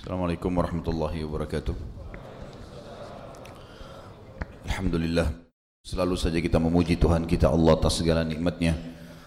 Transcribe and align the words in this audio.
Assalamualaikum 0.00 0.48
warahmatullahi 0.56 1.20
wabarakatuh. 1.28 1.76
Alhamdulillah. 4.64 5.28
Selalu 5.84 6.16
saja 6.16 6.40
kita 6.40 6.56
memuji 6.56 6.96
Tuhan 6.96 7.28
kita 7.28 7.52
Allah 7.52 7.76
atas 7.76 8.00
segala 8.00 8.24
nikmatnya. 8.24 8.80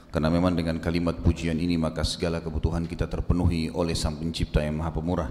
Karena 0.10 0.34
memang 0.34 0.58
dengan 0.58 0.82
kalimat 0.82 1.14
pujian 1.22 1.62
ini 1.62 1.78
maka 1.78 2.02
segala 2.02 2.42
kebutuhan 2.42 2.90
kita 2.90 3.06
terpenuhi 3.06 3.70
oleh 3.70 3.94
Sang 3.94 4.18
Pencipta 4.18 4.66
yang 4.66 4.82
Maha 4.82 4.90
Pemurah. 4.98 5.30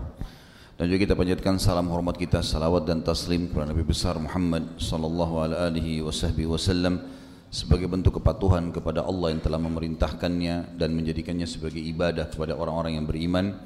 Dan 0.78 0.86
juga 0.86 1.10
kita 1.10 1.18
panjatkan 1.18 1.59
salam 1.59 1.90
hormat 1.90 2.14
kita, 2.14 2.38
salawat 2.38 2.86
dan 2.86 3.02
taslim 3.02 3.50
kepada 3.50 3.74
Nabi 3.74 3.82
besar 3.82 4.22
Muhammad 4.22 4.79
sallallahu 4.79 5.43
alaihi 5.43 6.06
wasallam 6.06 7.02
sebagai 7.50 7.90
bentuk 7.90 8.22
kepatuhan 8.22 8.70
kepada 8.70 9.02
Allah 9.02 9.34
yang 9.34 9.43
telah 9.43 9.59
memerintahkannya 9.59 10.79
dan 10.79 10.95
menjadikannya 10.95 11.50
sebagai 11.50 11.82
ibadah 11.82 12.30
kepada 12.30 12.54
orang-orang 12.54 13.02
yang 13.02 13.11
beriman 13.11 13.59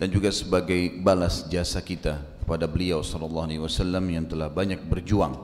dan 0.00 0.08
juga 0.08 0.32
sebagai 0.32 0.96
balas 1.04 1.44
jasa 1.52 1.84
kita 1.84 2.24
kepada 2.40 2.64
beliau 2.64 3.04
sallallahu 3.04 3.44
alaihi 3.52 3.60
wasallam 3.60 4.00
yang 4.08 4.24
telah 4.24 4.48
banyak 4.48 4.80
berjuang 4.88 5.36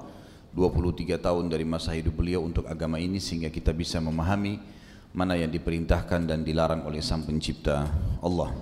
23 0.56 1.20
tahun 1.20 1.52
dari 1.52 1.68
masa 1.68 1.92
hidup 1.92 2.16
beliau 2.16 2.40
untuk 2.40 2.64
agama 2.64 2.96
ini 2.96 3.20
sehingga 3.20 3.52
kita 3.52 3.76
bisa 3.76 4.00
memahami 4.00 4.56
mana 5.12 5.36
yang 5.36 5.52
diperintahkan 5.52 6.24
dan 6.24 6.40
dilarang 6.40 6.88
oleh 6.88 7.04
Sang 7.04 7.20
Pencipta 7.28 7.84
Allah. 8.24 8.56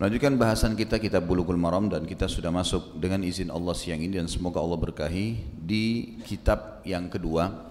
Melanjutkan 0.00 0.40
bahasan 0.40 0.72
kita 0.72 0.96
kitab 0.96 1.28
Bulughul 1.28 1.60
Maram 1.60 1.92
dan 1.92 2.08
kita 2.08 2.24
sudah 2.24 2.48
masuk 2.48 2.96
dengan 2.96 3.20
izin 3.20 3.52
Allah 3.52 3.76
siang 3.76 4.00
ini 4.00 4.16
dan 4.16 4.26
semoga 4.26 4.64
Allah 4.64 4.80
berkahi 4.80 5.36
di 5.52 6.16
kitab 6.24 6.80
yang 6.88 7.12
kedua 7.12 7.68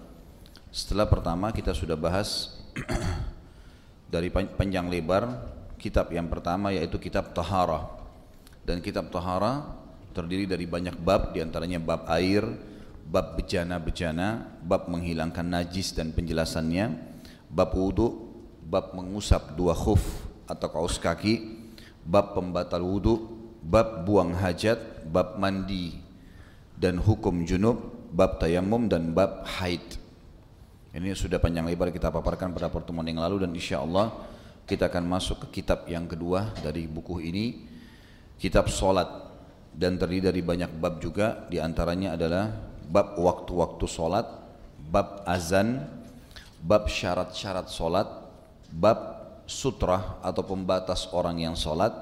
setelah 0.70 1.10
pertama 1.10 1.50
kita 1.50 1.74
sudah 1.74 1.98
bahas 1.98 2.62
dari 4.14 4.30
panjang 4.30 4.86
lebar 4.86 5.28
kitab 5.82 6.14
yang 6.14 6.30
pertama 6.30 6.70
yaitu 6.70 7.02
kitab 7.02 7.34
Tahara. 7.34 7.90
Dan 8.62 8.78
kitab 8.78 9.10
Tahara 9.10 9.66
terdiri 10.14 10.46
dari 10.46 10.70
banyak 10.70 10.94
bab 11.02 11.34
di 11.34 11.42
antaranya 11.42 11.82
bab 11.82 12.06
air, 12.06 12.46
bab 13.02 13.34
bejana-bejana, 13.34 14.62
bab 14.62 14.86
menghilangkan 14.86 15.42
najis 15.42 15.90
dan 15.90 16.14
penjelasannya, 16.14 16.94
bab 17.50 17.74
wudhu, 17.74 18.30
bab 18.62 18.94
mengusap 18.94 19.58
dua 19.58 19.74
khuf 19.74 20.00
atau 20.46 20.70
kaos 20.70 21.02
kaki, 21.02 21.58
bab 22.06 22.38
pembatal 22.38 22.86
wudhu, 22.86 23.26
bab 23.58 24.06
buang 24.06 24.38
hajat, 24.38 25.02
bab 25.10 25.42
mandi 25.42 25.98
dan 26.78 27.02
hukum 27.02 27.42
junub, 27.42 27.82
bab 28.14 28.38
tayamum 28.38 28.86
dan 28.86 29.10
bab 29.10 29.42
haid. 29.58 29.98
Ini 30.92 31.16
sudah 31.16 31.40
panjang 31.40 31.64
lebar 31.64 31.88
kita 31.88 32.12
paparkan 32.12 32.52
pada 32.52 32.68
pertemuan 32.68 33.08
yang 33.08 33.24
lalu 33.24 33.48
dan 33.48 33.50
insya 33.56 33.80
Allah 33.80 34.12
kita 34.66 34.88
akan 34.88 35.04
masuk 35.04 35.46
ke 35.48 35.62
kitab 35.62 35.84
yang 35.90 36.06
kedua 36.06 36.54
dari 36.62 36.86
buku 36.86 37.18
ini, 37.22 37.46
kitab 38.38 38.70
solat 38.70 39.08
dan 39.72 39.96
terdiri 39.96 40.28
dari 40.30 40.40
banyak 40.44 40.70
bab 40.78 41.00
juga, 41.00 41.48
di 41.48 41.58
antaranya 41.58 42.14
adalah 42.14 42.52
bab 42.86 43.16
waktu-waktu 43.16 43.86
solat, 43.88 44.26
bab 44.92 45.24
azan, 45.24 45.88
bab 46.60 46.86
syarat-syarat 46.86 47.66
solat, 47.72 48.08
bab 48.70 49.22
sutrah 49.48 50.20
atau 50.22 50.44
pembatas 50.44 51.08
orang 51.10 51.40
yang 51.40 51.56
solat, 51.56 51.92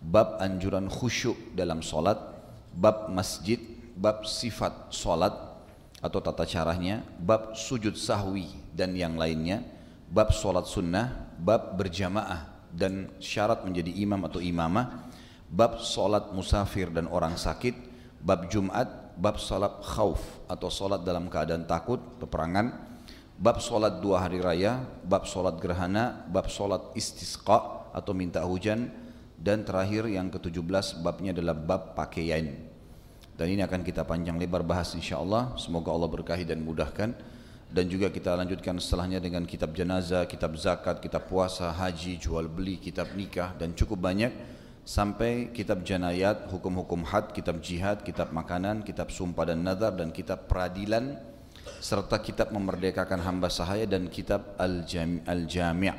bab 0.00 0.38
anjuran 0.38 0.86
khusyuk 0.86 1.36
dalam 1.58 1.82
solat, 1.82 2.16
bab 2.72 3.10
masjid, 3.10 3.58
bab 3.98 4.24
sifat 4.24 4.94
solat, 4.94 5.34
atau 5.98 6.22
tata 6.22 6.46
caranya, 6.46 7.02
bab 7.18 7.58
sujud 7.58 7.98
sahwi 7.98 8.46
dan 8.70 8.94
yang 8.94 9.18
lainnya, 9.18 9.77
bab 10.08 10.32
solat 10.32 10.64
sunnah, 10.64 11.36
bab 11.36 11.76
berjamaah 11.76 12.68
dan 12.72 13.12
syarat 13.20 13.64
menjadi 13.64 13.92
imam 14.00 14.24
atau 14.24 14.40
imamah, 14.40 15.08
bab 15.48 15.80
solat 15.80 16.32
musafir 16.32 16.88
dan 16.92 17.08
orang 17.08 17.36
sakit, 17.36 17.76
bab 18.20 18.48
Jumat, 18.48 19.16
bab 19.16 19.36
solat 19.36 19.80
khauf 19.84 20.20
atau 20.48 20.68
solat 20.72 21.04
dalam 21.04 21.28
keadaan 21.28 21.68
takut, 21.68 22.00
peperangan, 22.20 22.72
bab 23.38 23.60
solat 23.60 24.00
dua 24.00 24.24
hari 24.24 24.40
raya, 24.42 24.82
bab 25.06 25.24
solat 25.24 25.56
gerhana, 25.60 26.24
bab 26.28 26.50
solat 26.50 26.92
istisqa 26.96 27.88
atau 27.92 28.12
minta 28.12 28.42
hujan, 28.44 28.90
dan 29.38 29.62
terakhir 29.62 30.10
yang 30.10 30.34
ke-17 30.34 30.98
babnya 30.98 31.30
adalah 31.30 31.54
bab 31.54 31.94
pakaian. 31.94 32.68
Dan 33.38 33.46
ini 33.54 33.62
akan 33.62 33.86
kita 33.86 34.02
panjang 34.02 34.34
lebar 34.34 34.66
bahas 34.66 34.98
insya 34.98 35.22
Allah. 35.22 35.54
Semoga 35.54 35.94
Allah 35.94 36.10
berkahi 36.10 36.42
dan 36.42 36.58
mudahkan. 36.58 37.14
Dan 37.68 37.84
juga 37.92 38.08
kita 38.08 38.32
lanjutkan 38.32 38.80
setelahnya 38.80 39.20
dengan 39.20 39.44
kitab 39.44 39.76
jenazah, 39.76 40.24
kitab 40.24 40.56
zakat, 40.56 41.04
kitab 41.04 41.28
puasa, 41.28 41.68
haji, 41.68 42.16
jual 42.16 42.48
beli, 42.48 42.80
kitab 42.80 43.12
nikah 43.12 43.52
dan 43.60 43.76
cukup 43.76 44.00
banyak 44.00 44.32
sampai 44.88 45.52
kitab 45.52 45.84
janayat, 45.84 46.48
hukum-hukum 46.48 47.04
had, 47.04 47.28
kitab 47.36 47.60
jihad, 47.60 48.00
kitab 48.00 48.32
makanan, 48.32 48.80
kitab 48.80 49.12
sumpah 49.12 49.52
dan 49.52 49.60
nazar 49.60 49.92
dan 49.92 50.08
kitab 50.08 50.48
peradilan 50.48 51.20
serta 51.76 52.16
kitab 52.24 52.48
memerdekakan 52.56 53.20
hamba 53.20 53.52
sahaya 53.52 53.84
dan 53.84 54.08
kitab 54.08 54.56
al-jami' 54.56 55.92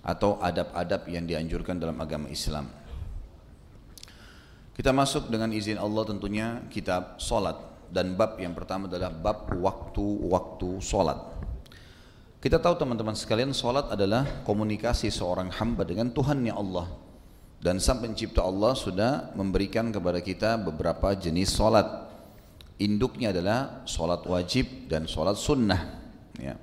atau 0.00 0.40
adab-adab 0.40 1.04
yang 1.12 1.28
dianjurkan 1.28 1.76
dalam 1.76 2.00
agama 2.00 2.32
Islam. 2.32 2.64
Kita 4.72 4.90
masuk 4.90 5.28
dengan 5.28 5.52
izin 5.52 5.76
Allah 5.76 6.02
tentunya 6.08 6.64
kitab 6.72 7.20
solat 7.20 7.73
dan 7.90 8.14
bab 8.14 8.40
yang 8.40 8.56
pertama 8.56 8.86
adalah 8.86 9.10
bab 9.10 9.50
waktu-waktu 9.52 10.80
solat. 10.80 11.18
Kita 12.38 12.60
tahu 12.60 12.76
teman-teman 12.76 13.16
sekalian 13.16 13.56
solat 13.56 13.88
adalah 13.88 14.44
komunikasi 14.44 15.08
seorang 15.08 15.48
hamba 15.48 15.88
dengan 15.88 16.12
Tuhannya 16.12 16.52
Allah 16.52 16.86
dan 17.64 17.80
sang 17.80 18.04
pencipta 18.04 18.44
Allah 18.44 18.76
sudah 18.76 19.32
memberikan 19.32 19.88
kepada 19.88 20.20
kita 20.20 20.60
beberapa 20.60 21.16
jenis 21.16 21.48
solat. 21.48 22.12
Induknya 22.76 23.32
adalah 23.32 23.88
solat 23.88 24.20
wajib 24.28 24.92
dan 24.92 25.08
solat 25.08 25.40
sunnah. 25.40 26.04
Ya. 26.36 26.60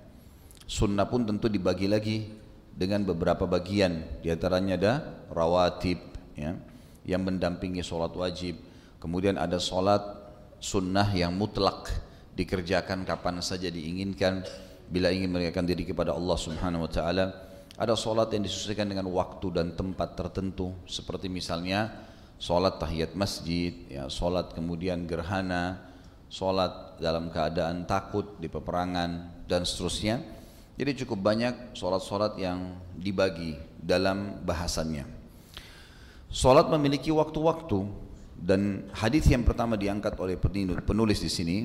Sunnah 0.69 1.09
pun 1.09 1.25
tentu 1.25 1.49
dibagi 1.49 1.89
lagi 1.89 2.29
dengan 2.69 3.01
beberapa 3.01 3.49
bagian. 3.49 4.21
Di 4.21 4.29
antaranya 4.29 4.77
ada 4.77 4.93
rawatib, 5.33 5.97
ya 6.37 6.53
yang 7.05 7.25
mendampingi 7.25 7.81
sholat 7.81 8.13
wajib. 8.13 8.61
Kemudian 9.01 9.41
ada 9.41 9.57
sholat 9.57 10.01
sunnah 10.61 11.09
yang 11.11 11.33
mutlak 11.33 11.89
dikerjakan 12.37 13.01
kapan 13.03 13.41
saja 13.41 13.67
diinginkan 13.67 14.45
bila 14.87 15.09
ingin 15.09 15.33
menegakkan 15.33 15.65
diri 15.65 15.83
kepada 15.83 16.13
Allah 16.13 16.37
Subhanahu 16.37 16.85
wa 16.85 16.91
taala. 16.91 17.25
Ada 17.81 17.97
sholat 17.97 18.29
yang 18.29 18.45
disesuaikan 18.45 18.85
dengan 18.85 19.09
waktu 19.09 19.49
dan 19.49 19.73
tempat 19.73 20.13
tertentu 20.13 20.77
seperti 20.85 21.33
misalnya 21.33 21.89
sholat 22.37 22.77
tahiyat 22.77 23.17
masjid, 23.17 23.73
ya, 23.89 24.05
sholat 24.05 24.53
kemudian 24.53 25.09
gerhana, 25.09 25.81
sholat 26.29 27.01
dalam 27.01 27.33
keadaan 27.33 27.89
takut 27.89 28.37
di 28.37 28.45
peperangan 28.45 29.43
dan 29.49 29.65
seterusnya. 29.65 30.21
Jadi 30.77 31.03
cukup 31.03 31.19
banyak 31.25 31.73
sholat-sholat 31.73 32.37
yang 32.37 32.77
dibagi 32.95 33.57
dalam 33.81 34.41
bahasannya. 34.45 35.05
Salat 36.31 36.71
memiliki 36.71 37.11
waktu-waktu 37.11 38.00
dan 38.41 38.89
hadis 38.97 39.29
yang 39.29 39.45
pertama 39.45 39.77
diangkat 39.77 40.17
oleh 40.17 40.33
penulis 40.81 41.21
di 41.21 41.29
sini 41.29 41.57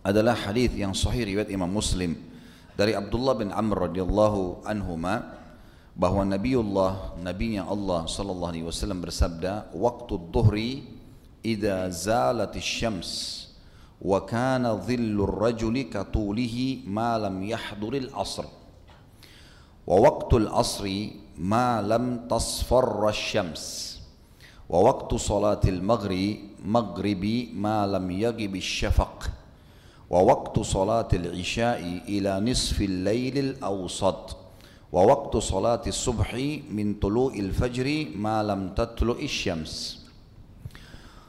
adalah 0.00 0.32
hadis 0.32 0.72
yang 0.72 0.96
sahih 0.96 1.28
riwayat 1.28 1.52
Imam 1.52 1.68
Muslim 1.68 2.16
dari 2.72 2.96
Abdullah 2.96 3.36
bin 3.36 3.52
Amr 3.52 3.92
radhiyallahu 3.92 4.64
anhuma 4.64 5.36
bahwa 5.94 6.24
Nabiullah 6.26 7.20
nabinya 7.20 7.68
Allah 7.68 8.08
sallallahu 8.08 8.50
alaihi 8.50 8.66
wasallam 8.66 9.04
bersabda 9.04 9.70
waktu 9.76 10.14
dhuhri 10.32 10.70
idza 11.44 11.92
zalat 11.92 12.56
syams 12.58 13.52
wa 14.00 14.18
kana 14.26 14.74
dhillu 14.80 15.28
rajuli 15.28 15.86
katulihi 15.86 16.88
ma 16.88 17.20
lam 17.20 17.38
yahduril 17.44 18.10
asr. 18.16 18.48
Wa 19.84 20.00
waqtul 20.00 20.48
asri 20.48 21.24
ما 21.38 21.82
wa 24.74 24.90
waktu 24.90 25.14
salatil 25.22 25.78
maghrib 25.78 26.58
maghribi 26.66 27.54
ma 27.54 27.86
lam 27.86 28.10
yaghib 28.10 28.58
syafaq 28.58 29.30
wa 30.10 30.18
waktu 30.26 30.66
salatil 30.66 31.30
isya'i 31.30 32.10
ila 32.18 32.42
nisfil 32.42 33.06
lailil 33.06 33.54
awsat. 33.62 34.42
Wa 34.94 35.02
waktu 35.02 35.42
salatis 35.42 35.98
subhi 35.98 36.70
min 36.70 37.02
tulu'il 37.02 37.50
fajri 37.50 38.14
ma 38.14 38.38
lam 38.46 38.78
tatlu'is 38.78 39.26
syams 39.26 40.04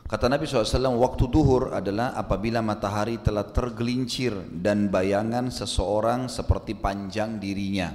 Kata 0.05 0.29
Nabi 0.29 0.45
SAW, 0.45 1.01
waktu 1.01 1.25
duhur 1.33 1.73
adalah 1.73 2.13
apabila 2.13 2.61
matahari 2.61 3.17
telah 3.25 3.49
tergelincir 3.49 4.37
dan 4.53 4.93
bayangan 4.93 5.49
seseorang 5.49 6.29
seperti 6.29 6.77
panjang 6.77 7.41
dirinya. 7.41 7.89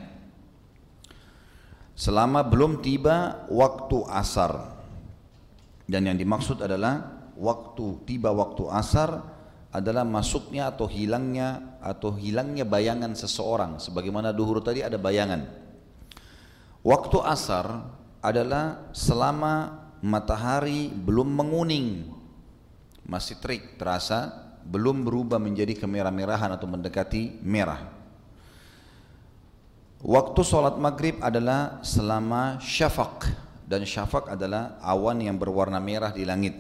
Selama 1.95 2.43
belum 2.43 2.83
tiba 2.83 3.47
waktu 3.47 4.11
asar, 4.11 4.80
dan 5.91 6.07
yang 6.07 6.15
dimaksud 6.15 6.63
adalah 6.63 7.19
waktu 7.35 8.07
tiba 8.07 8.31
waktu 8.31 8.71
asar 8.71 9.27
adalah 9.75 10.07
masuknya 10.07 10.71
atau 10.71 10.87
hilangnya 10.87 11.79
atau 11.83 12.15
hilangnya 12.15 12.63
bayangan 12.63 13.11
seseorang. 13.19 13.83
Sebagaimana 13.83 14.31
duhur 14.31 14.63
tadi 14.63 14.87
ada 14.87 14.95
bayangan. 14.95 15.51
Waktu 16.87 17.19
asar 17.27 17.67
adalah 18.23 18.87
selama 18.95 19.83
matahari 19.99 20.95
belum 20.95 21.27
menguning, 21.27 22.07
masih 23.03 23.43
terik 23.43 23.75
terasa, 23.75 24.31
belum 24.63 25.03
berubah 25.03 25.43
menjadi 25.43 25.75
kemerah-merahan 25.75 26.55
atau 26.55 26.71
mendekati 26.71 27.43
merah. 27.43 27.83
Waktu 30.01 30.41
sholat 30.41 30.81
maghrib 30.81 31.19
adalah 31.21 31.83
selama 31.85 32.57
syafaq 32.63 33.50
dan 33.71 33.87
syafaq 33.87 34.35
adalah 34.35 34.83
awan 34.83 35.23
yang 35.23 35.39
berwarna 35.39 35.79
merah 35.79 36.11
di 36.11 36.27
langit. 36.27 36.59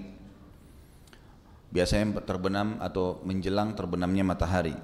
Biasanya 1.74 2.22
terbenam 2.22 2.78
atau 2.78 3.18
menjelang 3.26 3.74
terbenamnya 3.74 4.22
matahari. 4.22 4.78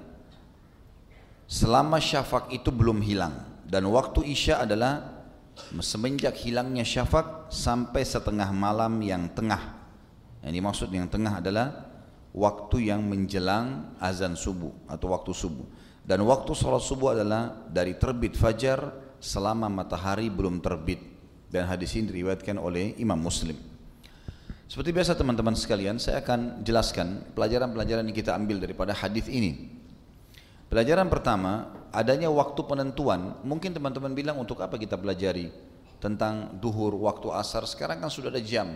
Selama 1.47 2.03
syafaq 2.03 2.51
itu 2.51 2.67
belum 2.67 2.99
hilang 2.99 3.63
dan 3.63 3.87
waktu 3.87 4.27
isya 4.27 4.67
adalah 4.67 5.23
semenjak 5.79 6.35
hilangnya 6.43 6.83
syafaq 6.83 7.47
sampai 7.47 8.03
setengah 8.03 8.51
malam 8.51 8.99
yang 8.99 9.31
tengah. 9.31 9.79
Yang 10.43 10.51
dimaksud 10.51 10.89
yang 10.91 11.07
tengah 11.07 11.39
adalah 11.39 11.87
waktu 12.35 12.91
yang 12.91 13.07
menjelang 13.07 13.95
azan 14.03 14.35
subuh 14.35 14.75
atau 14.91 15.15
waktu 15.15 15.31
subuh. 15.31 15.67
Dan 16.03 16.23
waktu 16.27 16.51
sholat 16.55 16.83
subuh 16.83 17.15
adalah 17.15 17.67
dari 17.67 17.95
terbit 17.95 18.35
fajar 18.35 18.79
selama 19.19 19.71
matahari 19.71 20.27
belum 20.27 20.59
terbit. 20.63 21.16
Dan 21.47 21.63
hadis 21.67 21.95
ini 21.95 22.11
diriwayatkan 22.11 22.59
oleh 22.59 22.95
Imam 22.99 23.19
Muslim. 23.19 23.55
Seperti 24.67 24.91
biasa 24.91 25.15
teman-teman 25.15 25.55
sekalian, 25.55 25.95
saya 25.95 26.19
akan 26.19 26.59
jelaskan 26.67 27.23
pelajaran-pelajaran 27.31 28.03
yang 28.03 28.17
kita 28.17 28.35
ambil 28.35 28.59
daripada 28.59 28.91
hadis 28.91 29.31
ini. 29.31 29.79
Pelajaran 30.67 31.07
pertama, 31.07 31.71
adanya 31.95 32.27
waktu 32.27 32.59
penentuan. 32.67 33.39
Mungkin 33.47 33.71
teman-teman 33.71 34.11
bilang 34.11 34.35
untuk 34.43 34.59
apa 34.59 34.75
kita 34.75 34.99
pelajari 34.99 35.47
tentang 36.03 36.59
duhur, 36.59 36.99
waktu 36.99 37.31
asar. 37.31 37.63
Sekarang 37.63 38.03
kan 38.03 38.11
sudah 38.11 38.27
ada 38.27 38.43
jam. 38.43 38.75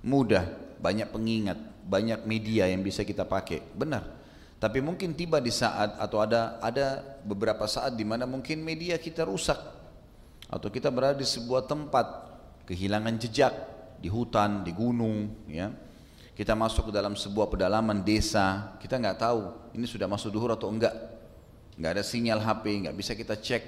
Mudah, 0.00 0.48
banyak 0.80 1.12
pengingat, 1.12 1.60
banyak 1.84 2.24
media 2.24 2.64
yang 2.64 2.80
bisa 2.80 3.04
kita 3.04 3.28
pakai. 3.28 3.60
Benar. 3.76 4.16
Tapi 4.56 4.80
mungkin 4.80 5.12
tiba 5.12 5.36
di 5.44 5.52
saat 5.52 6.00
atau 6.00 6.24
ada 6.24 6.56
ada 6.64 7.04
beberapa 7.20 7.68
saat 7.68 7.92
di 7.92 8.08
mana 8.08 8.24
mungkin 8.24 8.64
media 8.64 8.96
kita 8.96 9.28
rusak 9.28 9.60
atau 10.46 10.68
kita 10.70 10.90
berada 10.94 11.18
di 11.18 11.26
sebuah 11.26 11.66
tempat 11.66 12.06
kehilangan 12.66 13.14
jejak 13.18 13.54
di 13.98 14.06
hutan, 14.10 14.62
di 14.62 14.70
gunung, 14.70 15.46
ya 15.50 15.70
kita 16.36 16.52
masuk 16.52 16.92
ke 16.92 16.92
dalam 16.92 17.16
sebuah 17.16 17.48
pedalaman 17.48 18.04
desa, 18.04 18.76
kita 18.76 19.00
nggak 19.00 19.16
tahu 19.16 19.72
ini 19.72 19.88
sudah 19.88 20.04
masuk 20.04 20.36
duhur 20.36 20.52
atau 20.52 20.68
enggak. 20.68 20.92
Nggak 21.80 21.90
ada 21.96 22.04
sinyal 22.04 22.40
HP, 22.44 22.84
nggak 22.84 22.96
bisa 22.96 23.16
kita 23.16 23.40
cek. 23.40 23.64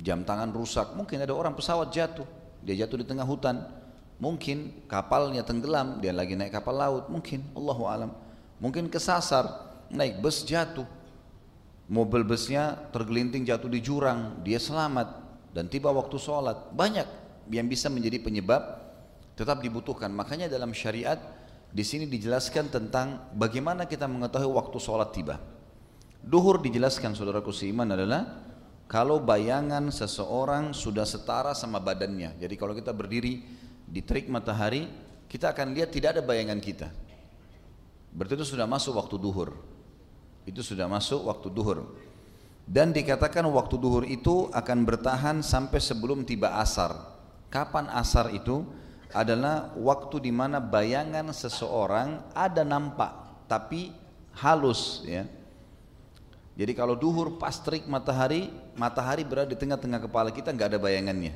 Jam 0.00 0.24
tangan 0.24 0.48
rusak, 0.48 0.96
mungkin 0.96 1.20
ada 1.20 1.36
orang 1.36 1.52
pesawat 1.52 1.92
jatuh, 1.92 2.24
dia 2.64 2.72
jatuh 2.80 3.04
di 3.04 3.06
tengah 3.06 3.28
hutan. 3.28 3.68
Mungkin 4.16 4.88
kapalnya 4.88 5.44
tenggelam, 5.44 6.00
dia 6.00 6.16
lagi 6.16 6.32
naik 6.32 6.56
kapal 6.56 6.72
laut, 6.72 7.12
mungkin 7.12 7.44
Allahu 7.52 7.84
alam. 7.84 8.10
Mungkin 8.64 8.88
kesasar, 8.88 9.44
naik 9.92 10.24
bus 10.24 10.40
jatuh. 10.40 10.88
Mobil 11.84 12.24
busnya 12.24 12.80
tergelinting 12.96 13.44
jatuh 13.44 13.68
di 13.68 13.84
jurang, 13.84 14.40
dia 14.40 14.56
selamat 14.56 15.23
dan 15.54 15.70
tiba 15.70 15.94
waktu 15.94 16.18
sholat. 16.18 16.74
Banyak 16.74 17.06
yang 17.54 17.70
bisa 17.70 17.86
menjadi 17.86 18.18
penyebab 18.18 18.62
tetap 19.38 19.62
dibutuhkan. 19.62 20.10
Makanya 20.10 20.50
dalam 20.50 20.74
syariat 20.74 21.16
di 21.70 21.86
sini 21.86 22.10
dijelaskan 22.10 22.74
tentang 22.74 23.30
bagaimana 23.38 23.86
kita 23.86 24.10
mengetahui 24.10 24.50
waktu 24.50 24.78
sholat 24.82 25.14
tiba. 25.14 25.38
Duhur 26.24 26.58
dijelaskan 26.58 27.14
saudaraku 27.14 27.54
seiman 27.54 27.86
adalah 27.94 28.42
kalau 28.90 29.22
bayangan 29.22 29.94
seseorang 29.94 30.74
sudah 30.74 31.06
setara 31.06 31.54
sama 31.54 31.78
badannya. 31.78 32.34
Jadi 32.36 32.54
kalau 32.58 32.74
kita 32.74 32.90
berdiri 32.90 33.46
di 33.84 34.00
terik 34.02 34.26
matahari, 34.26 34.90
kita 35.30 35.54
akan 35.54 35.70
lihat 35.76 35.94
tidak 35.94 36.18
ada 36.18 36.22
bayangan 36.24 36.58
kita. 36.58 36.88
Berarti 38.14 38.38
itu 38.38 38.46
sudah 38.46 38.66
masuk 38.66 38.94
waktu 38.94 39.18
duhur. 39.18 39.54
Itu 40.46 40.62
sudah 40.62 40.86
masuk 40.86 41.26
waktu 41.26 41.48
duhur. 41.50 41.90
Dan 42.64 42.96
dikatakan 42.96 43.44
waktu 43.44 43.76
duhur 43.76 44.04
itu 44.08 44.48
akan 44.50 44.88
bertahan 44.88 45.44
sampai 45.44 45.78
sebelum 45.78 46.24
tiba 46.24 46.56
asar. 46.60 46.96
Kapan 47.52 47.92
asar 47.92 48.32
itu? 48.32 48.64
adalah 49.14 49.70
waktu 49.78 50.26
di 50.26 50.32
mana 50.34 50.58
bayangan 50.58 51.30
seseorang 51.30 52.18
ada 52.34 52.66
nampak 52.66 53.14
tapi 53.46 53.94
halus 54.34 55.06
ya. 55.06 55.22
Jadi 56.58 56.74
kalau 56.74 56.98
duhur 56.98 57.38
pas 57.38 57.54
terik 57.62 57.86
matahari, 57.86 58.50
matahari 58.74 59.22
berada 59.22 59.54
di 59.54 59.58
tengah-tengah 59.58 60.02
kepala 60.06 60.34
kita 60.34 60.50
nggak 60.50 60.74
ada 60.74 60.78
bayangannya. 60.82 61.34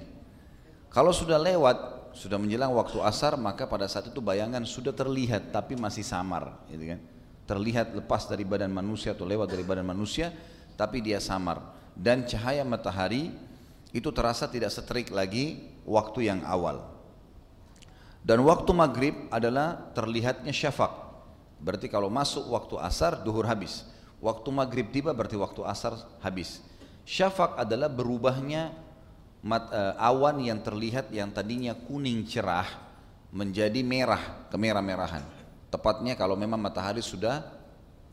Kalau 0.90 1.10
sudah 1.10 1.38
lewat, 1.38 2.10
sudah 2.14 2.38
menjelang 2.38 2.70
waktu 2.74 3.02
asar, 3.02 3.34
maka 3.34 3.66
pada 3.66 3.90
saat 3.90 4.10
itu 4.10 4.22
bayangan 4.22 4.62
sudah 4.62 4.94
terlihat 4.94 5.50
tapi 5.50 5.74
masih 5.74 6.06
samar, 6.06 6.54
gitu 6.70 6.94
kan? 6.94 7.02
Terlihat 7.50 7.98
lepas 7.98 8.30
dari 8.30 8.46
badan 8.46 8.70
manusia 8.70 9.10
atau 9.10 9.26
lewat 9.26 9.50
dari 9.50 9.66
badan 9.66 9.90
manusia, 9.90 10.30
tapi 10.78 11.02
dia 11.02 11.18
samar. 11.18 11.74
Dan 11.98 12.22
cahaya 12.22 12.62
matahari 12.62 13.34
itu 13.90 14.14
terasa 14.14 14.46
tidak 14.46 14.70
seterik 14.70 15.10
lagi 15.10 15.66
waktu 15.82 16.30
yang 16.30 16.46
awal. 16.46 16.86
Dan 18.22 18.46
waktu 18.46 18.70
maghrib 18.70 19.14
adalah 19.34 19.90
terlihatnya 19.98 20.54
syafaq. 20.54 21.10
Berarti 21.58 21.90
kalau 21.90 22.06
masuk 22.06 22.46
waktu 22.54 22.78
asar, 22.78 23.18
duhur 23.26 23.42
habis. 23.50 23.82
Waktu 24.22 24.46
maghrib 24.54 24.86
tiba 24.94 25.10
berarti 25.10 25.34
waktu 25.34 25.66
asar 25.66 25.98
habis. 26.22 26.62
Syafaq 27.02 27.58
adalah 27.58 27.90
berubahnya 27.90 28.70
mat, 29.42 29.66
uh, 29.74 29.98
awan 29.98 30.38
yang 30.38 30.62
terlihat 30.62 31.10
yang 31.10 31.34
tadinya 31.34 31.74
kuning 31.74 32.22
cerah 32.30 32.68
menjadi 33.34 33.80
merah, 33.82 34.46
kemerah-merahan. 34.54 35.24
Tepatnya 35.72 36.14
kalau 36.14 36.38
memang 36.38 36.60
matahari 36.60 37.02
sudah 37.02 37.42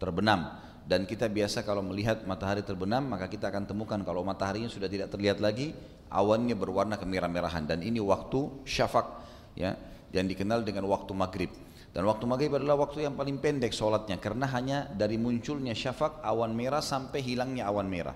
terbenam 0.01 0.64
dan 0.85 1.09
kita 1.09 1.25
biasa 1.25 1.65
kalau 1.65 1.81
melihat 1.81 2.21
matahari 2.29 2.61
terbenam 2.61 3.09
maka 3.09 3.25
kita 3.25 3.49
akan 3.49 3.65
temukan 3.65 3.97
kalau 4.05 4.21
mataharinya 4.21 4.69
sudah 4.69 4.85
tidak 4.85 5.09
terlihat 5.09 5.41
lagi 5.41 5.73
awannya 6.13 6.53
berwarna 6.53 6.95
kemerah-merahan 6.95 7.65
dan 7.65 7.81
ini 7.81 7.97
waktu 7.97 8.63
syafaq 8.63 9.07
ya 9.57 9.73
yang 10.15 10.31
dikenal 10.31 10.63
dengan 10.63 10.87
waktu 10.87 11.11
maghrib. 11.11 11.51
Dan 11.91 12.03
waktu 12.07 12.27
maghrib 12.27 12.51
adalah 12.55 12.75
waktu 12.75 13.07
yang 13.07 13.15
paling 13.15 13.39
pendek 13.39 13.71
sholatnya 13.71 14.19
karena 14.19 14.47
hanya 14.51 14.87
dari 14.91 15.15
munculnya 15.15 15.71
syafaq 15.71 16.23
awan 16.23 16.51
merah 16.51 16.83
sampai 16.83 17.23
hilangnya 17.23 17.67
awan 17.71 17.87
merah. 17.87 18.15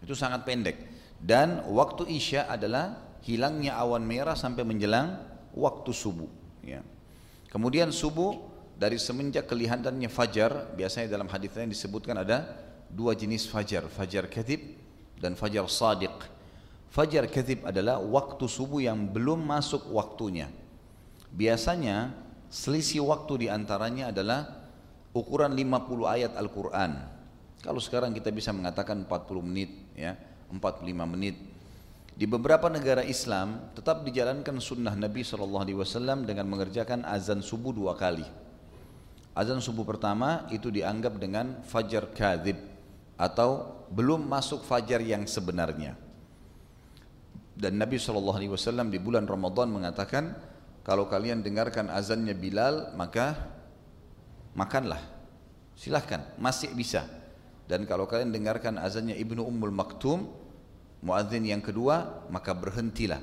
Itu 0.00 0.16
sangat 0.16 0.44
pendek. 0.48 0.76
Dan 1.20 1.68
waktu 1.68 2.08
isya 2.08 2.48
adalah 2.48 2.96
hilangnya 3.24 3.76
awan 3.76 4.04
merah 4.04 4.32
sampai 4.36 4.64
menjelang 4.64 5.20
waktu 5.52 5.90
subuh. 5.92 6.30
Ya. 6.64 6.80
Kemudian 7.52 7.92
subuh 7.92 8.36
dari 8.78 8.94
semenjak 8.94 9.50
kelihatannya 9.50 10.06
fajar, 10.06 10.70
biasanya 10.78 11.10
dalam 11.10 11.26
hadis 11.26 11.50
yang 11.58 11.66
disebutkan 11.66 12.22
ada 12.22 12.46
dua 12.86 13.10
jenis 13.18 13.50
fajar, 13.50 13.90
fajar 13.90 14.30
kadhib 14.30 14.78
dan 15.18 15.34
fajar 15.34 15.66
sadiq. 15.66 16.14
Fajar 16.88 17.26
kadhib 17.26 17.66
adalah 17.66 17.98
waktu 17.98 18.46
subuh 18.46 18.78
yang 18.78 19.10
belum 19.10 19.42
masuk 19.42 19.90
waktunya. 19.90 20.46
Biasanya 21.34 22.14
selisih 22.48 23.04
waktu 23.04 23.44
di 23.44 23.46
antaranya 23.50 24.14
adalah 24.14 24.70
ukuran 25.12 25.52
50 25.52 26.14
ayat 26.14 26.32
Al-Quran. 26.38 27.02
Kalau 27.58 27.82
sekarang 27.82 28.14
kita 28.14 28.30
bisa 28.30 28.54
mengatakan 28.54 29.02
40 29.04 29.42
menit, 29.42 29.74
ya, 29.98 30.14
45 30.54 30.86
menit. 31.04 31.34
Di 32.14 32.30
beberapa 32.30 32.70
negara 32.70 33.02
Islam 33.02 33.74
tetap 33.74 34.06
dijalankan 34.06 34.62
sunnah 34.62 34.94
Nabi 34.94 35.26
SAW 35.26 35.66
dengan 36.22 36.46
mengerjakan 36.46 37.02
azan 37.06 37.42
subuh 37.42 37.74
dua 37.74 37.98
kali. 37.98 38.47
Azan 39.38 39.62
subuh 39.62 39.86
pertama 39.86 40.50
itu 40.50 40.66
dianggap 40.66 41.14
dengan 41.14 41.62
fajar 41.62 42.10
kadhib 42.10 42.58
atau 43.14 43.78
belum 43.86 44.26
masuk 44.26 44.66
fajar 44.66 44.98
yang 44.98 45.30
sebenarnya. 45.30 45.94
Dan 47.54 47.78
Nabi 47.78 48.02
SAW 48.02 48.34
di 48.90 48.98
bulan 48.98 49.30
Ramadan 49.30 49.70
mengatakan 49.70 50.34
kalau 50.82 51.06
kalian 51.06 51.46
dengarkan 51.46 51.86
azannya 51.86 52.34
Bilal 52.34 52.98
maka 52.98 53.38
makanlah 54.58 55.02
silahkan 55.78 56.34
masih 56.34 56.74
bisa 56.74 57.06
dan 57.70 57.86
kalau 57.86 58.10
kalian 58.10 58.34
dengarkan 58.34 58.74
azannya 58.74 59.14
Ibnu 59.22 59.46
Ummul 59.46 59.70
Maktum 59.70 60.26
muadzin 60.98 61.46
yang 61.46 61.62
kedua 61.62 62.26
maka 62.26 62.50
berhentilah 62.54 63.22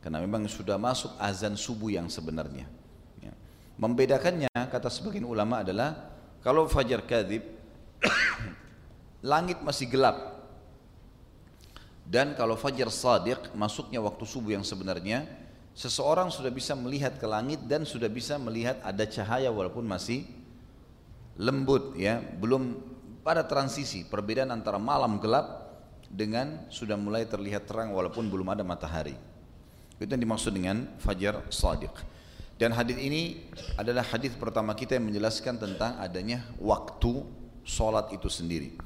karena 0.00 0.24
memang 0.24 0.48
sudah 0.48 0.80
masuk 0.80 1.12
azan 1.20 1.56
subuh 1.56 1.92
yang 1.92 2.08
sebenarnya 2.08 2.64
ya. 2.64 2.73
Membedakannya 3.78 4.50
kata 4.50 4.88
sebagian 4.90 5.26
ulama 5.26 5.62
adalah 5.66 6.14
kalau 6.44 6.68
fajar 6.68 7.02
kadhib 7.02 7.42
langit 9.30 9.60
masih 9.64 9.88
gelap. 9.88 10.36
Dan 12.04 12.36
kalau 12.36 12.52
fajar 12.60 12.92
sadiq 12.92 13.40
masuknya 13.56 13.96
waktu 14.04 14.24
subuh 14.28 14.52
yang 14.52 14.60
sebenarnya 14.60 15.24
seseorang 15.72 16.28
sudah 16.28 16.52
bisa 16.52 16.76
melihat 16.76 17.16
ke 17.16 17.24
langit 17.24 17.64
dan 17.64 17.88
sudah 17.88 18.12
bisa 18.12 18.36
melihat 18.36 18.76
ada 18.84 19.08
cahaya 19.08 19.48
walaupun 19.48 19.88
masih 19.88 20.28
lembut 21.40 21.96
ya. 21.96 22.20
Belum 22.20 22.76
pada 23.24 23.40
transisi 23.48 24.04
perbedaan 24.04 24.52
antara 24.52 24.76
malam 24.76 25.16
gelap 25.16 25.64
dengan 26.12 26.68
sudah 26.68 26.94
mulai 27.00 27.24
terlihat 27.24 27.64
terang 27.64 27.90
walaupun 27.96 28.28
belum 28.28 28.52
ada 28.52 28.60
matahari. 28.60 29.16
Itu 29.96 30.12
yang 30.12 30.22
dimaksud 30.22 30.52
dengan 30.52 30.92
fajar 31.00 31.40
sadiq. 31.48 32.13
Dan 32.54 32.70
hadis 32.70 32.94
ini 33.02 33.50
adalah 33.74 34.06
hadis 34.06 34.30
pertama 34.38 34.78
kita 34.78 34.94
yang 34.94 35.10
menjelaskan 35.10 35.58
tentang 35.58 35.98
adanya 35.98 36.46
waktu 36.62 37.26
solat 37.66 38.14
itu 38.14 38.30
sendiri. 38.30 38.78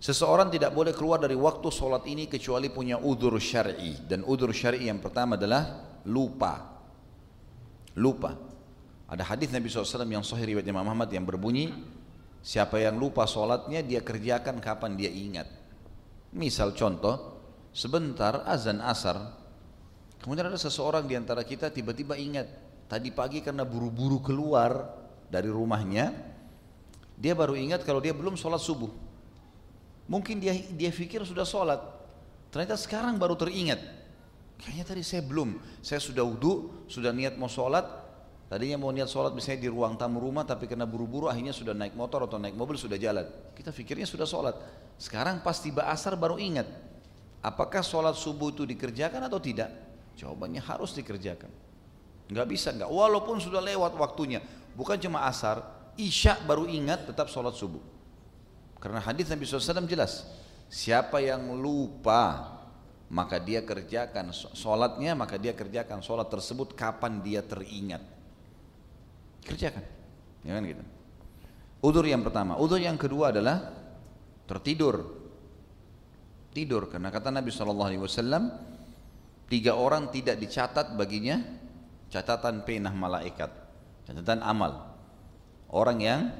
Seseorang 0.00 0.48
tidak 0.52 0.72
boleh 0.72 0.96
keluar 0.96 1.20
dari 1.20 1.36
waktu 1.36 1.68
solat 1.68 2.04
ini 2.08 2.28
kecuali 2.28 2.68
punya 2.72 3.00
udur 3.00 3.36
syar'i 3.36 4.00
dan 4.04 4.24
udur 4.24 4.52
syar'i 4.52 4.88
yang 4.88 5.00
pertama 5.00 5.36
adalah 5.36 5.84
lupa. 6.08 6.76
Lupa. 7.96 8.32
Ada 9.06 9.22
hadis 9.22 9.52
Nabi 9.52 9.70
SAW 9.70 10.04
yang 10.08 10.24
sahih 10.24 10.56
riwayat 10.56 10.66
Imam 10.66 10.84
Muhammad 10.84 11.08
yang 11.12 11.24
berbunyi, 11.24 11.72
siapa 12.42 12.80
yang 12.82 12.98
lupa 12.98 13.24
solatnya 13.24 13.80
dia 13.80 14.02
kerjakan 14.02 14.58
kapan 14.58 14.98
dia 14.98 15.08
ingat. 15.08 15.48
Misal 16.34 16.74
contoh, 16.74 17.38
sebentar 17.70 18.44
azan 18.44 18.82
asar, 18.82 19.32
kemudian 20.20 20.50
ada 20.50 20.58
seseorang 20.58 21.06
di 21.06 21.14
antara 21.14 21.46
kita 21.46 21.70
tiba-tiba 21.70 22.18
ingat, 22.18 22.65
tadi 22.86 23.10
pagi 23.10 23.42
karena 23.42 23.62
buru-buru 23.62 24.22
keluar 24.22 24.94
dari 25.30 25.50
rumahnya, 25.50 26.14
dia 27.18 27.32
baru 27.32 27.56
ingat 27.58 27.82
kalau 27.82 27.98
dia 27.98 28.14
belum 28.14 28.38
sholat 28.38 28.62
subuh. 28.62 28.90
Mungkin 30.06 30.38
dia 30.38 30.54
dia 30.54 30.90
pikir 30.94 31.22
sudah 31.26 31.42
sholat. 31.42 31.82
Ternyata 32.54 32.78
sekarang 32.78 33.18
baru 33.18 33.34
teringat. 33.34 33.82
Kayaknya 34.62 34.84
tadi 34.86 35.02
saya 35.02 35.22
belum. 35.26 35.58
Saya 35.82 36.00
sudah 36.00 36.22
wudhu, 36.22 36.86
sudah 36.86 37.10
niat 37.10 37.36
mau 37.36 37.50
sholat. 37.50 37.84
Tadinya 38.46 38.78
mau 38.78 38.94
niat 38.94 39.10
sholat 39.10 39.34
misalnya 39.34 39.66
di 39.66 39.70
ruang 39.70 39.98
tamu 39.98 40.22
rumah, 40.22 40.46
tapi 40.46 40.70
karena 40.70 40.86
buru-buru 40.86 41.26
akhirnya 41.26 41.50
sudah 41.50 41.74
naik 41.74 41.98
motor 41.98 42.30
atau 42.30 42.38
naik 42.38 42.54
mobil 42.54 42.78
sudah 42.78 42.94
jalan. 42.94 43.26
Kita 43.58 43.74
pikirnya 43.74 44.06
sudah 44.06 44.22
sholat. 44.22 44.54
Sekarang 44.96 45.42
pas 45.42 45.58
tiba 45.58 45.90
asar 45.90 46.14
baru 46.14 46.38
ingat. 46.38 46.70
Apakah 47.42 47.82
sholat 47.82 48.14
subuh 48.14 48.54
itu 48.54 48.62
dikerjakan 48.62 49.26
atau 49.26 49.42
tidak? 49.42 49.74
Jawabannya 50.14 50.62
harus 50.62 50.94
dikerjakan. 50.94 51.65
Enggak 52.26 52.46
bisa 52.50 52.74
enggak. 52.74 52.90
Walaupun 52.90 53.38
sudah 53.38 53.62
lewat 53.62 53.94
waktunya. 53.94 54.42
Bukan 54.74 54.98
cuma 55.00 55.24
asar, 55.30 55.62
isya 55.96 56.36
baru 56.44 56.66
ingat 56.68 57.08
tetap 57.08 57.30
sholat 57.32 57.54
subuh. 57.54 57.80
Karena 58.76 59.00
hadis 59.00 59.30
Nabi 59.32 59.48
SAW 59.48 59.88
jelas, 59.88 60.26
siapa 60.66 61.22
yang 61.22 61.54
lupa 61.56 62.52
maka 63.06 63.38
dia 63.38 63.62
kerjakan 63.62 64.34
sholatnya 64.34 65.14
maka 65.14 65.38
dia 65.38 65.54
kerjakan 65.54 66.02
sholat 66.02 66.26
tersebut 66.26 66.74
kapan 66.74 67.22
dia 67.22 67.38
teringat 67.38 68.02
kerjakan 69.46 69.84
ya 70.42 70.58
kan 70.58 70.62
gitu 70.66 70.82
udur 71.86 72.02
yang 72.02 72.26
pertama 72.26 72.58
udur 72.58 72.82
yang 72.82 72.98
kedua 72.98 73.30
adalah 73.30 73.62
tertidur 74.50 75.06
tidur 76.50 76.90
karena 76.90 77.14
kata 77.14 77.30
Nabi 77.30 77.54
SAW 77.54 77.86
tiga 79.46 79.78
orang 79.78 80.10
tidak 80.10 80.42
dicatat 80.42 80.98
baginya 80.98 81.38
catatan 82.10 82.62
penah 82.62 82.94
malaikat 82.94 83.66
catatan 84.06 84.40
amal. 84.40 84.94
Orang 85.66 85.98
yang 85.98 86.30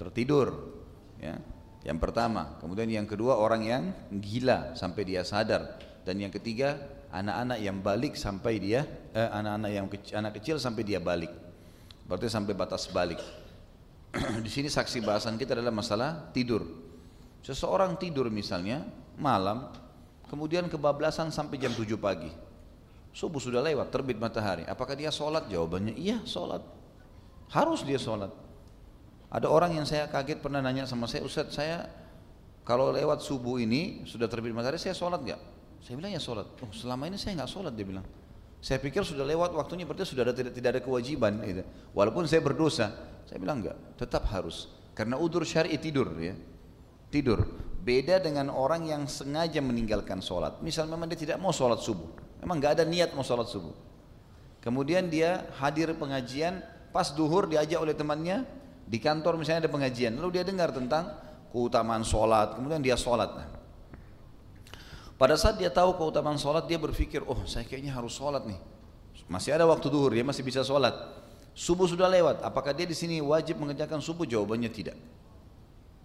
tertidur 0.00 0.72
ya. 1.20 1.36
Yang 1.84 1.98
pertama. 2.00 2.56
Kemudian 2.58 2.88
yang 2.88 3.04
kedua 3.04 3.36
orang 3.36 3.62
yang 3.62 3.82
gila 4.08 4.72
sampai 4.72 5.04
dia 5.04 5.22
sadar. 5.22 5.78
Dan 6.02 6.18
yang 6.18 6.32
ketiga 6.32 6.80
anak-anak 7.12 7.58
yang 7.60 7.78
balik 7.84 8.16
sampai 8.16 8.58
dia 8.58 8.88
eh, 9.12 9.28
anak-anak 9.28 9.70
yang 9.70 9.86
kecil, 9.86 10.14
anak 10.18 10.32
kecil 10.40 10.56
sampai 10.56 10.82
dia 10.82 10.98
balik. 10.98 11.30
Berarti 12.08 12.26
sampai 12.32 12.56
batas 12.56 12.88
balik. 12.88 13.20
Di 14.44 14.50
sini 14.50 14.72
saksi 14.72 15.04
bahasan 15.04 15.36
kita 15.36 15.52
adalah 15.54 15.74
masalah 15.74 16.32
tidur. 16.32 16.64
Seseorang 17.42 17.98
tidur 17.98 18.30
misalnya 18.30 18.86
malam 19.18 19.68
kemudian 20.30 20.70
kebablasan 20.70 21.34
sampai 21.34 21.58
jam 21.58 21.74
7 21.74 21.84
pagi 21.98 22.30
subuh 23.12 23.38
sudah 23.38 23.60
lewat 23.60 23.92
terbit 23.92 24.16
matahari 24.16 24.64
apakah 24.64 24.96
dia 24.96 25.12
sholat 25.12 25.46
jawabannya 25.48 25.94
iya 25.96 26.20
sholat 26.24 26.64
harus 27.52 27.84
dia 27.84 28.00
sholat 28.00 28.32
ada 29.32 29.48
orang 29.48 29.72
yang 29.80 29.88
saya 29.88 30.04
kaget 30.12 30.44
pernah 30.44 30.60
nanya 30.60 30.84
sama 30.84 31.08
saya, 31.08 31.24
Ustaz 31.24 31.56
saya 31.56 31.88
kalau 32.68 32.92
lewat 32.92 33.24
subuh 33.24 33.56
ini 33.56 34.04
sudah 34.04 34.28
terbit 34.28 34.52
matahari 34.52 34.76
saya 34.76 34.92
sholat 34.92 35.24
nggak? 35.24 35.40
Saya 35.82 35.98
bilang 35.98 36.12
ya 36.14 36.20
sholat. 36.22 36.46
Oh 36.62 36.70
selama 36.70 37.10
ini 37.10 37.18
saya 37.18 37.40
nggak 37.40 37.50
sholat 37.50 37.72
dia 37.74 37.88
bilang. 37.88 38.06
Saya 38.62 38.78
pikir 38.78 39.02
sudah 39.02 39.26
lewat 39.26 39.50
waktunya 39.58 39.82
berarti 39.82 40.06
sudah 40.06 40.22
ada, 40.30 40.36
tidak, 40.36 40.54
tidak 40.54 40.70
ada 40.78 40.80
kewajiban. 40.84 41.42
Gitu. 41.42 41.66
Walaupun 41.90 42.30
saya 42.30 42.38
berdosa, 42.38 42.94
saya 43.26 43.42
bilang 43.42 43.58
enggak, 43.58 43.74
tetap 43.98 44.22
harus. 44.30 44.70
Karena 44.94 45.18
udur 45.18 45.42
syari 45.42 45.74
tidur 45.82 46.14
ya, 46.22 46.38
tidur. 47.10 47.42
Beda 47.82 48.22
dengan 48.22 48.54
orang 48.54 48.86
yang 48.86 49.10
sengaja 49.10 49.58
meninggalkan 49.58 50.22
sholat. 50.22 50.62
Misal 50.62 50.86
memang 50.86 51.10
dia 51.10 51.18
tidak 51.18 51.42
mau 51.42 51.50
sholat 51.50 51.82
subuh, 51.82 52.06
memang 52.42 52.58
nggak 52.58 52.82
ada 52.82 52.84
niat 52.84 53.14
mau 53.14 53.22
sholat 53.22 53.46
subuh. 53.46 53.72
Kemudian 54.62 55.06
dia 55.06 55.46
hadir 55.62 55.94
pengajian, 55.94 56.62
pas 56.90 57.10
duhur 57.14 57.46
diajak 57.46 57.78
oleh 57.78 57.94
temannya, 57.94 58.46
di 58.86 58.98
kantor 58.98 59.38
misalnya 59.38 59.66
ada 59.66 59.72
pengajian, 59.72 60.18
lalu 60.18 60.38
dia 60.38 60.44
dengar 60.46 60.74
tentang 60.74 61.14
keutamaan 61.54 62.02
sholat, 62.02 62.58
kemudian 62.58 62.82
dia 62.82 62.98
sholat. 62.98 63.30
Pada 65.18 65.38
saat 65.38 65.58
dia 65.58 65.70
tahu 65.70 65.94
keutamaan 65.94 66.38
sholat, 66.38 66.66
dia 66.66 66.78
berpikir, 66.78 67.22
oh 67.26 67.46
saya 67.46 67.62
kayaknya 67.62 67.94
harus 67.94 68.14
sholat 68.14 68.42
nih. 68.42 68.58
Masih 69.30 69.54
ada 69.54 69.66
waktu 69.66 69.86
duhur, 69.86 70.10
dia 70.10 70.26
masih 70.26 70.42
bisa 70.42 70.66
sholat. 70.66 70.94
Subuh 71.54 71.86
sudah 71.86 72.10
lewat, 72.10 72.42
apakah 72.42 72.74
dia 72.74 72.88
di 72.88 72.96
sini 72.96 73.22
wajib 73.22 73.60
mengerjakan 73.60 74.02
subuh? 74.02 74.26
Jawabannya 74.26 74.70
tidak. 74.72 74.98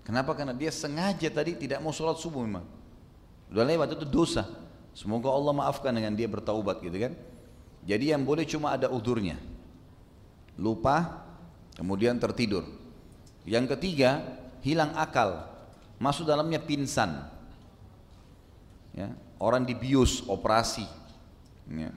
Kenapa? 0.06 0.36
Karena 0.38 0.56
dia 0.56 0.72
sengaja 0.72 1.28
tadi 1.28 1.56
tidak 1.56 1.84
mau 1.84 1.92
sholat 1.92 2.20
subuh 2.20 2.40
memang. 2.44 2.64
Sudah 3.52 3.66
lewat 3.68 3.96
itu 3.96 4.06
dosa. 4.08 4.67
Semoga 4.98 5.30
Allah 5.30 5.54
maafkan 5.54 5.94
dengan 5.94 6.18
dia 6.18 6.26
bertaubat 6.26 6.82
gitu 6.82 6.98
kan. 6.98 7.14
Jadi 7.86 8.10
yang 8.10 8.26
boleh 8.26 8.50
cuma 8.50 8.74
ada 8.74 8.90
udurnya. 8.90 9.38
Lupa, 10.58 11.22
kemudian 11.78 12.18
tertidur. 12.18 12.66
Yang 13.46 13.78
ketiga, 13.78 14.26
hilang 14.66 14.98
akal, 14.98 15.46
masuk 16.02 16.26
dalamnya 16.26 16.58
pingsan. 16.58 17.30
Ya, 18.98 19.14
orang 19.38 19.70
dibius, 19.70 20.26
operasi. 20.26 20.90
Ya. 21.70 21.94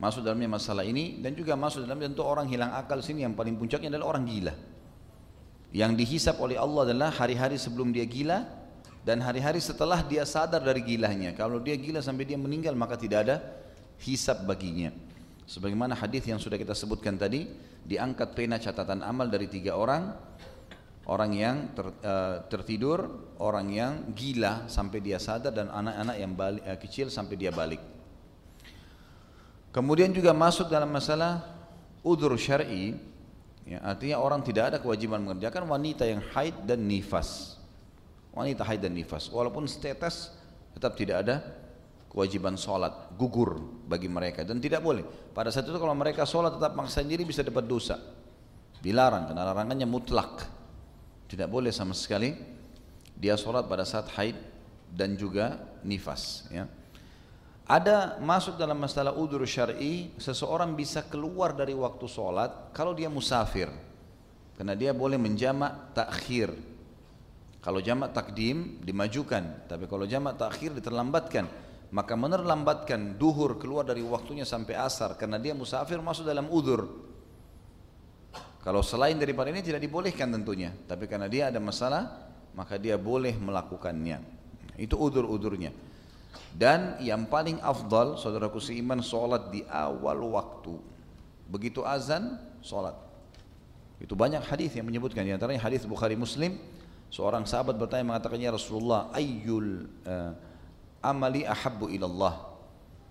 Masuk 0.00 0.24
dalamnya 0.24 0.56
masalah 0.56 0.88
ini 0.88 1.20
dan 1.20 1.36
juga 1.36 1.52
masuk 1.52 1.84
dalam 1.84 2.00
tentu 2.00 2.24
orang 2.24 2.48
hilang 2.48 2.72
akal 2.72 3.04
sini 3.04 3.28
yang 3.28 3.36
paling 3.36 3.60
puncaknya 3.60 3.92
adalah 3.92 4.16
orang 4.16 4.24
gila. 4.24 4.56
Yang 5.68 5.92
dihisap 6.00 6.40
oleh 6.40 6.56
Allah 6.56 6.88
adalah 6.88 7.12
hari-hari 7.12 7.60
sebelum 7.60 7.92
dia 7.92 8.08
gila 8.08 8.48
dan 9.06 9.22
hari-hari 9.22 9.62
setelah 9.62 10.02
dia 10.02 10.26
sadar 10.26 10.58
dari 10.58 10.82
gilanya. 10.82 11.30
Kalau 11.30 11.62
dia 11.62 11.78
gila 11.78 12.02
sampai 12.02 12.26
dia 12.26 12.34
meninggal 12.34 12.74
maka 12.74 12.98
tidak 12.98 13.30
ada 13.30 13.36
hisap 14.02 14.42
baginya. 14.42 14.90
Sebagaimana 15.46 15.94
hadis 15.94 16.26
yang 16.26 16.42
sudah 16.42 16.58
kita 16.58 16.74
sebutkan 16.74 17.14
tadi, 17.14 17.46
diangkat 17.86 18.34
pena 18.34 18.58
catatan 18.58 19.06
amal 19.06 19.30
dari 19.30 19.46
tiga 19.46 19.78
orang, 19.78 20.10
orang 21.06 21.30
yang 21.38 21.56
ter, 21.70 21.86
uh, 22.02 22.42
tertidur, 22.50 23.30
orang 23.38 23.70
yang 23.70 23.92
gila 24.10 24.66
sampai 24.66 24.98
dia 24.98 25.22
sadar 25.22 25.54
dan 25.54 25.70
anak-anak 25.70 26.16
yang 26.18 26.32
balik, 26.34 26.62
uh, 26.66 26.74
kecil 26.82 27.06
sampai 27.06 27.38
dia 27.38 27.54
balik. 27.54 27.78
Kemudian 29.70 30.10
juga 30.10 30.34
masuk 30.34 30.66
dalam 30.66 30.90
masalah 30.90 31.46
udur 32.02 32.34
syar'i, 32.34 32.98
ya, 33.70 33.78
artinya 33.86 34.18
orang 34.18 34.42
tidak 34.42 34.74
ada 34.74 34.78
kewajiban 34.82 35.22
mengerjakan 35.22 35.62
wanita 35.70 36.02
yang 36.10 36.26
haid 36.34 36.58
dan 36.66 36.82
nifas. 36.82 37.55
Wanita 38.36 38.68
haid 38.68 38.84
dan 38.84 38.92
nifas, 38.92 39.32
walaupun 39.32 39.64
status 39.64 40.28
tetap 40.76 40.92
tidak 40.92 41.24
ada 41.24 41.40
kewajiban 42.12 42.56
sholat 42.60 43.16
gugur 43.16 43.56
bagi 43.88 44.12
mereka. 44.12 44.44
Dan 44.44 44.60
tidak 44.60 44.84
boleh. 44.84 45.04
Pada 45.32 45.48
saat 45.48 45.64
itu 45.64 45.76
kalau 45.80 45.96
mereka 45.96 46.28
sholat 46.28 46.56
tetap 46.60 46.76
maksa 46.76 47.00
sendiri 47.00 47.24
bisa 47.24 47.40
dapat 47.40 47.64
dosa. 47.64 47.96
Dilarang 48.80 49.32
karena 49.32 49.42
larangannya 49.52 49.88
mutlak. 49.88 50.44
Tidak 51.26 51.48
boleh 51.48 51.72
sama 51.72 51.96
sekali 51.96 52.56
dia 53.16 53.34
sholat 53.34 53.64
pada 53.64 53.88
saat 53.88 54.12
haid 54.12 54.36
dan 54.92 55.16
juga 55.16 55.56
nifas 55.82 56.46
ya. 56.52 56.68
ada 57.66 58.20
masuk 58.22 58.54
dalam 58.54 58.78
masalah 58.78 59.16
udur 59.16 59.42
syar'i 59.42 60.14
seseorang 60.20 60.76
bisa 60.76 61.02
keluar 61.08 61.56
dari 61.56 61.72
waktu 61.74 62.06
sholat 62.06 62.70
kalau 62.76 62.92
dia 62.92 63.08
musafir. 63.08 63.72
Karena 64.56 64.72
dia 64.72 64.96
boleh 64.96 65.20
menjamak 65.20 65.92
takhir 65.92 66.75
kalau 67.66 67.82
jamak 67.82 68.14
takdim 68.14 68.78
dimajukan. 68.78 69.66
Tapi 69.66 69.90
kalau 69.90 70.06
jamak 70.06 70.38
takhir 70.38 70.78
diterlambatkan. 70.78 71.66
Maka 71.90 72.14
menerlambatkan 72.14 73.18
duhur 73.18 73.58
keluar 73.58 73.82
dari 73.82 74.06
waktunya 74.06 74.46
sampai 74.46 74.78
asar 74.78 75.18
karena 75.18 75.34
dia 75.42 75.50
musafir 75.50 75.98
masuk 75.98 76.30
dalam 76.30 76.46
udur. 76.46 76.86
Kalau 78.62 78.86
selain 78.86 79.18
daripada 79.18 79.50
ini 79.50 79.66
tidak 79.66 79.82
dibolehkan 79.82 80.30
tentunya. 80.30 80.70
Tapi 80.86 81.10
karena 81.10 81.26
dia 81.26 81.50
ada 81.50 81.58
masalah 81.58 82.30
maka 82.54 82.78
dia 82.78 82.94
boleh 82.94 83.34
melakukannya. 83.34 84.22
Itu 84.78 85.02
udur-udurnya. 85.02 85.74
Dan 86.54 87.02
yang 87.02 87.26
paling 87.26 87.58
afdal 87.58 88.14
saudaraku 88.14 88.62
seiman 88.62 89.02
sholat 89.02 89.50
di 89.50 89.66
awal 89.66 90.22
waktu. 90.22 90.78
Begitu 91.50 91.82
azan 91.82 92.38
sholat. 92.62 92.94
Itu 93.98 94.14
banyak 94.14 94.46
hadis 94.46 94.70
yang 94.78 94.86
menyebutkan 94.86 95.26
di 95.26 95.34
antaranya 95.34 95.66
hadis 95.66 95.82
Bukhari 95.82 96.14
Muslim 96.14 96.76
seorang 97.10 97.46
sahabat 97.48 97.78
bertanya 97.78 98.14
mengatakannya 98.14 98.54
Rasulullah 98.54 99.10
ayyul 99.14 99.86
uh, 100.06 100.32
amali 101.02 101.46
ahabbu 101.46 101.90
ilallah 101.90 102.56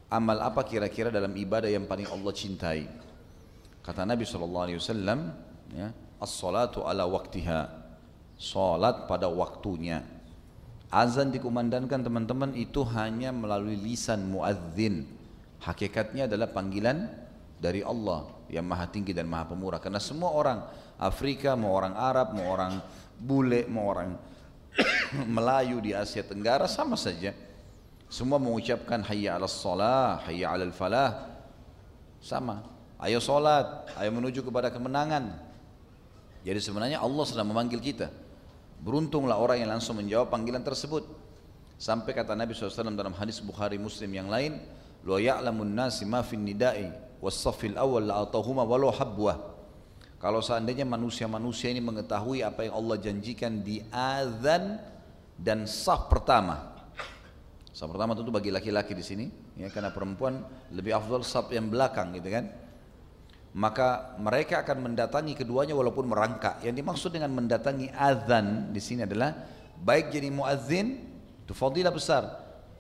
amal 0.09 0.37
apa 0.41 0.61
kira-kira 0.65 1.09
dalam 1.09 1.33
ibadah 1.33 1.69
yang 1.69 1.89
paling 1.89 2.07
Allah 2.09 2.33
cintai? 2.33 2.87
Kata 3.81 4.01
Nabi 4.01 4.25
SAW, 4.25 4.65
ya, 5.75 5.93
as-salatu 6.17 6.85
ala 6.85 7.05
waktiha, 7.05 7.69
salat 8.39 9.05
pada 9.05 9.29
waktunya. 9.29 10.01
Azan 10.89 11.33
dikumandangkan 11.33 12.01
teman-teman 12.01 12.55
itu 12.55 12.81
hanya 12.95 13.33
melalui 13.35 13.77
lisan 13.77 14.25
muadzin. 14.31 15.05
Hakikatnya 15.61 16.29
adalah 16.29 16.49
panggilan 16.53 17.09
dari 17.57 17.81
Allah 17.81 18.29
yang 18.47 18.63
maha 18.69 18.87
tinggi 18.89 19.11
dan 19.11 19.25
maha 19.27 19.49
pemurah. 19.49 19.81
Karena 19.81 19.99
semua 19.99 20.31
orang 20.31 20.61
Afrika, 21.01 21.57
mau 21.57 21.73
orang 21.73 21.97
Arab, 21.97 22.37
mau 22.37 22.47
orang 22.47 22.79
bule, 23.19 23.67
mau 23.67 23.89
orang 23.91 24.15
Melayu 25.35 25.79
di 25.79 25.95
Asia 25.95 26.21
Tenggara 26.21 26.67
sama 26.67 26.99
saja 26.99 27.35
semua 28.05 28.37
mengucapkan 28.37 29.01
hayya 29.01 29.35
ala 29.35 29.49
salah, 29.49 30.21
hayya 30.29 30.53
ala 30.53 30.69
falah. 30.69 31.35
Sama. 32.21 32.61
Ayo 33.01 33.19
solat, 33.19 33.91
ayo 33.99 34.09
menuju 34.13 34.41
kepada 34.41 34.71
kemenangan. 34.71 35.35
Jadi 36.45 36.59
sebenarnya 36.61 37.01
Allah 37.01 37.25
sedang 37.27 37.49
memanggil 37.49 37.81
kita. 37.81 38.07
Beruntunglah 38.81 39.37
orang 39.37 39.61
yang 39.61 39.69
langsung 39.77 39.97
menjawab 39.97 40.29
panggilan 40.29 40.61
tersebut. 40.61 41.05
Sampai 41.75 42.15
kata 42.15 42.37
Nabi 42.37 42.55
SAW 42.55 42.95
dalam 42.95 43.11
hadis 43.19 43.43
Bukhari 43.43 43.75
Muslim 43.75 44.09
yang 44.15 44.31
lain, 44.31 44.63
Lo 45.05 45.21
ya'lamun 45.21 45.69
nasi 45.75 46.01
ma 46.01 46.25
fin 46.25 46.41
nidai 46.41 46.89
was-saffil 47.21 47.77
awal 47.77 48.09
la'atahuma 48.09 48.65
walau 48.65 48.89
habwah. 48.89 49.54
Kalau 50.25 50.41
seandainya 50.41 50.89
manusia-manusia 50.89 51.69
ini 51.69 51.85
mengetahui 51.85 52.41
apa 52.41 52.65
yang 52.65 52.73
Allah 52.81 52.97
janjikan 52.97 53.61
di 53.61 53.77
azan 53.93 54.81
dan 55.37 55.69
saf 55.69 56.09
pertama, 56.09 56.73
Saf 57.69 57.93
pertama 57.93 58.17
tentu 58.17 58.33
bagi 58.33 58.49
laki-laki 58.49 58.97
di 58.97 59.05
sini, 59.05 59.25
ya 59.53 59.69
karena 59.69 59.93
perempuan 59.93 60.41
lebih 60.73 60.97
afdal 60.97 61.21
saf 61.21 61.53
yang 61.53 61.69
belakang 61.69 62.15
gitu 62.17 62.31
kan. 62.33 62.49
Maka 63.53 64.17
mereka 64.17 64.65
akan 64.65 64.89
mendatangi 64.89 65.37
keduanya 65.37 65.77
walaupun 65.77 66.09
merangkak. 66.09 66.63
Yang 66.65 66.81
dimaksud 66.81 67.13
dengan 67.13 67.29
mendatangi 67.29 67.93
azan 67.93 68.73
di 68.73 68.81
sini 68.81 69.05
adalah 69.05 69.29
baik 69.77 70.09
jadi 70.09 70.33
muadzin 70.33 71.05
itu 71.45 71.53
fadilah 71.53 71.93
besar. 71.93 72.23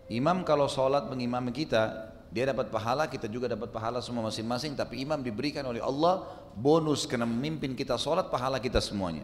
Imam 0.09 0.41
kalau 0.41 0.65
sholat 0.65 1.05
mengimami 1.13 1.53
kita, 1.53 2.09
dia 2.35 2.51
dapat 2.51 2.67
pahala, 2.67 3.07
kita 3.07 3.31
juga 3.31 3.47
dapat 3.47 3.71
pahala 3.71 4.03
semua 4.03 4.27
masing-masing. 4.27 4.75
Tapi 4.75 5.07
imam 5.07 5.23
diberikan 5.23 5.63
oleh 5.63 5.79
Allah 5.79 6.27
bonus 6.51 7.07
karena 7.07 7.23
memimpin 7.23 7.71
kita 7.71 7.95
sholat 7.95 8.27
pahala 8.27 8.59
kita 8.59 8.83
semuanya. 8.83 9.23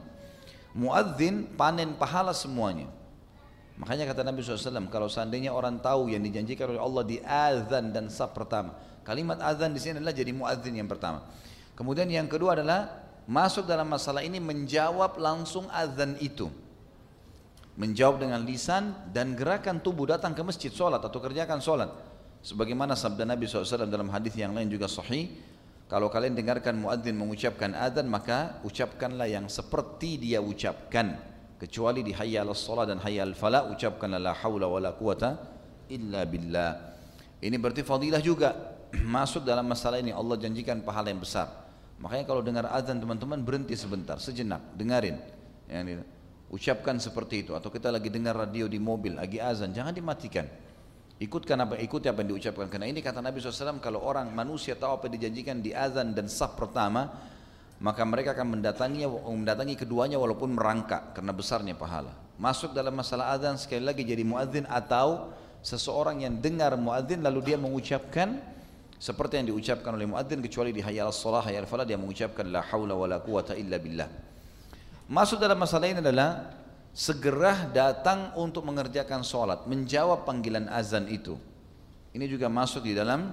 Muadzin 0.72 1.44
panen 1.60 1.91
pahala 2.00 2.32
semuanya. 2.32 2.88
Makanya 3.75 4.08
kata 4.08 4.24
Nabi 4.24 4.39
SAW, 4.39 4.88
kalau 4.88 5.12
seandainya 5.12 5.51
orang 5.51 5.84
tahu 5.84 6.08
yang 6.08 6.24
dijanjikan 6.24 6.72
oleh 6.72 6.80
Allah 6.80 7.03
di 7.03 7.20
azan 7.20 7.91
dan 7.91 8.08
saf 8.08 8.32
pertama. 8.32 8.80
Kalimat 9.03 9.44
azan 9.44 9.75
di 9.75 9.84
sini 9.84 10.00
adalah 10.00 10.15
jadi 10.15 10.32
muadzin 10.32 10.72
yang 10.72 10.88
pertama. 10.88 11.27
Kemudian 11.75 12.08
yang 12.08 12.32
kedua 12.32 12.56
adalah 12.56 13.12
masuk 13.27 13.68
dalam 13.68 13.91
masalah 13.91 14.24
ini 14.24 14.39
menjawab 14.39 15.20
langsung 15.20 15.68
azan 15.68 16.15
itu. 16.24 16.48
Menjawab 17.75 18.24
dengan 18.24 18.39
lisan 18.48 18.96
dan 19.12 19.36
gerakan 19.36 19.84
tubuh 19.84 20.08
datang 20.08 20.32
ke 20.32 20.39
masjid 20.48 20.72
sholat 20.72 21.03
atau 21.03 21.20
kerjakan 21.20 21.60
sholat. 21.60 22.11
Sebagaimana 22.42 22.98
sabda 22.98 23.22
Nabi 23.22 23.46
SAW 23.46 23.86
dalam 23.86 24.10
hadis 24.10 24.34
yang 24.34 24.58
lain 24.58 24.66
juga 24.66 24.90
sahih. 24.90 25.30
Kalau 25.86 26.10
kalian 26.10 26.34
dengarkan 26.34 26.74
muadzin 26.74 27.14
mengucapkan 27.14 27.76
azan 27.78 28.10
maka 28.10 28.64
ucapkanlah 28.66 29.30
yang 29.30 29.46
seperti 29.46 30.18
dia 30.18 30.42
ucapkan. 30.42 31.22
Kecuali 31.62 32.02
di 32.02 32.10
hayya 32.10 32.42
al 32.42 32.58
salat 32.58 32.90
dan 32.90 32.98
hayya 33.06 33.30
al 33.30 33.38
falah 33.38 33.70
ucapkan 33.70 34.10
la 34.18 34.34
haula 34.34 34.66
wala 34.66 34.98
quwata 34.98 35.38
illa 35.94 36.26
billah. 36.26 36.72
Ini 37.38 37.54
berarti 37.62 37.86
fadilah 37.86 38.24
juga. 38.24 38.50
Masuk 39.06 39.46
dalam 39.46 39.70
masalah 39.70 40.02
ini 40.02 40.10
Allah 40.10 40.42
janjikan 40.42 40.82
pahala 40.82 41.14
yang 41.14 41.22
besar. 41.22 41.46
Makanya 42.02 42.26
kalau 42.26 42.42
dengar 42.42 42.66
azan 42.74 42.98
teman-teman 42.98 43.38
berhenti 43.46 43.78
sebentar 43.78 44.18
sejenak 44.18 44.74
dengarin. 44.74 45.22
Ya, 45.70 45.86
ucapkan 46.50 46.98
seperti 46.98 47.46
itu. 47.46 47.54
Atau 47.54 47.70
kita 47.70 47.94
lagi 47.94 48.10
dengar 48.10 48.34
radio 48.34 48.66
di 48.66 48.82
mobil 48.82 49.14
lagi 49.14 49.38
azan 49.38 49.70
jangan 49.70 49.94
dimatikan 49.94 50.50
ikutkan 51.22 51.57
apa 51.62 51.77
ikuti 51.77 52.10
apa 52.10 52.25
yang 52.25 52.34
diucapkan 52.34 52.66
karena 52.66 52.90
ini 52.90 52.98
kata 53.05 53.22
Nabi 53.22 53.38
SAW 53.38 53.77
kalau 53.77 54.01
orang 54.01 54.34
manusia 54.34 54.74
tahu 54.74 54.98
apa 54.98 55.05
yang 55.05 55.22
dijanjikan 55.22 55.62
di 55.62 55.70
azan 55.70 56.18
dan 56.18 56.25
sah 56.25 56.50
pertama 56.50 57.14
maka 57.77 58.01
mereka 58.01 58.34
akan 58.34 58.57
mendatangi 58.57 59.05
mendatangi 59.05 59.77
keduanya 59.77 60.18
walaupun 60.18 60.53
merangkak 60.53 61.18
karena 61.18 61.34
besarnya 61.34 61.74
pahala. 61.74 62.14
Masuk 62.42 62.74
dalam 62.74 62.94
masalah 62.94 63.34
azan 63.34 63.57
sekali 63.57 63.86
lagi 63.86 64.01
jadi 64.01 64.25
muadzin 64.25 64.66
atau 64.66 65.34
seseorang 65.62 66.25
yang 66.25 66.42
dengar 66.42 66.74
muadzin 66.77 67.22
lalu 67.22 67.53
dia 67.53 67.57
mengucapkan 67.57 68.38
seperti 69.01 69.42
yang 69.42 69.53
diucapkan 69.53 69.98
oleh 69.98 70.10
muadzin 70.10 70.42
kecuali 70.42 70.70
di 70.74 70.81
hayal 70.81 71.10
salah 71.10 71.42
hayal 71.42 71.66
falah 71.66 71.86
dia 71.86 71.98
mengucapkan 71.98 72.50
la 72.50 72.66
haula 72.66 72.98
wala 72.98 73.18
quwata 73.22 73.57
illa 73.57 73.77
billah. 73.81 74.10
Masuk 75.10 75.42
dalam 75.42 75.57
masalah 75.57 75.90
ini 75.90 76.01
adalah 76.01 76.61
segera 76.92 77.68
datang 77.72 78.36
untuk 78.36 78.68
mengerjakan 78.68 79.24
sholat, 79.24 79.64
menjawab 79.68 80.27
panggilan 80.27 80.68
azan 80.68 81.08
itu. 81.08 81.40
Ini 82.12 82.27
juga 82.27 82.51
masuk 82.51 82.84
di 82.84 82.94
dalam 82.96 83.32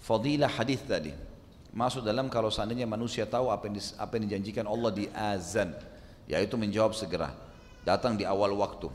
fadilah 0.00 0.48
hadis 0.48 0.80
tadi. 0.84 1.12
Masuk 1.76 2.00
dalam 2.00 2.32
kalau 2.32 2.48
seandainya 2.48 2.88
manusia 2.88 3.28
tahu 3.28 3.52
apa 3.52 3.68
yang, 3.68 3.76
apa 4.00 4.12
yang 4.16 4.24
dijanjikan 4.32 4.64
Allah 4.64 4.90
di 4.96 5.04
azan. 5.12 5.76
Yaitu 6.24 6.56
menjawab 6.56 6.96
segera. 6.96 7.36
Datang 7.84 8.16
di 8.16 8.24
awal 8.24 8.56
waktu. 8.56 8.88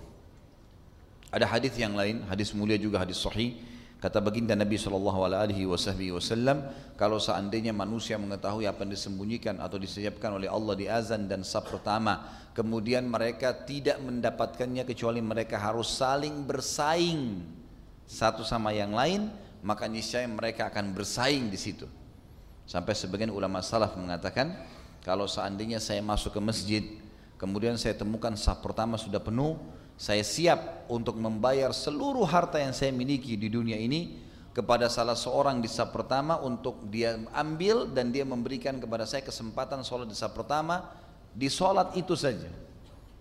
Ada 1.32 1.48
hadis 1.48 1.78
yang 1.80 1.96
lain 1.96 2.26
hadis 2.28 2.52
mulia 2.52 2.76
juga 2.76 3.00
hadis 3.00 3.22
sahih 3.22 3.56
kata 4.02 4.18
baginda 4.18 4.58
Nabi 4.58 4.82
sallallahu 4.82 5.30
alaihi 5.30 5.70
wasallam 5.70 6.66
kalau 6.98 7.22
seandainya 7.22 7.70
manusia 7.70 8.18
mengetahui 8.18 8.66
apa 8.66 8.82
yang 8.82 8.98
disembunyikan 8.98 9.62
atau 9.62 9.78
disiapkan 9.78 10.42
oleh 10.42 10.50
Allah 10.50 10.74
di 10.74 10.90
azan 10.90 11.30
dan 11.30 11.46
sab 11.46 11.70
pertama 11.70 12.42
kemudian 12.58 13.06
mereka 13.06 13.54
tidak 13.54 14.02
mendapatkannya 14.02 14.84
kecuali 14.90 15.22
mereka 15.22 15.62
harus 15.62 15.88
saling 15.88 16.44
bersaing 16.50 17.46
satu 18.10 18.42
sama 18.42 18.74
yang 18.74 18.92
lain 18.92 19.30
maka 19.62 19.86
niscaya 19.86 20.26
mereka 20.26 20.68
akan 20.74 20.92
bersaing 20.92 21.48
di 21.48 21.58
situ. 21.58 21.86
Sampai 22.66 22.98
sebagian 22.98 23.30
ulama 23.30 23.62
salaf 23.62 23.94
mengatakan 23.94 24.54
kalau 25.06 25.30
seandainya 25.30 25.78
saya 25.78 26.02
masuk 26.02 26.34
ke 26.38 26.42
masjid 26.42 26.84
kemudian 27.38 27.78
saya 27.78 27.98
temukan 27.98 28.34
sah 28.38 28.58
pertama 28.58 28.98
sudah 28.98 29.22
penuh, 29.22 29.58
saya 30.02 30.26
siap 30.26 30.90
untuk 30.90 31.14
membayar 31.22 31.70
seluruh 31.70 32.26
harta 32.26 32.58
yang 32.58 32.74
saya 32.74 32.90
miliki 32.90 33.38
di 33.38 33.54
dunia 33.54 33.78
ini 33.78 34.18
kepada 34.50 34.90
salah 34.90 35.14
seorang 35.14 35.62
di 35.62 35.70
sah 35.70 35.86
pertama 35.94 36.42
untuk 36.42 36.90
dia 36.90 37.22
ambil 37.38 37.86
dan 37.86 38.10
dia 38.10 38.26
memberikan 38.26 38.82
kepada 38.82 39.06
saya 39.06 39.22
kesempatan 39.22 39.86
sholat 39.86 40.10
di 40.10 40.18
sah 40.18 40.34
pertama 40.34 40.90
di 41.38 41.46
sholat 41.54 41.94
itu 41.94 42.18
saja. 42.18 42.50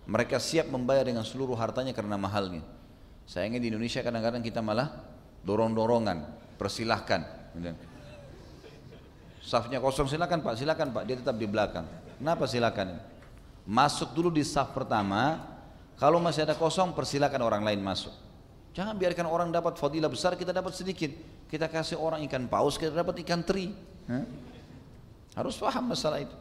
Mereka 0.09 0.41
siap 0.41 0.73
membayar 0.73 1.05
dengan 1.05 1.21
seluruh 1.21 1.53
hartanya 1.53 1.93
karena 1.93 2.17
mahalnya. 2.17 2.65
Sayangnya 3.29 3.61
di 3.61 3.69
Indonesia 3.69 4.01
kadang-kadang 4.01 4.41
kita 4.41 4.65
malah 4.65 4.89
dorong-dorongan, 5.45 6.25
persilahkan. 6.57 7.21
Safnya 9.37 9.77
kosong 9.77 10.09
silakan 10.09 10.41
Pak, 10.41 10.57
silakan 10.57 10.89
Pak, 10.97 11.03
dia 11.05 11.13
tetap 11.21 11.37
di 11.37 11.45
belakang. 11.45 11.85
Kenapa 12.17 12.49
silakan? 12.49 12.97
Masuk 13.69 14.17
dulu 14.17 14.33
di 14.33 14.41
saf 14.41 14.73
pertama, 14.73 15.50
kalau 15.99 16.19
masih 16.19 16.43
ada 16.43 16.55
kosong 16.55 16.93
persilakan 16.95 17.41
orang 17.43 17.63
lain 17.63 17.79
masuk. 17.81 18.13
Jangan 18.71 18.95
biarkan 18.95 19.27
orang 19.27 19.49
dapat 19.51 19.75
fadilah 19.75 20.07
besar, 20.07 20.39
kita 20.39 20.55
dapat 20.55 20.71
sedikit. 20.71 21.11
Kita 21.51 21.67
kasih 21.67 21.99
orang 21.99 22.23
ikan 22.31 22.47
paus, 22.47 22.79
kita 22.79 22.95
dapat 22.95 23.19
ikan 23.27 23.43
teri. 23.43 23.75
Harus 25.35 25.59
paham 25.59 25.91
masalah 25.91 26.23
itu. 26.23 26.35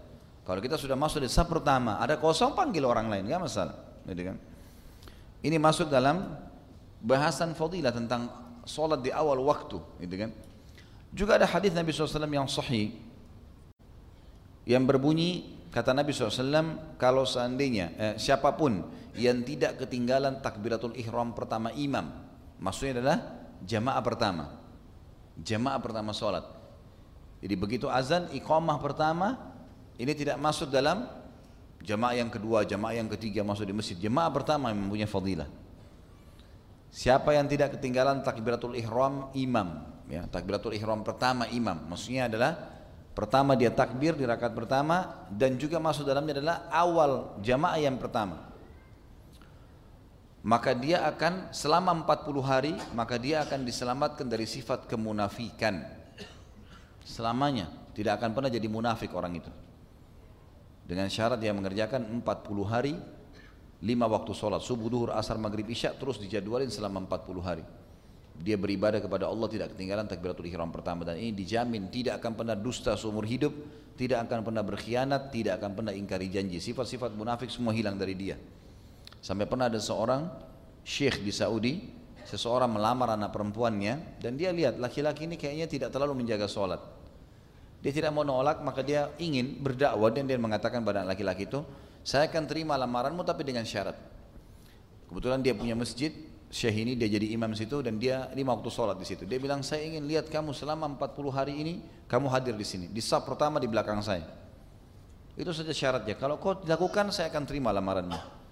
Kalau 0.47 0.61
kita 0.63 0.79
sudah 0.79 0.95
masuk 0.95 1.23
di 1.23 1.31
saf 1.31 1.51
pertama, 1.51 1.99
ada 1.99 2.15
kosong 2.19 2.55
panggil 2.55 2.87
orang 2.87 3.11
lain, 3.11 3.27
nggak 3.27 3.43
masalah. 3.43 3.75
Gitu 4.07 4.31
kan? 4.31 4.37
Ini 5.43 5.57
masuk 5.59 5.91
dalam 5.91 6.39
bahasan 7.03 7.55
fadilah 7.59 7.91
tentang 7.91 8.31
sholat 8.63 9.03
di 9.03 9.11
awal 9.11 9.43
waktu, 9.43 9.83
gitu 10.03 10.15
kan? 10.15 10.31
Juga 11.11 11.35
ada 11.35 11.47
hadis 11.51 11.75
Nabi 11.75 11.91
SAW 11.91 12.23
yang 12.31 12.47
sahih 12.47 12.95
yang 14.63 14.87
berbunyi 14.87 15.59
kata 15.71 15.95
Nabi 15.95 16.11
SAW 16.11 16.99
kalau 16.99 17.25
seandainya 17.25 17.87
eh, 17.97 18.15
siapa 18.19 18.55
pun 18.59 18.85
yang 19.15 19.43
tidak 19.43 19.79
ketinggalan 19.81 20.39
takbiratul 20.43 20.95
ihram 20.99 21.35
pertama 21.35 21.75
imam 21.75 22.11
maksudnya 22.63 23.01
adalah 23.01 23.19
jamaah 23.65 24.03
pertama 24.03 24.61
jamaah 25.43 25.81
pertama 25.81 26.13
sholat. 26.13 26.45
Jadi 27.41 27.55
begitu 27.57 27.87
azan 27.89 28.29
iqamah 28.37 28.77
pertama 28.79 29.41
ini 29.97 30.13
tidak 30.13 30.37
masuk 30.37 30.69
dalam 30.69 31.09
jamaah 31.81 32.17
yang 32.17 32.29
kedua 32.29 32.69
jamaah 32.69 33.01
yang 33.01 33.09
ketiga 33.17 33.41
masuk 33.41 33.65
di 33.69 33.75
masjid. 33.75 33.97
Jamaah 33.97 34.31
pertama 34.33 34.69
yang 34.69 34.81
mempunyai 34.85 35.09
fadilah. 35.09 35.49
Siapa 36.91 37.33
yang 37.33 37.47
tidak 37.47 37.79
ketinggalan 37.79 38.21
takbiratul 38.21 38.77
ihram 38.77 39.33
imam. 39.33 39.89
Ya 40.11 40.27
takbiratul 40.27 40.77
ihram 40.77 41.01
pertama 41.07 41.49
imam. 41.49 41.87
Maksudnya 41.89 42.29
adalah 42.29 42.80
pertama 43.13 43.59
dia 43.59 43.69
takbir 43.73 44.15
di 44.15 44.25
rakaat 44.25 44.55
pertama 44.55 45.27
dan 45.31 45.59
juga 45.59 45.83
masuk 45.83 46.07
dalamnya 46.07 46.41
adalah 46.41 46.59
awal 46.71 47.13
jamaah 47.43 47.79
yang 47.79 47.99
pertama. 47.99 48.49
Maka 50.41 50.73
dia 50.73 51.05
akan 51.05 51.53
selama 51.53 51.93
40 52.09 52.41
hari 52.41 52.73
maka 52.97 53.21
dia 53.21 53.45
akan 53.45 53.61
diselamatkan 53.61 54.25
dari 54.25 54.49
sifat 54.49 54.89
kemunafikan. 54.89 55.85
Selamanya. 57.05 57.69
Tidak 57.91 58.17
akan 58.17 58.33
pernah 58.33 58.49
jadi 58.49 58.65
munafik 58.71 59.13
orang 59.13 59.37
itu. 59.37 59.53
Dengan 60.87 61.11
syarat 61.11 61.37
dia 61.37 61.53
mengerjakan 61.53 62.07
40 62.23 62.25
hari 62.65 62.95
lima 63.85 64.07
waktu 64.09 64.33
sholat 64.33 64.65
subuh, 64.65 64.89
duhur, 64.89 65.11
asar, 65.13 65.37
maghrib, 65.37 65.69
isya 65.69 65.93
terus 65.97 66.17
dijadwalin 66.17 66.73
selama 66.73 67.05
40 67.05 67.41
hari 67.45 67.65
dia 68.41 68.57
beribadah 68.57 69.05
kepada 69.05 69.29
Allah 69.29 69.47
tidak 69.53 69.77
ketinggalan 69.77 70.09
takbiratul 70.09 70.49
ihram 70.49 70.73
pertama 70.73 71.05
dan 71.05 71.21
ini 71.21 71.37
dijamin 71.37 71.93
tidak 71.93 72.25
akan 72.25 72.33
pernah 72.35 72.57
dusta 72.57 72.97
seumur 72.97 73.29
hidup 73.29 73.53
tidak 74.01 74.25
akan 74.25 74.41
pernah 74.41 74.65
berkhianat 74.65 75.29
tidak 75.29 75.61
akan 75.61 75.77
pernah 75.77 75.93
ingkari 75.93 76.33
janji 76.33 76.57
sifat-sifat 76.57 77.13
munafik 77.13 77.53
semua 77.53 77.77
hilang 77.77 78.01
dari 78.01 78.17
dia 78.17 78.41
Sampai 79.21 79.45
pernah 79.45 79.69
ada 79.69 79.77
seorang 79.77 80.33
syekh 80.81 81.21
di 81.21 81.29
Saudi, 81.29 81.85
seseorang 82.25 82.73
melamar 82.73 83.13
anak 83.13 83.37
perempuannya 83.37 84.17
dan 84.17 84.41
dia 84.41 84.49
lihat 84.49 84.81
laki-laki 84.81 85.29
ini 85.29 85.37
kayaknya 85.37 85.69
tidak 85.69 85.89
terlalu 85.93 86.25
menjaga 86.25 86.49
sholat. 86.49 86.81
Dia 87.85 87.93
tidak 87.93 88.17
mau 88.17 88.25
nolak 88.25 88.65
maka 88.65 88.81
dia 88.81 89.13
ingin 89.21 89.61
berdakwah 89.61 90.09
dan 90.13 90.25
dia 90.25 90.41
mengatakan 90.41 90.81
pada 90.81 91.05
laki-laki 91.05 91.45
itu, 91.45 91.61
saya 92.01 92.33
akan 92.33 92.49
terima 92.49 92.81
lamaranmu 92.81 93.21
tapi 93.25 93.45
dengan 93.45 93.69
syarat. 93.69 93.97
Kebetulan 95.13 95.45
dia 95.45 95.53
punya 95.53 95.77
masjid, 95.77 96.13
syekh 96.51 96.83
ini 96.83 96.99
dia 96.99 97.07
jadi 97.07 97.31
imam 97.31 97.55
situ 97.55 97.79
dan 97.79 97.97
dia 98.03 98.27
lima 98.35 98.53
waktu 98.59 98.69
sholat 98.69 98.99
di 98.99 99.07
situ. 99.07 99.23
Dia 99.23 99.39
bilang 99.39 99.63
saya 99.63 99.87
ingin 99.87 100.03
lihat 100.05 100.27
kamu 100.27 100.51
selama 100.51 100.91
40 100.99 101.31
hari 101.31 101.55
ini 101.63 101.75
kamu 102.11 102.27
hadir 102.27 102.59
di 102.59 102.67
sini. 102.67 102.91
Di 102.91 102.99
sab 102.99 103.23
pertama 103.23 103.63
di 103.63 103.71
belakang 103.71 104.03
saya. 104.03 104.27
Itu 105.39 105.55
saja 105.55 105.71
syaratnya. 105.71 106.19
Kalau 106.19 106.43
kau 106.43 106.59
dilakukan 106.59 107.15
saya 107.15 107.31
akan 107.31 107.47
terima 107.47 107.71
lamaranmu. 107.71 108.43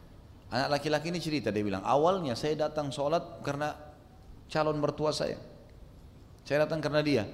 Anak 0.48 0.80
laki-laki 0.80 1.12
ini 1.12 1.20
cerita, 1.20 1.52
dia 1.52 1.60
bilang, 1.60 1.84
awalnya 1.84 2.32
saya 2.32 2.56
datang 2.56 2.88
sholat 2.88 3.44
karena 3.44 3.76
calon 4.48 4.80
mertua 4.80 5.12
saya. 5.12 5.36
Saya 6.48 6.64
datang 6.64 6.80
karena 6.80 7.04
dia. 7.04 7.28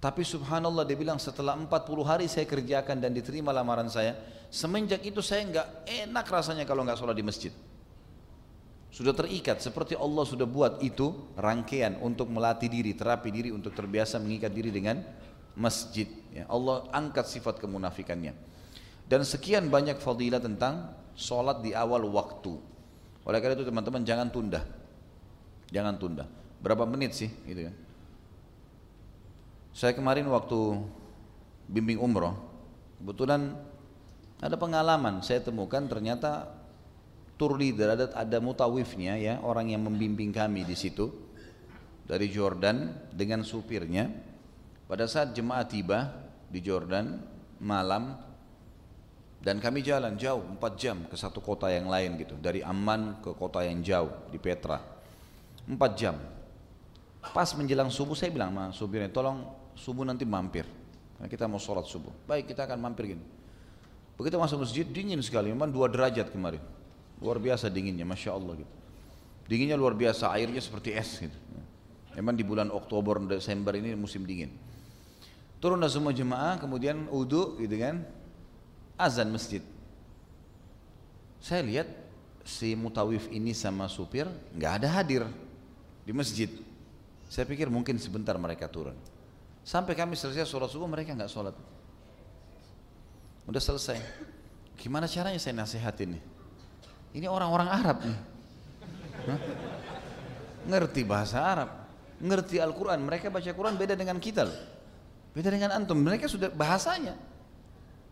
Tapi 0.00 0.24
subhanallah 0.24 0.88
dia 0.88 0.96
bilang 0.96 1.20
setelah 1.20 1.52
40 1.52 1.68
hari 2.08 2.24
saya 2.32 2.48
kerjakan 2.48 2.96
dan 2.96 3.12
diterima 3.12 3.52
lamaran 3.52 3.92
saya, 3.92 4.16
semenjak 4.48 5.04
itu 5.04 5.20
saya 5.20 5.44
enggak 5.44 5.66
enak 5.84 6.24
rasanya 6.24 6.64
kalau 6.64 6.80
enggak 6.80 6.96
sholat 6.96 7.12
di 7.12 7.24
masjid. 7.26 7.52
Sudah 8.96 9.12
terikat 9.12 9.60
seperti 9.60 9.92
Allah 9.92 10.24
sudah 10.24 10.48
buat 10.48 10.80
itu 10.80 11.12
rangkaian 11.36 12.00
untuk 12.00 12.32
melatih 12.32 12.72
diri, 12.72 12.96
terapi 12.96 13.28
diri 13.28 13.52
untuk 13.52 13.76
terbiasa 13.76 14.16
mengikat 14.16 14.48
diri 14.48 14.72
dengan 14.72 15.04
masjid. 15.52 16.08
Ya, 16.32 16.48
Allah 16.48 16.88
angkat 16.96 17.28
sifat 17.28 17.60
kemunafikannya. 17.60 18.32
Dan 19.04 19.20
sekian 19.28 19.68
banyak 19.68 20.00
fadilah 20.00 20.40
tentang 20.40 20.96
sholat 21.12 21.60
di 21.60 21.76
awal 21.76 22.08
waktu. 22.08 22.56
Oleh 23.28 23.36
karena 23.44 23.60
itu 23.60 23.68
teman-teman 23.68 24.00
jangan 24.00 24.32
tunda. 24.32 24.64
Jangan 25.68 26.00
tunda. 26.00 26.24
Berapa 26.64 26.88
menit 26.88 27.12
sih 27.12 27.28
gitu 27.44 27.68
kan. 27.68 27.76
Saya 29.76 29.92
kemarin 29.92 30.24
waktu 30.32 30.56
bimbing 31.68 32.00
umroh, 32.00 32.32
kebetulan 32.96 33.60
ada 34.40 34.56
pengalaman 34.56 35.20
saya 35.20 35.44
temukan 35.44 35.84
ternyata 35.84 36.55
tour 37.36 37.56
leader 37.56 37.92
ada 37.92 38.06
ada 38.16 38.38
mutawifnya 38.40 39.20
ya 39.20 39.38
orang 39.44 39.72
yang 39.72 39.84
membimbing 39.84 40.32
kami 40.32 40.64
di 40.64 40.72
situ 40.72 41.12
dari 42.08 42.32
Jordan 42.32 42.90
dengan 43.12 43.44
supirnya. 43.44 44.08
Pada 44.86 45.04
saat 45.10 45.34
jemaah 45.34 45.66
tiba 45.66 46.14
di 46.46 46.62
Jordan 46.62 47.18
malam 47.58 48.14
dan 49.42 49.58
kami 49.58 49.82
jalan 49.82 50.14
jauh 50.14 50.42
4 50.58 50.62
jam 50.78 50.96
ke 51.10 51.18
satu 51.18 51.42
kota 51.42 51.66
yang 51.66 51.90
lain 51.90 52.14
gitu 52.22 52.38
dari 52.38 52.62
Amman 52.62 53.18
ke 53.18 53.34
kota 53.34 53.66
yang 53.66 53.82
jauh 53.82 54.10
di 54.30 54.38
Petra. 54.38 54.78
4 55.66 55.76
jam. 55.98 56.16
Pas 57.34 57.50
menjelang 57.58 57.90
subuh 57.90 58.14
saya 58.14 58.30
bilang 58.30 58.54
sama 58.54 58.64
supirnya 58.70 59.10
tolong 59.10 59.42
subuh 59.74 60.06
nanti 60.06 60.22
mampir 60.22 60.62
nah, 61.18 61.26
kita 61.26 61.50
mau 61.50 61.58
sholat 61.58 61.84
subuh. 61.90 62.14
Baik 62.22 62.54
kita 62.54 62.70
akan 62.70 62.78
mampir 62.78 63.18
gini. 63.18 63.26
Begitu 64.14 64.38
masuk 64.38 64.62
masjid 64.62 64.86
dingin 64.86 65.18
sekali 65.20 65.50
memang 65.50 65.74
dua 65.74 65.90
derajat 65.90 66.30
kemarin 66.30 66.62
luar 67.22 67.40
biasa 67.40 67.72
dinginnya 67.72 68.04
Masya 68.04 68.30
Allah 68.34 68.60
gitu 68.60 68.74
dinginnya 69.46 69.78
luar 69.78 69.94
biasa 69.94 70.32
airnya 70.34 70.60
seperti 70.60 70.92
es 70.92 71.22
gitu 71.22 71.38
memang 72.16 72.34
di 72.34 72.44
bulan 72.44 72.68
Oktober 72.72 73.20
Desember 73.24 73.76
ini 73.76 73.96
musim 73.96 74.24
dingin 74.24 74.52
turunlah 75.60 75.88
semua 75.88 76.12
jemaah 76.12 76.60
kemudian 76.60 77.08
uduk 77.08 77.60
gitu 77.60 77.76
kan 77.80 78.04
azan 78.96 79.28
masjid. 79.28 79.60
Saya 81.40 81.62
lihat 81.62 81.88
si 82.42 82.74
mutawif 82.74 83.28
ini 83.30 83.52
sama 83.52 83.86
supir 83.86 84.26
nggak 84.56 84.72
ada 84.82 84.88
hadir 85.00 85.22
di 86.02 86.12
masjid. 86.12 86.50
Saya 87.28 87.44
pikir 87.44 87.68
mungkin 87.68 88.00
sebentar 88.00 88.34
mereka 88.40 88.66
turun. 88.66 88.96
Sampai 89.66 89.98
kami 89.98 90.14
selesai 90.14 90.48
sholat 90.48 90.70
subuh 90.70 90.88
mereka 90.88 91.12
nggak 91.12 91.30
sholat. 91.30 91.54
Udah 93.46 93.62
selesai. 93.62 93.98
Gimana 94.78 95.06
caranya 95.06 95.38
saya 95.38 95.54
nasihatin 95.54 96.18
nih? 96.18 96.22
Ini 97.14 97.26
orang-orang 97.30 97.68
Arab 97.70 97.98
nih. 98.02 98.18
Hah? 99.26 99.40
Ngerti 100.66 101.06
bahasa 101.06 101.38
Arab, 101.46 101.70
ngerti 102.18 102.58
Al-Quran. 102.58 102.98
Mereka 103.06 103.30
baca 103.30 103.50
Quran 103.54 103.78
beda 103.78 103.94
dengan 103.94 104.18
kita 104.18 104.42
loh. 104.42 104.58
Beda 105.30 105.52
dengan 105.52 105.70
antum. 105.76 106.00
Mereka 106.00 106.26
sudah 106.26 106.50
bahasanya. 106.50 107.14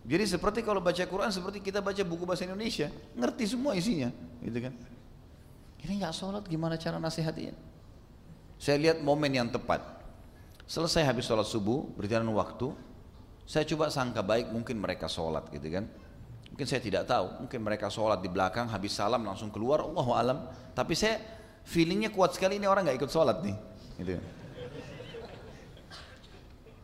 Jadi 0.05 0.25
seperti 0.29 0.61
kalau 0.61 0.85
baca 0.85 1.01
Quran 1.01 1.33
seperti 1.33 1.65
kita 1.65 1.81
baca 1.81 2.03
buku 2.05 2.29
bahasa 2.29 2.45
Indonesia, 2.45 2.93
ngerti 3.17 3.45
semua 3.49 3.73
isinya, 3.73 4.13
gitu 4.45 4.61
kan? 4.61 4.77
Ini 5.81 5.93
nggak 5.97 6.13
sholat, 6.13 6.45
gimana 6.45 6.77
cara 6.77 7.01
nasihatin? 7.01 7.57
Saya 8.61 8.77
lihat 8.77 9.01
momen 9.01 9.33
yang 9.33 9.49
tepat. 9.49 9.81
Selesai 10.69 11.09
habis 11.09 11.25
sholat 11.25 11.49
subuh, 11.49 11.89
berjalan 11.97 12.29
waktu, 12.37 12.77
saya 13.49 13.65
coba 13.65 13.89
sangka 13.89 14.21
baik 14.21 14.53
mungkin 14.53 14.77
mereka 14.77 15.09
sholat, 15.09 15.49
gitu 15.49 15.73
kan? 15.73 15.89
Mungkin 16.55 16.71
saya 16.71 16.79
tidak 16.79 17.11
tahu, 17.11 17.43
mungkin 17.43 17.59
mereka 17.67 17.91
sholat 17.91 18.23
di 18.23 18.31
belakang, 18.31 18.71
habis 18.71 18.95
salam 18.95 19.27
langsung 19.27 19.51
keluar, 19.51 19.83
Allah 19.83 20.07
alam. 20.15 20.39
Tapi 20.71 20.95
saya 20.95 21.19
feelingnya 21.67 22.15
kuat 22.15 22.39
sekali 22.39 22.63
ini 22.63 22.71
orang 22.71 22.87
nggak 22.87 23.03
ikut 23.03 23.11
sholat 23.11 23.43
nih, 23.43 23.57
gitu. 23.99 24.23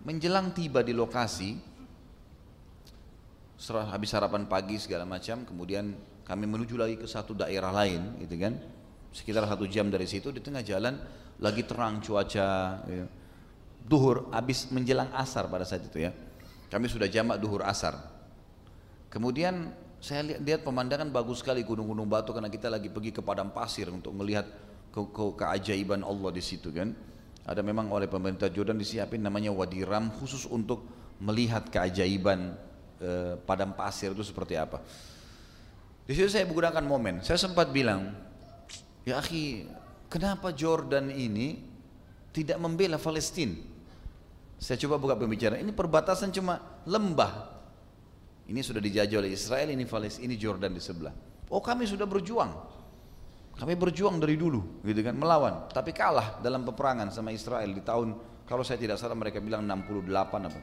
Menjelang 0.02 0.50
tiba 0.50 0.82
di 0.82 0.90
lokasi, 0.90 1.54
setelah 3.60 3.92
habis 3.94 4.10
sarapan 4.10 4.48
pagi 4.48 4.80
segala 4.80 5.06
macam 5.06 5.44
kemudian 5.44 5.92
kami 6.24 6.48
menuju 6.48 6.80
lagi 6.80 6.96
ke 6.96 7.04
satu 7.04 7.36
daerah 7.36 7.68
lain 7.68 8.16
gitu 8.24 8.40
kan 8.40 8.56
sekitar 9.12 9.44
satu 9.44 9.68
jam 9.68 9.92
dari 9.92 10.08
situ 10.08 10.32
di 10.32 10.40
tengah 10.40 10.64
jalan 10.64 10.96
lagi 11.38 11.68
terang 11.68 12.00
cuaca 12.00 12.80
gitu. 12.88 13.06
duhur 13.84 14.32
habis 14.32 14.64
menjelang 14.72 15.12
asar 15.12 15.46
pada 15.52 15.68
saat 15.68 15.84
itu 15.84 16.00
ya 16.00 16.10
kami 16.72 16.88
sudah 16.88 17.04
jamak 17.04 17.36
duhur 17.36 17.60
asar 17.60 18.00
kemudian 19.10 19.74
saya 20.00 20.24
lihat, 20.24 20.40
lihat 20.40 20.60
pemandangan 20.64 21.12
bagus 21.12 21.44
sekali 21.44 21.60
gunung-gunung 21.60 22.08
batu 22.08 22.32
karena 22.32 22.48
kita 22.48 22.72
lagi 22.72 22.88
pergi 22.88 23.12
ke 23.12 23.20
padang 23.20 23.52
pasir 23.52 23.92
untuk 23.92 24.16
melihat 24.16 24.48
ke, 24.88 25.00
ke, 25.12 25.24
keajaiban 25.36 26.00
Allah 26.00 26.30
di 26.32 26.40
situ 26.40 26.72
kan 26.72 26.96
ada 27.44 27.60
memang 27.66 27.88
oleh 27.90 28.06
pemerintah 28.06 28.48
Jordan 28.52 28.78
disiapin 28.78 29.20
namanya 29.20 29.52
Wadi 29.52 29.82
Ram 29.82 30.12
khusus 30.14 30.46
untuk 30.46 30.86
melihat 31.20 31.68
keajaiban 31.68 32.56
eh, 33.00 33.34
padang 33.44 33.76
pasir 33.76 34.12
itu 34.12 34.24
seperti 34.24 34.56
apa. 34.56 34.80
Di 36.04 36.16
situ 36.16 36.30
saya 36.32 36.48
menggunakan 36.48 36.84
momen. 36.84 37.14
Saya 37.22 37.38
sempat 37.38 37.70
bilang, 37.70 38.12
ya 39.06 39.20
akhi, 39.20 39.68
kenapa 40.10 40.50
Jordan 40.50 41.12
ini 41.12 41.60
tidak 42.34 42.58
membela 42.58 42.96
Palestina? 42.96 43.56
Saya 44.60 44.76
coba 44.84 45.00
buka 45.00 45.14
pembicaraan. 45.16 45.64
Ini 45.64 45.72
perbatasan 45.72 46.34
cuma 46.36 46.60
lembah. 46.84 47.59
Ini 48.50 48.60
sudah 48.66 48.82
dijajah 48.82 49.22
oleh 49.22 49.30
Israel, 49.30 49.70
ini 49.70 49.86
Palestina, 49.86 50.26
ini 50.26 50.34
Jordan 50.34 50.74
di 50.74 50.82
sebelah. 50.82 51.14
Oh 51.54 51.62
kami 51.62 51.86
sudah 51.86 52.02
berjuang. 52.02 52.50
Kami 53.54 53.78
berjuang 53.78 54.18
dari 54.18 54.34
dulu, 54.34 54.82
gitu 54.82 55.06
kan, 55.06 55.14
melawan. 55.14 55.70
Tapi 55.70 55.94
kalah 55.94 56.42
dalam 56.42 56.66
peperangan 56.66 57.14
sama 57.14 57.30
Israel 57.30 57.70
di 57.70 57.82
tahun, 57.84 58.18
kalau 58.48 58.66
saya 58.66 58.82
tidak 58.82 58.98
salah 58.98 59.14
mereka 59.14 59.38
bilang 59.38 59.62
68 59.62 60.50
apa. 60.50 60.60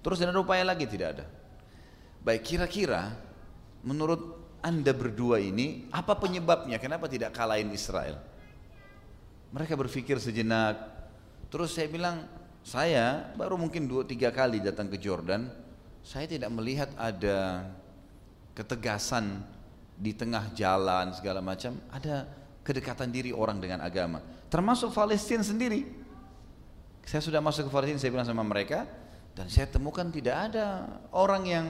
Terus 0.00 0.18
ada 0.24 0.32
upaya 0.40 0.64
lagi 0.64 0.88
tidak 0.88 1.08
ada. 1.18 1.26
Baik 2.24 2.46
kira-kira 2.46 3.12
menurut 3.84 4.40
anda 4.62 4.94
berdua 4.94 5.42
ini 5.42 5.90
apa 5.90 6.14
penyebabnya? 6.16 6.78
Kenapa 6.78 7.10
tidak 7.10 7.34
kalahin 7.34 7.68
Israel? 7.74 8.22
Mereka 9.52 9.76
berpikir 9.76 10.16
sejenak. 10.16 10.78
Terus 11.52 11.74
saya 11.74 11.90
bilang, 11.90 12.24
saya 12.62 13.34
baru 13.34 13.58
mungkin 13.58 13.84
dua 13.84 14.06
tiga 14.06 14.30
kali 14.32 14.62
datang 14.62 14.88
ke 14.88 14.96
Jordan. 14.96 15.50
Saya 16.02 16.26
tidak 16.26 16.50
melihat 16.50 16.90
ada 16.98 17.70
ketegasan 18.58 19.40
di 19.94 20.10
tengah 20.12 20.50
jalan 20.52 21.14
segala 21.14 21.38
macam. 21.38 21.78
Ada 21.94 22.26
kedekatan 22.66 23.10
diri 23.14 23.30
orang 23.30 23.62
dengan 23.62 23.82
agama. 23.82 24.18
Termasuk 24.50 24.90
Palestina 24.90 25.46
sendiri. 25.46 25.86
Saya 27.02 27.22
sudah 27.22 27.42
masuk 27.42 27.66
ke 27.66 27.70
Palestina, 27.70 27.98
saya 27.98 28.12
bilang 28.14 28.28
sama 28.28 28.42
mereka. 28.46 28.86
Dan 29.32 29.48
saya 29.48 29.64
temukan 29.70 30.06
tidak 30.12 30.52
ada 30.52 31.00
orang 31.14 31.42
yang 31.48 31.66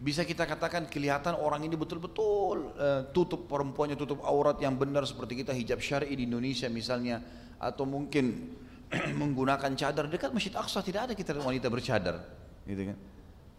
bisa 0.00 0.24
kita 0.24 0.48
katakan 0.48 0.88
kelihatan 0.88 1.36
orang 1.36 1.60
ini 1.64 1.76
betul-betul 1.76 2.72
uh, 2.72 3.04
tutup 3.12 3.44
perempuannya 3.44 4.00
tutup 4.00 4.24
aurat 4.24 4.56
yang 4.56 4.72
benar 4.72 5.04
seperti 5.04 5.44
kita 5.44 5.52
hijab 5.52 5.76
syar'i 5.76 6.16
di 6.16 6.24
Indonesia 6.24 6.72
misalnya 6.72 7.20
atau 7.60 7.84
mungkin 7.84 8.56
menggunakan 9.20 9.76
cadar 9.76 10.08
dekat 10.08 10.32
Masjid 10.32 10.56
Aqsa 10.56 10.80
tidak 10.80 11.12
ada 11.12 11.12
kita 11.12 11.36
wanita 11.36 11.68
bercadar 11.68 12.16
gitu 12.64 12.92
kan 12.92 12.96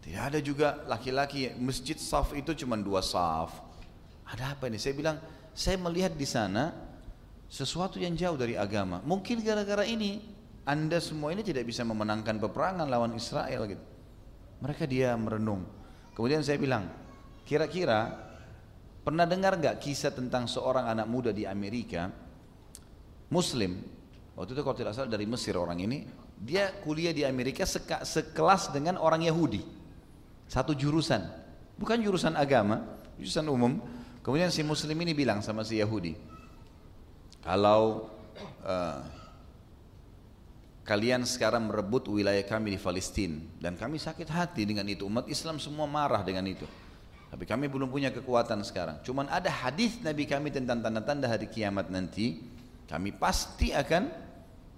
tidak 0.02 0.22
ada 0.34 0.38
juga 0.42 0.68
laki-laki. 0.90 1.54
Masjid 1.56 1.96
saf 1.96 2.34
itu 2.34 2.52
cuma 2.64 2.74
dua 2.76 3.00
saf. 3.00 3.54
Ada 4.28 4.58
apa 4.58 4.66
ini? 4.66 4.76
Saya 4.76 4.94
bilang 4.98 5.16
saya 5.54 5.78
melihat 5.78 6.12
di 6.12 6.26
sana 6.26 6.74
sesuatu 7.46 8.02
yang 8.02 8.12
jauh 8.18 8.34
dari 8.34 8.58
agama. 8.58 8.98
Mungkin 9.06 9.40
gara-gara 9.40 9.86
ini 9.86 10.18
anda 10.66 10.98
semua 10.98 11.30
ini 11.30 11.46
tidak 11.46 11.66
bisa 11.66 11.86
memenangkan 11.86 12.38
peperangan 12.42 12.86
lawan 12.86 13.14
Israel 13.14 13.66
gitu. 13.70 13.82
Mereka 14.62 14.84
dia 14.90 15.14
merenung. 15.14 15.66
Kemudian 16.12 16.42
saya 16.42 16.58
bilang 16.58 16.90
kira-kira 17.48 18.10
pernah 19.02 19.26
dengar 19.26 19.58
nggak 19.58 19.80
kisah 19.82 20.14
tentang 20.14 20.50
seorang 20.50 20.90
anak 20.90 21.06
muda 21.06 21.30
di 21.30 21.46
Amerika? 21.46 22.10
Muslim 23.32 24.02
Waktu 24.32 24.56
itu 24.56 24.62
kalau 24.64 24.76
tidak 24.76 24.92
salah 24.96 25.12
dari 25.12 25.28
Mesir 25.28 25.54
orang 25.60 25.76
ini, 25.84 26.08
dia 26.40 26.72
kuliah 26.80 27.12
di 27.12 27.22
Amerika 27.22 27.68
sekelas 27.68 28.72
dengan 28.72 28.96
orang 28.96 29.28
Yahudi. 29.28 29.81
Satu 30.46 30.74
jurusan. 30.76 31.22
Bukan 31.76 31.98
jurusan 32.02 32.38
agama, 32.38 32.82
jurusan 33.18 33.46
umum. 33.48 33.82
Kemudian 34.22 34.54
si 34.54 34.62
muslim 34.62 34.94
ini 35.02 35.12
bilang 35.18 35.42
sama 35.42 35.66
si 35.66 35.82
Yahudi, 35.82 36.14
kalau 37.42 38.06
uh, 38.62 39.02
kalian 40.82 41.22
sekarang 41.22 41.70
merebut 41.70 42.10
wilayah 42.10 42.42
kami 42.42 42.74
di 42.74 42.78
Palestina 42.78 43.38
dan 43.62 43.78
kami 43.78 44.02
sakit 44.02 44.26
hati 44.26 44.66
dengan 44.66 44.86
itu 44.90 45.06
umat 45.06 45.30
Islam 45.30 45.62
semua 45.62 45.86
marah 45.86 46.26
dengan 46.26 46.42
itu 46.46 46.66
tapi 47.30 47.46
kami 47.46 47.70
belum 47.70 47.86
punya 47.86 48.10
kekuatan 48.10 48.66
sekarang 48.66 48.98
cuman 49.06 49.30
ada 49.30 49.46
hadis 49.46 50.02
Nabi 50.02 50.26
kami 50.26 50.50
tentang 50.50 50.82
tanda-tanda 50.82 51.30
hari 51.30 51.46
kiamat 51.46 51.86
nanti 51.86 52.42
kami 52.90 53.14
pasti 53.14 53.70
akan 53.70 54.02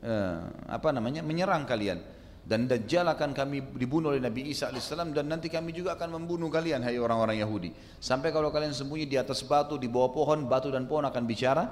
eh, 0.04 0.40
apa 0.68 0.88
namanya 0.92 1.24
menyerang 1.24 1.64
kalian 1.64 2.04
dan 2.44 2.68
Dajjal 2.68 3.08
akan 3.08 3.32
kami 3.32 3.64
dibunuh 3.80 4.12
oleh 4.12 4.20
Nabi 4.20 4.52
Isa 4.52 4.68
AS 4.68 4.92
dan 4.92 5.24
nanti 5.24 5.48
kami 5.48 5.72
juga 5.72 5.96
akan 5.96 6.20
membunuh 6.20 6.52
kalian 6.52 6.84
hai 6.84 7.00
orang-orang 7.00 7.40
Yahudi. 7.40 7.72
Sampai 7.96 8.36
kalau 8.36 8.52
kalian 8.52 8.76
sembunyi 8.76 9.08
di 9.08 9.16
atas 9.16 9.40
batu 9.40 9.80
di 9.80 9.88
bawah 9.88 10.12
pohon 10.12 10.44
batu 10.44 10.68
dan 10.68 10.84
pohon 10.84 11.08
akan 11.08 11.24
bicara 11.24 11.64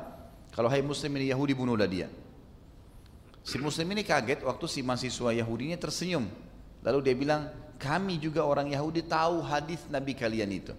kalau 0.57 0.73
hai 0.73 0.81
muslim 0.81 1.13
ini 1.21 1.29
Yahudi 1.29 1.53
bunuhlah 1.53 1.85
dia. 1.85 2.09
Si 3.45 3.61
muslim 3.61 3.85
ini 3.93 4.01
kaget 4.01 4.41
waktu 4.49 4.65
si 4.65 4.81
mahasiswa 4.81 5.37
Yahudi 5.37 5.73
ini 5.73 5.77
tersenyum. 5.77 6.25
Lalu 6.81 6.99
dia 7.05 7.15
bilang 7.21 7.53
kami 7.77 8.17
juga 8.17 8.41
orang 8.49 8.73
Yahudi 8.73 9.05
tahu 9.05 9.45
hadis 9.45 9.85
Nabi 9.93 10.17
kalian 10.17 10.49
itu. 10.57 10.73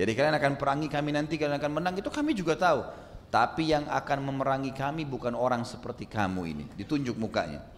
Jadi 0.00 0.12
kalian 0.16 0.32
akan 0.32 0.52
perangi 0.56 0.88
kami 0.88 1.12
nanti 1.12 1.36
kalian 1.36 1.60
akan 1.60 1.72
menang 1.76 2.00
itu 2.00 2.08
kami 2.08 2.32
juga 2.32 2.56
tahu. 2.56 2.80
Tapi 3.28 3.68
yang 3.68 3.84
akan 3.84 4.32
memerangi 4.32 4.72
kami 4.72 5.04
bukan 5.04 5.36
orang 5.36 5.60
seperti 5.68 6.08
kamu 6.08 6.42
ini. 6.56 6.64
Ditunjuk 6.72 7.20
mukanya. 7.20 7.75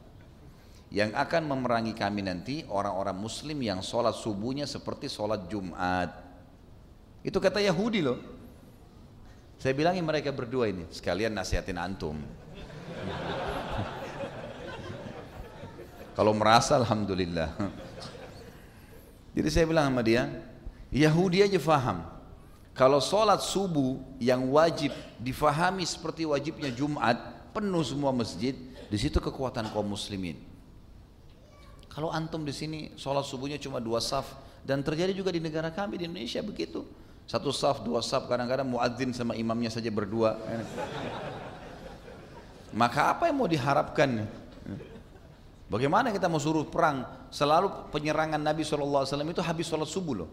Yang 0.89 1.13
akan 1.13 1.43
memerangi 1.45 1.93
kami 1.93 2.25
nanti 2.25 2.65
orang-orang 2.65 3.13
muslim 3.13 3.61
yang 3.61 3.85
sholat 3.85 4.17
subuhnya 4.17 4.65
seperti 4.65 5.09
sholat 5.13 5.45
Jumat. 5.53 6.09
Itu 7.21 7.37
kata 7.37 7.61
Yahudi 7.61 8.01
loh. 8.01 8.19
Saya 9.59 9.75
bilangin 9.75 10.07
mereka 10.07 10.31
berdua 10.33 10.71
ini, 10.71 10.87
sekalian 10.89 11.35
nasihatin 11.35 11.77
antum. 11.77 12.17
Kalau 16.17 16.33
merasa 16.33 16.79
Alhamdulillah. 16.79 17.53
Jadi 19.37 19.49
saya 19.53 19.69
bilang 19.69 19.93
sama 19.93 20.01
dia, 20.01 20.31
Yahudi 20.89 21.45
aja 21.45 21.61
faham 21.61 22.19
kalau 22.79 23.03
sholat 23.03 23.43
subuh 23.43 23.99
yang 24.23 24.55
wajib 24.55 24.95
difahami 25.19 25.83
seperti 25.83 26.23
wajibnya 26.23 26.71
Jumat, 26.71 27.19
penuh 27.51 27.83
semua 27.83 28.15
masjid, 28.15 28.55
di 28.87 28.95
situ 28.95 29.19
kekuatan 29.19 29.67
kaum 29.75 29.99
muslimin. 29.99 30.48
Kalau 31.99 32.15
antum 32.15 32.47
di 32.47 32.55
sini 32.55 32.95
sholat 32.95 33.27
subuhnya 33.27 33.59
cuma 33.59 33.83
dua 33.83 33.99
saf 33.99 34.39
dan 34.63 34.87
terjadi 34.87 35.11
juga 35.11 35.35
di 35.35 35.43
negara 35.43 35.67
kami 35.75 35.99
di 35.99 36.07
Indonesia 36.07 36.39
begitu. 36.47 36.87
Satu 37.27 37.51
saf, 37.51 37.83
dua 37.83 38.07
saf, 38.07 38.31
kadang-kadang 38.31 38.71
muadzin 38.71 39.11
sama 39.11 39.35
imamnya 39.35 39.67
saja 39.67 39.91
berdua. 39.91 40.39
Maka 42.71 43.11
apa 43.11 43.27
yang 43.27 43.43
mau 43.43 43.51
diharapkan? 43.51 44.31
Bagaimana 45.67 46.15
kita 46.15 46.31
mau 46.31 46.39
suruh 46.39 46.71
perang? 46.71 47.03
Selalu 47.35 47.91
penyerangan 47.91 48.39
Nabi 48.39 48.63
SAW 48.63 49.03
itu 49.03 49.43
habis 49.43 49.67
sholat 49.67 49.91
subuh 49.91 50.23
loh. 50.23 50.31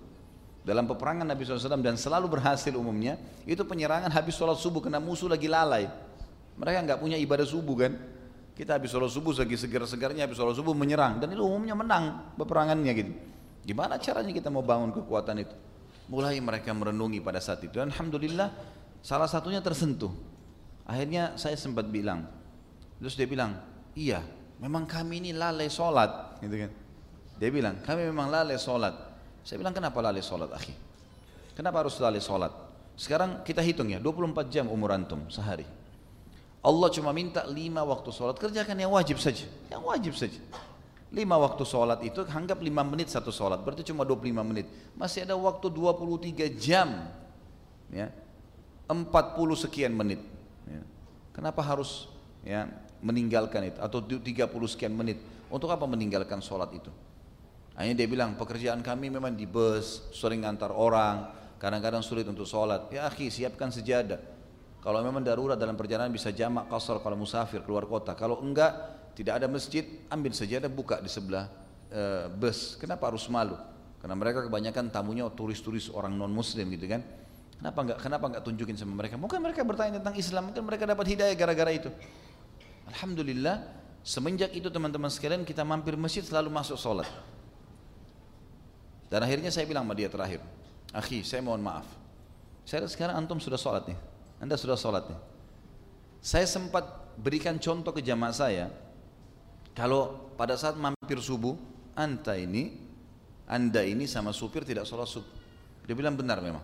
Dalam 0.62 0.86
peperangan 0.86 1.26
Nabi 1.26 1.50
SAW 1.50 1.82
dan 1.82 1.98
selalu 1.98 2.30
berhasil 2.30 2.78
umumnya, 2.78 3.18
itu 3.50 3.66
penyerangan 3.66 4.14
habis 4.14 4.38
sholat 4.38 4.62
subuh 4.62 4.86
karena 4.86 5.02
musuh 5.02 5.34
lagi 5.34 5.50
lalai. 5.50 5.90
Mereka 6.62 6.78
nggak 6.86 7.00
punya 7.02 7.18
ibadah 7.18 7.50
subuh 7.50 7.74
kan. 7.74 7.98
Kita 8.56 8.80
habis 8.80 8.88
sholat 8.88 9.12
subuh 9.12 9.36
lagi 9.36 9.60
segar-segarnya 9.60 10.24
habis 10.24 10.40
sholat 10.40 10.56
subuh 10.56 10.72
menyerang 10.72 11.20
dan 11.20 11.28
itu 11.28 11.44
umumnya 11.44 11.76
menang 11.76 12.32
peperangannya 12.40 12.92
gitu. 12.96 13.12
Gimana 13.68 14.00
caranya 14.00 14.32
kita 14.32 14.48
mau 14.48 14.64
bangun 14.64 14.96
kekuatan 14.96 15.44
itu? 15.44 15.56
Mulai 16.08 16.40
mereka 16.40 16.72
merenungi 16.72 17.20
pada 17.20 17.44
saat 17.44 17.60
itu. 17.68 17.76
Dan 17.76 17.92
Alhamdulillah 17.92 18.48
salah 19.04 19.28
satunya 19.28 19.60
tersentuh. 19.60 20.14
Akhirnya 20.86 21.36
saya 21.36 21.58
sempat 21.58 21.90
bilang, 21.90 22.30
terus 23.02 23.18
dia 23.18 23.26
bilang, 23.26 23.58
iya, 23.98 24.22
memang 24.62 24.86
kami 24.86 25.18
ini 25.18 25.34
lalai 25.34 25.66
sholat, 25.66 26.38
gitu 26.46 26.56
kan. 26.62 26.72
Dia 27.42 27.50
bilang, 27.50 27.82
kami 27.82 28.06
memang 28.06 28.30
lalai 28.30 28.56
sholat. 28.62 28.94
Saya 29.42 29.60
bilang 29.60 29.74
kenapa 29.74 29.98
lalai 30.00 30.22
sholat 30.22 30.54
akhi? 30.54 30.74
Kenapa 31.58 31.82
harus 31.82 31.98
lalai 31.98 32.22
sholat? 32.22 32.54
Sekarang 32.96 33.42
kita 33.42 33.66
hitung 33.66 33.90
ya, 33.90 33.98
24 33.98 34.48
jam 34.54 34.70
umur 34.70 34.94
antum 34.94 35.26
sehari. 35.28 35.66
Allah 36.66 36.90
cuma 36.90 37.14
minta 37.14 37.46
lima 37.46 37.86
waktu 37.86 38.10
sholat, 38.10 38.42
kerjakan 38.42 38.74
yang 38.74 38.90
wajib 38.90 39.22
saja. 39.22 39.46
Yang 39.70 39.84
wajib 39.86 40.14
saja. 40.18 40.42
Lima 41.14 41.38
waktu 41.38 41.62
sholat 41.62 42.02
itu 42.02 42.26
anggap 42.26 42.58
lima 42.58 42.82
menit 42.82 43.14
satu 43.14 43.30
sholat, 43.30 43.62
berarti 43.62 43.86
cuma 43.86 44.02
25 44.02 44.42
menit. 44.42 44.66
Masih 44.98 45.30
ada 45.30 45.38
waktu 45.38 45.70
23 45.70 46.50
jam. 46.58 47.06
Ya, 47.94 48.10
40 48.90 49.06
sekian 49.54 49.94
menit. 49.94 50.18
Ya. 50.66 50.82
Kenapa 51.38 51.62
harus 51.62 52.10
ya 52.42 52.66
meninggalkan 52.98 53.70
itu 53.70 53.78
atau 53.78 54.02
30 54.02 54.50
sekian 54.66 54.98
menit? 54.98 55.22
Untuk 55.54 55.70
apa 55.70 55.86
meninggalkan 55.86 56.42
sholat 56.42 56.74
itu? 56.74 56.90
Akhirnya 57.78 57.94
dia 58.02 58.10
bilang 58.10 58.34
pekerjaan 58.42 58.82
kami 58.82 59.14
memang 59.14 59.38
di 59.38 59.46
bus, 59.46 60.10
sering 60.18 60.42
antar 60.42 60.74
orang, 60.74 61.30
kadang-kadang 61.62 62.02
sulit 62.02 62.26
untuk 62.26 62.50
sholat. 62.50 62.90
Ya 62.90 63.06
akhi 63.06 63.30
siapkan 63.30 63.70
sejadah. 63.70 64.35
Kalau 64.86 65.02
memang 65.02 65.26
darurat 65.26 65.58
dalam 65.58 65.74
perjalanan 65.74 66.14
bisa 66.14 66.30
jamak 66.30 66.70
kasar 66.70 67.02
kalau 67.02 67.18
musafir 67.18 67.66
keluar 67.66 67.90
kota. 67.90 68.14
Kalau 68.14 68.38
enggak 68.38 68.70
tidak 69.18 69.42
ada 69.42 69.50
masjid, 69.50 69.82
ambil 70.14 70.30
sejadah 70.30 70.70
buka 70.70 71.02
di 71.02 71.10
sebelah 71.10 71.50
e, 71.90 72.30
bus. 72.30 72.78
Kenapa 72.78 73.10
harus 73.10 73.26
malu? 73.26 73.58
Karena 73.98 74.14
mereka 74.14 74.46
kebanyakan 74.46 74.94
tamunya 74.94 75.26
turis-turis 75.34 75.90
orang 75.90 76.14
non 76.14 76.30
muslim 76.30 76.70
gitu 76.70 76.86
kan. 76.86 77.02
Kenapa 77.58 77.80
enggak 77.82 77.98
kenapa 77.98 78.26
enggak 78.30 78.44
tunjukin 78.46 78.78
sama 78.78 78.94
mereka? 79.02 79.18
Mungkin 79.18 79.42
mereka 79.42 79.66
bertanya 79.66 79.98
tentang 79.98 80.22
Islam, 80.22 80.54
mungkin 80.54 80.62
mereka 80.70 80.86
dapat 80.86 81.06
hidayah 81.18 81.34
gara-gara 81.34 81.72
itu. 81.74 81.90
Alhamdulillah 82.86 83.66
semenjak 84.06 84.54
itu 84.54 84.70
teman-teman 84.70 85.10
sekalian 85.10 85.42
kita 85.42 85.66
mampir 85.66 85.98
masjid 85.98 86.22
selalu 86.22 86.54
masuk 86.54 86.78
sholat. 86.78 87.10
Dan 89.10 89.26
akhirnya 89.26 89.50
saya 89.50 89.66
bilang 89.66 89.82
sama 89.82 89.98
dia 89.98 90.14
terakhir, 90.14 90.46
Akhi, 90.94 91.26
saya 91.26 91.42
mohon 91.42 91.66
maaf. 91.66 91.90
Saya 92.70 92.86
sekarang 92.86 93.18
antum 93.18 93.42
sudah 93.42 93.58
sholat 93.58 93.90
nih. 93.90 94.14
Anda 94.46 94.62
sudah 94.62 94.78
sholat 94.78 95.10
nih. 95.10 95.18
Saya 96.22 96.46
sempat 96.46 96.86
berikan 97.18 97.58
contoh 97.58 97.90
ke 97.90 98.06
jamaah 98.06 98.30
saya, 98.30 98.70
kalau 99.74 100.30
pada 100.38 100.54
saat 100.54 100.78
mampir 100.78 101.18
subuh, 101.18 101.58
anda 101.98 102.38
ini, 102.38 102.78
anda 103.50 103.82
ini 103.82 104.06
sama 104.06 104.30
supir 104.30 104.62
tidak 104.62 104.86
sholat 104.86 105.10
subuh. 105.10 105.34
Dia 105.90 105.98
bilang 105.98 106.14
benar 106.14 106.46
memang. 106.46 106.62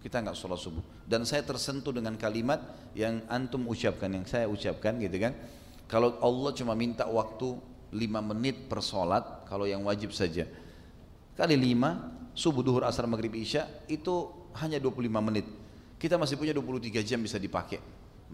Kita 0.00 0.24
nggak 0.24 0.32
sholat 0.32 0.56
subuh. 0.56 0.80
Dan 1.04 1.28
saya 1.28 1.44
tersentuh 1.44 1.92
dengan 1.92 2.16
kalimat 2.16 2.64
yang 2.96 3.20
antum 3.28 3.68
ucapkan, 3.68 4.08
yang 4.08 4.24
saya 4.24 4.48
ucapkan 4.48 4.96
gitu 4.96 5.20
kan. 5.20 5.36
Kalau 5.92 6.16
Allah 6.24 6.56
cuma 6.56 6.72
minta 6.72 7.04
waktu 7.04 7.60
lima 7.92 8.24
menit 8.24 8.72
per 8.72 8.80
sholat, 8.80 9.44
kalau 9.44 9.68
yang 9.68 9.84
wajib 9.84 10.16
saja 10.16 10.48
kali 11.36 11.56
lima 11.56 12.12
subuh, 12.32 12.64
duhur, 12.64 12.84
asar, 12.88 13.04
maghrib, 13.04 13.32
isya 13.36 13.68
itu 13.88 14.28
hanya 14.56 14.80
25 14.80 15.20
menit. 15.20 15.46
Kita 16.02 16.18
masih 16.18 16.34
punya 16.34 16.50
23 16.50 16.98
jam 17.06 17.22
bisa 17.22 17.38
dipakai. 17.38 17.78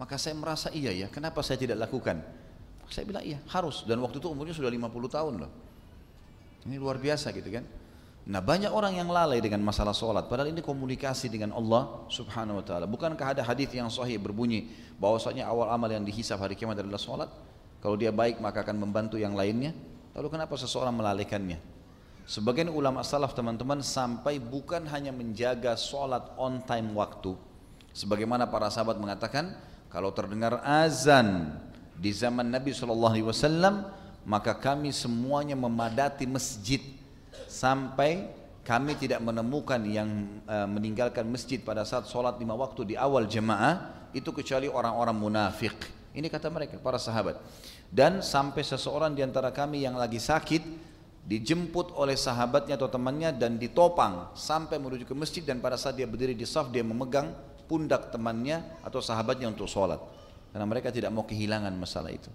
Maka 0.01 0.17
saya 0.17 0.33
merasa 0.33 0.73
iya 0.73 0.89
ya, 0.89 1.13
kenapa 1.13 1.45
saya 1.45 1.61
tidak 1.61 1.77
lakukan? 1.85 2.25
Saya 2.89 3.05
bilang 3.05 3.21
iya, 3.21 3.45
harus. 3.53 3.85
Dan 3.85 4.01
waktu 4.01 4.25
itu 4.25 4.33
umurnya 4.33 4.57
sudah 4.57 4.73
50 4.73 4.89
tahun 4.89 5.35
loh. 5.45 5.53
Ini 6.65 6.81
luar 6.81 6.97
biasa 6.97 7.29
gitu 7.37 7.53
kan. 7.53 7.69
Nah 8.29 8.41
banyak 8.41 8.73
orang 8.73 8.97
yang 8.97 9.09
lalai 9.09 9.41
dengan 9.41 9.65
masalah 9.65 9.97
sholat 9.97 10.29
Padahal 10.29 10.53
ini 10.53 10.61
komunikasi 10.61 11.33
dengan 11.33 11.49
Allah 11.57 12.05
subhanahu 12.13 12.61
wa 12.61 12.65
ta'ala 12.67 12.85
Bukankah 12.85 13.33
ada 13.33 13.41
hadis 13.41 13.73
yang 13.73 13.89
sahih 13.89 14.21
berbunyi 14.21 14.69
bahwasanya 15.01 15.49
awal 15.49 15.73
amal 15.73 15.89
yang 15.89 16.05
dihisap 16.05 16.37
hari 16.37 16.53
kiamat 16.53 16.77
adalah 16.77 17.01
sholat 17.01 17.33
Kalau 17.81 17.97
dia 17.97 18.13
baik 18.13 18.37
maka 18.45 18.61
akan 18.61 18.85
membantu 18.85 19.17
yang 19.17 19.33
lainnya 19.33 19.73
Lalu 20.13 20.29
kenapa 20.29 20.61
seseorang 20.61 20.93
melalaikannya 20.93 21.57
Sebagian 22.29 22.69
ulama 22.69 23.01
salaf 23.01 23.33
teman-teman 23.33 23.81
sampai 23.81 24.37
bukan 24.37 24.85
hanya 24.93 25.09
menjaga 25.17 25.73
sholat 25.81 26.37
on 26.37 26.61
time 26.69 26.93
waktu. 26.93 27.33
Sebagaimana 27.99 28.47
para 28.47 28.71
sahabat 28.71 28.95
mengatakan, 28.95 29.59
kalau 29.91 30.15
terdengar 30.15 30.63
azan 30.63 31.59
di 31.99 32.15
zaman 32.15 32.47
Nabi 32.47 32.71
SAW, 32.71 33.35
maka 34.23 34.55
kami 34.55 34.95
semuanya 34.95 35.59
memadati 35.59 36.23
masjid 36.23 36.79
sampai 37.51 38.31
kami 38.63 38.95
tidak 38.95 39.19
menemukan 39.19 39.83
yang 39.83 40.31
uh, 40.47 40.69
meninggalkan 40.71 41.27
masjid 41.27 41.59
pada 41.59 41.83
saat 41.83 42.07
sholat 42.07 42.39
lima 42.39 42.55
waktu 42.55 42.93
di 42.93 42.95
awal 42.95 43.27
jemaah 43.27 44.07
itu 44.15 44.31
kecuali 44.31 44.71
orang-orang 44.71 45.19
munafik. 45.19 45.75
Ini 46.15 46.31
kata 46.31 46.55
mereka 46.55 46.79
para 46.79 47.03
sahabat. 47.03 47.43
Dan 47.91 48.23
sampai 48.23 48.63
seseorang 48.63 49.11
di 49.11 49.27
antara 49.27 49.51
kami 49.51 49.83
yang 49.83 49.99
lagi 49.99 50.23
sakit 50.23 50.63
dijemput 51.27 51.99
oleh 51.99 52.15
sahabatnya 52.15 52.79
atau 52.79 52.87
temannya 52.87 53.35
dan 53.35 53.59
ditopang 53.59 54.31
sampai 54.39 54.79
menuju 54.79 55.03
ke 55.03 55.15
masjid 55.19 55.43
dan 55.43 55.59
pada 55.59 55.75
saat 55.75 55.99
dia 55.99 56.07
berdiri 56.07 56.37
di 56.37 56.47
saf 56.47 56.71
dia 56.71 56.87
memegang 56.87 57.48
pundak 57.69 58.11
temannya 58.11 58.65
atau 58.83 58.99
sahabatnya 58.99 59.53
untuk 59.53 59.69
sholat 59.69 60.01
karena 60.51 60.65
mereka 60.65 60.89
tidak 60.89 61.13
mau 61.13 61.29
kehilangan 61.29 61.71
masalah 61.77 62.09
itu 62.09 62.33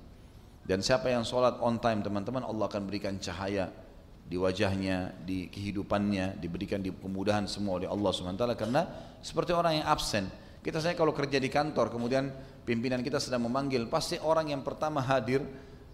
dan 0.63 0.79
siapa 0.79 1.09
yang 1.09 1.25
sholat 1.25 1.59
on 1.59 1.81
time 1.81 2.05
teman-teman 2.05 2.45
Allah 2.45 2.69
akan 2.69 2.87
berikan 2.87 3.17
cahaya 3.19 3.67
di 4.23 4.39
wajahnya, 4.39 5.19
di 5.27 5.51
kehidupannya, 5.51 6.39
diberikan 6.39 6.79
di 6.79 6.95
kemudahan 6.95 7.43
semua 7.43 7.75
oleh 7.75 7.91
Allah 7.91 8.07
SWT 8.07 8.39
karena 8.55 8.81
seperti 9.19 9.51
orang 9.51 9.83
yang 9.83 9.87
absen 9.91 10.31
kita 10.63 10.79
saya 10.79 10.95
kalau 10.95 11.11
kerja 11.11 11.43
di 11.43 11.51
kantor 11.51 11.91
kemudian 11.91 12.31
pimpinan 12.63 13.03
kita 13.03 13.19
sedang 13.19 13.43
memanggil 13.43 13.83
pasti 13.91 14.15
orang 14.23 14.55
yang 14.55 14.63
pertama 14.63 15.03
hadir 15.03 15.43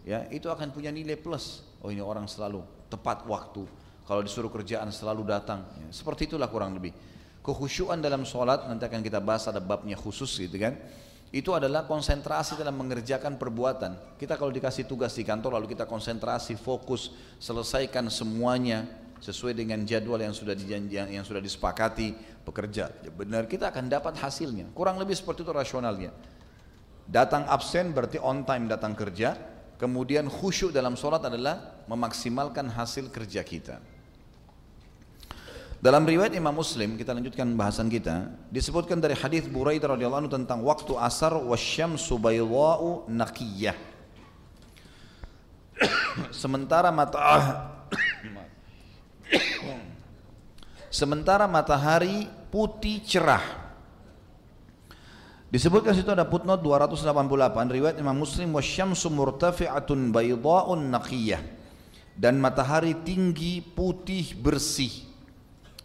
ya 0.05 0.29
itu 0.29 0.45
akan 0.45 0.69
punya 0.69 0.93
nilai 0.93 1.17
plus 1.17 1.65
oh 1.81 1.89
ini 1.89 2.05
orang 2.05 2.29
selalu 2.29 2.61
tepat 2.89 3.23
waktu. 3.29 3.63
Kalau 4.03 4.25
disuruh 4.25 4.49
kerjaan 4.49 4.89
selalu 4.89 5.21
datang. 5.29 5.61
Ya, 5.77 5.87
seperti 5.93 6.25
itulah 6.25 6.49
kurang 6.49 6.73
lebih. 6.73 6.91
Kekhusyuan 7.39 8.03
dalam 8.03 8.27
sholat 8.27 8.67
nanti 8.67 8.83
akan 8.85 9.01
kita 9.01 9.23
bahas 9.23 9.47
ada 9.47 9.63
babnya 9.63 9.95
khusus 9.95 10.29
gitu 10.35 10.59
kan. 10.59 10.75
Itu 11.29 11.53
adalah 11.53 11.85
konsentrasi 11.85 12.57
dalam 12.57 12.73
mengerjakan 12.75 13.37
perbuatan. 13.37 14.17
Kita 14.17 14.33
kalau 14.33 14.49
dikasih 14.49 14.89
tugas 14.89 15.13
di 15.13 15.21
kantor 15.21 15.61
lalu 15.61 15.77
kita 15.77 15.85
konsentrasi, 15.85 16.57
fokus, 16.57 17.13
selesaikan 17.37 18.09
semuanya 18.09 18.89
sesuai 19.21 19.53
dengan 19.53 19.85
jadwal 19.85 20.17
yang 20.17 20.33
sudah 20.33 20.57
yang 20.89 21.23
sudah 21.23 21.39
disepakati 21.39 22.17
bekerja. 22.43 22.89
Ya 23.05 23.11
benar 23.13 23.45
kita 23.45 23.69
akan 23.69 23.87
dapat 23.87 24.17
hasilnya. 24.17 24.73
Kurang 24.73 24.97
lebih 24.97 25.13
seperti 25.13 25.45
itu 25.45 25.53
rasionalnya. 25.53 26.11
Datang 27.05 27.45
absen 27.45 27.93
berarti 27.93 28.17
on 28.21 28.45
time 28.45 28.65
datang 28.69 28.97
kerja, 28.97 29.37
Kemudian 29.79 30.27
khusyuk 30.27 30.75
dalam 30.75 30.99
sholat 30.99 31.23
adalah 31.23 31.87
memaksimalkan 31.87 32.67
hasil 32.67 33.07
kerja 33.15 33.39
kita. 33.47 33.79
Dalam 35.79 36.03
riwayat 36.03 36.35
Imam 36.35 36.51
Muslim, 36.51 36.99
kita 36.99 37.15
lanjutkan 37.15 37.55
bahasan 37.55 37.87
kita, 37.87 38.35
disebutkan 38.51 38.99
dari 38.99 39.15
hadis 39.15 39.47
Buraidah 39.47 39.95
radhiyallahu 39.95 40.27
anhu 40.27 40.31
tentang 40.31 40.59
waktu 40.59 40.91
asar 40.99 41.31
wasyamsu 41.39 42.19
baydha'u 42.19 43.07
naqiyah. 43.07 43.79
Sementara 46.35 46.91
mata 46.91 47.19
Sementara 50.99 51.45
matahari 51.45 52.25
putih 52.49 52.99
cerah 53.05 53.69
Disebutkan 55.49 55.97
situ 55.97 56.13
ada 56.13 56.29
footnote 56.29 56.61
288 56.61 57.73
riwayat 57.73 57.97
Imam 57.97 58.13
Muslim 58.21 58.53
wasyamsu 58.53 59.09
murtafi'atun 59.09 60.13
baydha'un 60.13 60.93
naqiyah 60.93 61.41
dan 62.13 62.37
matahari 62.37 62.93
tinggi 63.01 63.57
putih 63.63 64.37
bersih. 64.37 65.08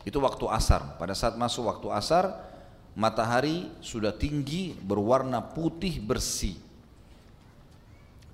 Itu 0.04 0.20
waktu 0.20 0.44
asar. 0.52 1.00
Pada 1.00 1.16
saat 1.16 1.34
masuk 1.34 1.66
waktu 1.66 1.88
asar 1.90 2.30
matahari 2.94 3.72
sudah 3.82 4.14
tinggi 4.14 4.76
berwarna 4.78 5.42
putih 5.42 5.98
bersih. 5.98 6.54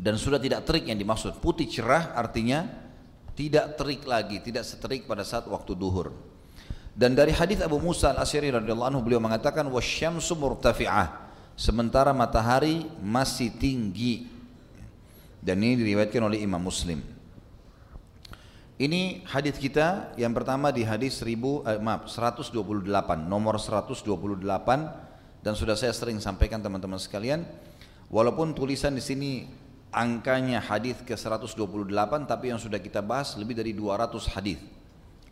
Dan 0.01 0.19
sudah 0.19 0.41
tidak 0.43 0.67
terik 0.67 0.91
yang 0.91 0.99
dimaksud. 0.99 1.39
Putih 1.39 1.71
cerah 1.71 2.13
artinya 2.17 2.67
tidak 3.39 3.79
terik 3.79 4.03
lagi, 4.05 4.43
tidak 4.43 4.67
seterik 4.67 5.07
pada 5.07 5.25
saat 5.25 5.47
waktu 5.47 5.73
duhur. 5.73 6.13
Dan 6.91 7.15
dari 7.15 7.31
hadis 7.31 7.63
Abu 7.63 7.79
Musa 7.79 8.11
al-Asy'ari 8.13 8.51
radhiyallahu 8.51 8.91
anhu 8.91 9.01
beliau 9.01 9.23
mengatakan 9.23 9.65
wasyamsu 9.71 10.35
murtafi'ah 10.35 11.31
sementara 11.55 12.11
matahari 12.11 12.89
masih 12.99 13.53
tinggi. 13.55 14.27
Dan 15.41 15.65
ini 15.65 15.81
diriwayatkan 15.81 16.21
oleh 16.21 16.45
Imam 16.45 16.61
Muslim. 16.61 17.20
Ini 18.81 19.29
hadis 19.29 19.61
kita 19.61 20.16
yang 20.16 20.33
pertama 20.33 20.73
di 20.73 20.88
hadis 20.88 21.21
1000 21.21 21.37
eh, 21.69 21.77
maaf 21.85 22.09
128 22.09 22.57
nomor 23.29 23.61
128 23.61 24.09
dan 25.45 25.53
sudah 25.53 25.77
saya 25.77 25.93
sering 25.93 26.16
sampaikan 26.16 26.64
teman-teman 26.64 26.97
sekalian 26.97 27.45
walaupun 28.09 28.57
tulisan 28.57 28.97
di 28.97 29.05
sini 29.05 29.45
angkanya 29.93 30.64
hadis 30.64 30.97
ke 31.05 31.12
128 31.12 31.61
tapi 32.25 32.49
yang 32.49 32.57
sudah 32.57 32.81
kita 32.81 33.05
bahas 33.05 33.37
lebih 33.37 33.53
dari 33.53 33.77
200 33.77 34.16
hadis. 34.33 34.57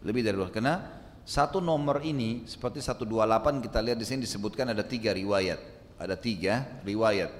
Lebih 0.04 0.28
dari 0.28 0.36
200 0.36 0.52
karena 0.52 0.84
satu 1.24 1.64
nomor 1.64 2.04
ini 2.04 2.44
seperti 2.44 2.84
128 2.84 3.64
kita 3.64 3.80
lihat 3.80 3.96
di 3.96 4.04
sini 4.04 4.28
disebutkan 4.28 4.76
ada 4.76 4.84
tiga 4.84 5.16
riwayat. 5.16 5.56
Ada 5.96 6.20
tiga 6.20 6.68
riwayat. 6.84 7.32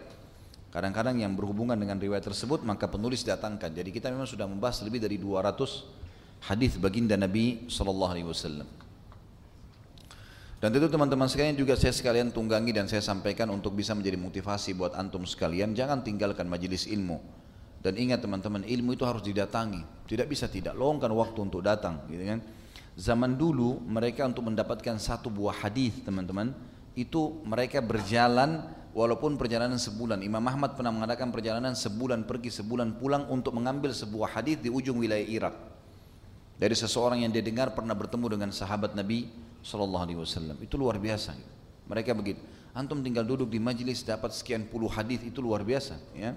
Kadang-kadang 0.73 1.21
yang 1.21 1.37
berhubungan 1.37 1.77
dengan 1.77 2.01
riwayat 2.01 2.25
tersebut 2.25 2.65
maka 2.65 2.89
penulis 2.89 3.29
datangkan. 3.29 3.77
Jadi 3.77 3.93
kita 3.93 4.09
memang 4.09 4.25
sudah 4.25 4.49
membahas 4.49 4.81
lebih 4.81 5.05
dari 5.05 5.21
200 5.21 5.98
hadis 6.45 6.79
baginda 6.79 7.19
Nabi 7.19 7.67
Sallallahu 7.67 8.13
Alaihi 8.15 8.29
Wasallam. 8.29 8.69
Dan 10.59 10.75
tentu 10.75 10.91
teman-teman 10.91 11.31
sekalian 11.31 11.55
juga 11.55 11.79
saya 11.79 11.95
sekalian 11.95 12.35
tunggangi 12.35 12.75
dan 12.75 12.91
saya 12.91 12.99
sampaikan 12.99 13.47
untuk 13.55 13.79
bisa 13.79 13.95
menjadi 13.95 14.19
motivasi 14.19 14.75
buat 14.75 14.91
antum 14.99 15.23
sekalian. 15.23 15.71
Jangan 15.71 16.03
tinggalkan 16.03 16.51
majelis 16.51 16.91
ilmu. 16.91 17.23
Dan 17.79 17.95
ingat 17.95 18.27
teman-teman 18.27 18.67
ilmu 18.67 18.99
itu 18.99 19.07
harus 19.07 19.23
didatangi. 19.23 19.87
Tidak 20.11 20.27
bisa 20.27 20.51
tidak 20.51 20.75
longkan 20.75 21.15
waktu 21.15 21.47
untuk 21.47 21.63
datang, 21.63 22.03
gitu 22.11 22.27
kan? 22.27 22.43
Zaman 22.99 23.39
dulu 23.39 23.79
mereka 23.87 24.27
untuk 24.27 24.51
mendapatkan 24.51 24.99
satu 24.99 25.31
buah 25.31 25.63
hadis 25.63 25.95
teman-teman 26.03 26.51
itu 26.99 27.39
mereka 27.47 27.79
berjalan 27.79 28.67
walaupun 28.91 29.39
perjalanan 29.39 29.79
sebulan. 29.79 30.27
Imam 30.27 30.43
Ahmad 30.43 30.75
pernah 30.75 30.91
mengadakan 30.91 31.31
perjalanan 31.31 31.79
sebulan 31.79 32.27
pergi 32.27 32.51
sebulan 32.51 32.99
pulang 32.99 33.31
untuk 33.31 33.55
mengambil 33.55 33.95
sebuah 33.95 34.35
hadis 34.35 34.59
di 34.59 34.75
ujung 34.75 34.99
wilayah 34.99 35.23
Irak. 35.23 35.55
Dari 36.59 36.75
seseorang 36.75 37.23
yang 37.23 37.31
dia 37.31 37.41
dengar 37.41 37.71
pernah 37.71 37.95
bertemu 37.95 38.35
dengan 38.35 38.51
sahabat 38.51 38.99
Nabi 38.99 39.31
Shallallahu 39.63 40.05
Alaihi 40.11 40.19
Wasallam. 40.19 40.59
Itu 40.59 40.75
luar 40.75 40.99
biasa. 40.99 41.39
Mereka 41.87 42.13
begitu. 42.19 42.43
Antum 42.75 42.99
tinggal 42.99 43.23
duduk 43.23 43.47
di 43.47 43.63
majelis 43.63 44.03
dapat 44.03 44.35
sekian 44.35 44.67
puluh 44.67 44.91
hadis 44.91 45.23
itu 45.23 45.39
luar 45.39 45.63
biasa. 45.63 45.99
Ya. 46.19 46.35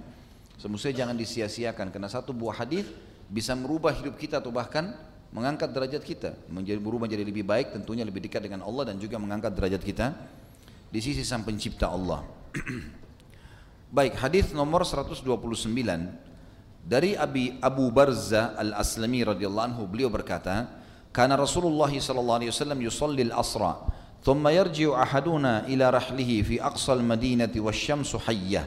Semestinya 0.62 1.06
jangan 1.06 1.16
disia-siakan 1.18 1.90
karena 1.90 2.06
satu 2.06 2.38
buah 2.38 2.62
hadis 2.62 2.86
bisa 3.34 3.58
merubah 3.58 3.98
hidup 3.98 4.14
kita 4.14 4.38
atau 4.38 4.54
bahkan 4.54 4.94
mengangkat 5.32 5.72
derajat 5.72 6.04
kita 6.04 6.36
menjadi 6.52 6.78
berubah 6.78 7.08
menjadi 7.08 7.24
lebih 7.24 7.48
baik 7.48 7.72
tentunya 7.72 8.04
lebih 8.04 8.20
dekat 8.20 8.44
dengan 8.44 8.68
Allah 8.68 8.92
dan 8.92 9.00
juga 9.00 9.16
mengangkat 9.16 9.56
derajat 9.56 9.82
kita 9.82 10.12
di 10.92 11.00
sisi 11.00 11.24
sang 11.24 11.48
pencipta 11.48 11.88
Allah 11.88 12.28
baik 13.98 14.20
hadis 14.20 14.52
nomor 14.52 14.84
129 14.84 15.24
dari 16.86 17.14
Abi 17.16 17.58
Abu 17.62 17.90
Barza 17.94 18.58
Al-Aslami 18.58 19.22
radhiyallahu 19.24 19.68
anhu 19.74 19.84
beliau 19.88 20.10
berkata 20.10 20.68
karena 21.14 21.38
Rasulullah 21.38 21.92
sallallahu 21.92 22.40
alaihi 22.46 22.52
wasallam 22.52 22.80
yusalli 22.82 23.28
al-asra 23.30 23.78
thumma 24.26 24.50
yarji'u 24.52 24.96
ahaduna 24.96 25.68
ila 25.70 25.94
rahlihi 25.94 26.44
fi 26.44 26.56
aqsa 26.60 26.98
al-madinati 26.98 27.62
wasyamsu 27.62 28.18
hayyah 28.26 28.66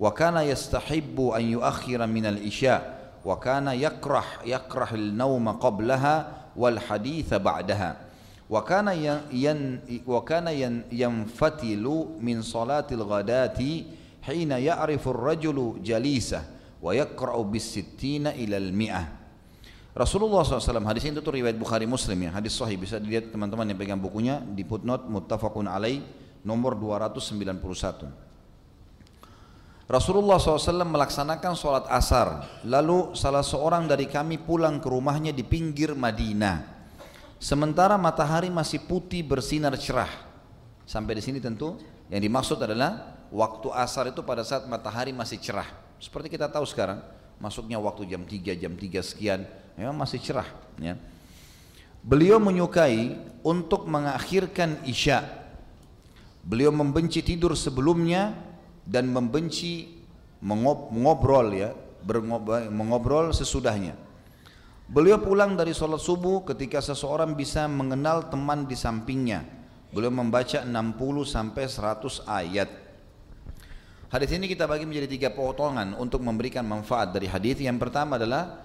wa 0.00 0.08
kana 0.14 0.46
yastahibbu 0.46 1.36
an 1.36 1.42
yuakhira 1.44 2.06
min 2.08 2.26
al-isya' 2.26 3.00
وكان 3.24 3.68
يكره 3.68 4.24
يكره 4.48 4.94
النوم 4.94 5.48
قبلها 5.48 6.28
والحديث 6.56 7.34
بعدها 7.34 7.96
وكان 8.50 8.88
ين 9.32 9.80
وكان 10.06 10.48
ينفتل 10.92 11.84
من 12.20 12.42
صلاة 12.42 12.86
الغداة 12.92 13.60
حين 14.22 14.50
يعرف 14.50 15.08
الرجل 15.08 15.84
جليسه 15.84 16.42
wa 16.80 16.92
yaqra'u 16.96 17.44
bis 17.46 17.76
sittina 17.76 18.32
ilal 18.34 18.72
mi'ah. 18.72 19.20
Rasulullah 19.90 20.46
SAW 20.46 20.86
hadis 20.86 21.02
itu 21.02 21.18
tuh 21.20 21.34
riwayat 21.34 21.58
Bukhari 21.58 21.84
Muslim 21.84 22.30
ya 22.30 22.30
hadis 22.34 22.56
sahih. 22.56 22.78
Bisa 22.80 22.96
dilihat 22.96 23.30
teman-teman 23.34 23.68
yang 23.68 23.78
pegang 23.78 24.00
bukunya 24.00 24.40
di 24.40 24.64
footnote 24.64 25.06
muttafaqun 25.10 25.66
alai 25.66 26.00
nomor 26.46 26.78
291 26.78 28.30
Rasulullah 29.90 30.38
SAW 30.38 30.86
melaksanakan 30.86 31.52
sholat 31.58 31.90
asar. 31.90 32.46
Lalu 32.62 33.18
salah 33.18 33.42
seorang 33.42 33.90
dari 33.90 34.06
kami 34.06 34.38
pulang 34.38 34.78
ke 34.78 34.86
rumahnya 34.86 35.34
di 35.34 35.42
pinggir 35.42 35.98
Madinah. 35.98 36.62
Sementara 37.42 37.98
matahari 37.98 38.54
masih 38.54 38.86
putih 38.86 39.26
bersinar 39.26 39.74
cerah. 39.74 40.30
Sampai 40.86 41.18
di 41.18 41.22
sini 41.26 41.42
tentu 41.42 41.74
yang 42.06 42.22
dimaksud 42.22 42.62
adalah 42.62 43.18
waktu 43.34 43.66
asar 43.74 44.14
itu 44.14 44.22
pada 44.22 44.46
saat 44.46 44.70
matahari 44.70 45.10
masih 45.10 45.42
cerah. 45.42 45.66
Seperti 46.00 46.32
kita 46.32 46.48
tahu 46.48 46.64
sekarang 46.64 47.04
Masuknya 47.40 47.80
waktu 47.80 48.08
jam 48.08 48.24
3, 48.24 48.56
jam 48.56 48.72
3 48.74 49.00
sekian 49.04 49.44
Memang 49.76 49.96
masih 49.96 50.20
cerah 50.20 50.48
ya. 50.80 50.96
Beliau 52.00 52.40
menyukai 52.40 53.12
untuk 53.44 53.84
mengakhirkan 53.84 54.80
isya. 54.88 55.20
Beliau 56.40 56.72
membenci 56.72 57.20
tidur 57.20 57.52
sebelumnya 57.52 58.32
dan 58.88 59.12
membenci 59.12 60.00
mengobrol 60.40 61.52
ya, 61.52 61.76
mengobrol 62.72 63.36
sesudahnya. 63.36 63.92
Beliau 64.88 65.20
pulang 65.20 65.54
dari 65.54 65.76
sholat 65.76 66.00
subuh 66.00 66.42
ketika 66.48 66.80
seseorang 66.80 67.36
bisa 67.36 67.68
mengenal 67.68 68.32
teman 68.32 68.64
di 68.64 68.74
sampingnya. 68.74 69.44
Beliau 69.92 70.10
membaca 70.10 70.64
60 70.64 70.72
sampai 71.28 71.64
100 71.68 72.24
ayat. 72.24 72.68
Hadis 74.10 74.34
ini 74.34 74.50
kita 74.50 74.66
bagi 74.66 74.82
menjadi 74.90 75.06
tiga 75.06 75.30
potongan 75.30 75.94
untuk 75.94 76.18
memberikan 76.26 76.66
manfaat 76.66 77.14
dari 77.14 77.30
hadis. 77.30 77.62
Yang 77.62 77.78
pertama 77.78 78.18
adalah 78.18 78.58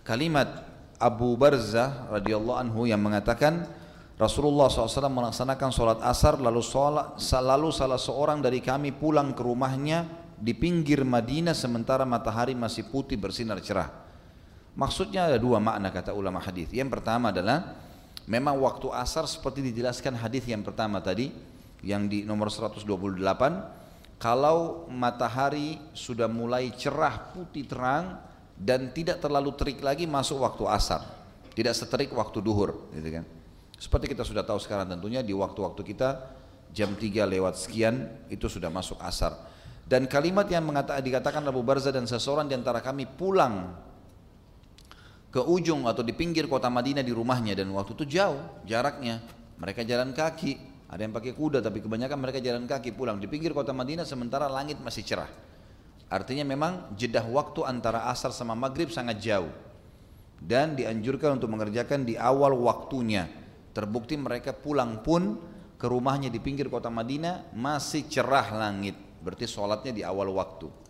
kalimat 0.00 0.64
Abu 0.96 1.36
Barzah 1.36 2.08
radhiyallahu 2.16 2.56
anhu 2.56 2.88
yang 2.88 3.04
mengatakan 3.04 3.68
Rasulullah 4.16 4.72
SAW 4.72 5.12
melaksanakan 5.12 5.68
sholat 5.68 5.98
asar 6.00 6.40
lalu, 6.40 6.64
sholat, 6.64 7.20
lalu 7.44 7.68
salah 7.76 8.00
seorang 8.00 8.40
dari 8.40 8.64
kami 8.64 8.96
pulang 8.96 9.36
ke 9.36 9.44
rumahnya 9.44 10.08
di 10.40 10.56
pinggir 10.56 11.04
Madinah 11.04 11.52
sementara 11.52 12.08
matahari 12.08 12.56
masih 12.56 12.88
putih 12.88 13.20
bersinar 13.20 13.60
cerah. 13.60 13.92
Maksudnya 14.80 15.28
ada 15.28 15.36
dua 15.36 15.60
makna 15.60 15.92
kata 15.92 16.16
ulama 16.16 16.40
hadis. 16.40 16.72
Yang 16.72 16.96
pertama 16.96 17.36
adalah 17.36 17.76
memang 18.24 18.56
waktu 18.64 18.88
asar 18.96 19.28
seperti 19.28 19.60
dijelaskan 19.60 20.16
hadis 20.16 20.48
yang 20.48 20.64
pertama 20.64 21.04
tadi 21.04 21.36
yang 21.84 22.08
di 22.08 22.24
nomor 22.24 22.48
128 22.48 23.84
kalau 24.16 24.88
matahari 24.88 25.76
sudah 25.92 26.24
mulai 26.24 26.72
cerah 26.72 27.32
putih 27.36 27.68
terang 27.68 28.16
dan 28.56 28.88
tidak 28.96 29.20
terlalu 29.20 29.52
terik 29.52 29.84
lagi 29.84 30.08
masuk 30.08 30.40
waktu 30.40 30.64
asar. 30.72 31.04
Tidak 31.52 31.72
seterik 31.72 32.12
waktu 32.12 32.40
duhur 32.40 32.92
gitu 32.92 33.08
kan? 33.20 33.24
Seperti 33.76 34.12
kita 34.12 34.24
sudah 34.24 34.44
tahu 34.44 34.56
sekarang 34.60 34.88
tentunya 34.88 35.20
di 35.20 35.36
waktu-waktu 35.36 35.84
kita 35.84 36.08
jam 36.72 36.96
3 36.96 37.28
lewat 37.28 37.60
sekian 37.60 38.08
itu 38.32 38.48
sudah 38.48 38.72
masuk 38.72 38.96
asar. 39.04 39.36
Dan 39.86 40.10
kalimat 40.10 40.48
yang 40.50 40.66
mengatakan, 40.66 40.98
dikatakan 40.98 41.42
Abu 41.46 41.62
Barza 41.62 41.94
dan 41.94 42.08
seseorang 42.08 42.50
di 42.50 42.58
antara 42.58 42.82
kami 42.82 43.06
pulang 43.06 43.76
ke 45.30 45.38
ujung 45.44 45.84
atau 45.84 46.00
di 46.00 46.16
pinggir 46.16 46.48
kota 46.48 46.72
Madinah 46.72 47.04
di 47.04 47.12
rumahnya 47.12 47.52
dan 47.52 47.68
waktu 47.76 47.92
itu 47.92 48.18
jauh 48.18 48.40
jaraknya 48.64 49.20
mereka 49.60 49.84
jalan 49.84 50.16
kaki 50.16 50.56
ada 50.86 51.02
yang 51.02 51.10
pakai 51.10 51.34
kuda 51.34 51.58
tapi 51.58 51.82
kebanyakan 51.82 52.18
mereka 52.18 52.38
jalan 52.38 52.62
kaki 52.70 52.94
pulang 52.94 53.18
di 53.18 53.26
pinggir 53.26 53.50
kota 53.50 53.74
Madinah 53.74 54.06
sementara 54.06 54.46
langit 54.46 54.78
masih 54.78 55.02
cerah. 55.02 55.30
Artinya 56.06 56.46
memang 56.46 56.94
jedah 56.94 57.26
waktu 57.26 57.66
antara 57.66 58.06
asar 58.06 58.30
sama 58.30 58.54
maghrib 58.54 58.94
sangat 58.94 59.18
jauh. 59.18 59.50
Dan 60.38 60.78
dianjurkan 60.78 61.42
untuk 61.42 61.50
mengerjakan 61.50 62.06
di 62.06 62.14
awal 62.14 62.54
waktunya. 62.54 63.26
Terbukti 63.74 64.14
mereka 64.14 64.54
pulang 64.54 65.02
pun 65.02 65.42
ke 65.74 65.86
rumahnya 65.90 66.30
di 66.30 66.38
pinggir 66.38 66.70
kota 66.70 66.86
Madinah 66.86 67.50
masih 67.56 68.06
cerah 68.06 68.54
langit. 68.54 68.94
Berarti 69.18 69.50
sholatnya 69.50 69.90
di 69.90 70.06
awal 70.06 70.30
waktu. 70.30 70.85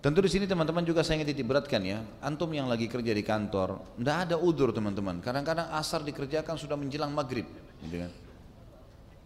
Tentu 0.00 0.24
di 0.24 0.32
sini 0.32 0.48
teman-teman 0.48 0.80
juga 0.80 1.04
saya 1.04 1.20
ingin 1.20 1.44
beratkan 1.44 1.84
ya, 1.84 2.00
antum 2.24 2.48
yang 2.56 2.64
lagi 2.72 2.88
kerja 2.88 3.12
di 3.12 3.20
kantor, 3.20 3.84
tidak 4.00 4.16
ada 4.24 4.36
udur 4.40 4.72
teman-teman. 4.72 5.20
Kadang-kadang 5.20 5.68
asar 5.76 6.00
dikerjakan 6.00 6.56
sudah 6.56 6.72
menjelang 6.72 7.12
maghrib, 7.12 7.44
gitu 7.84 8.08
kan. 8.08 8.12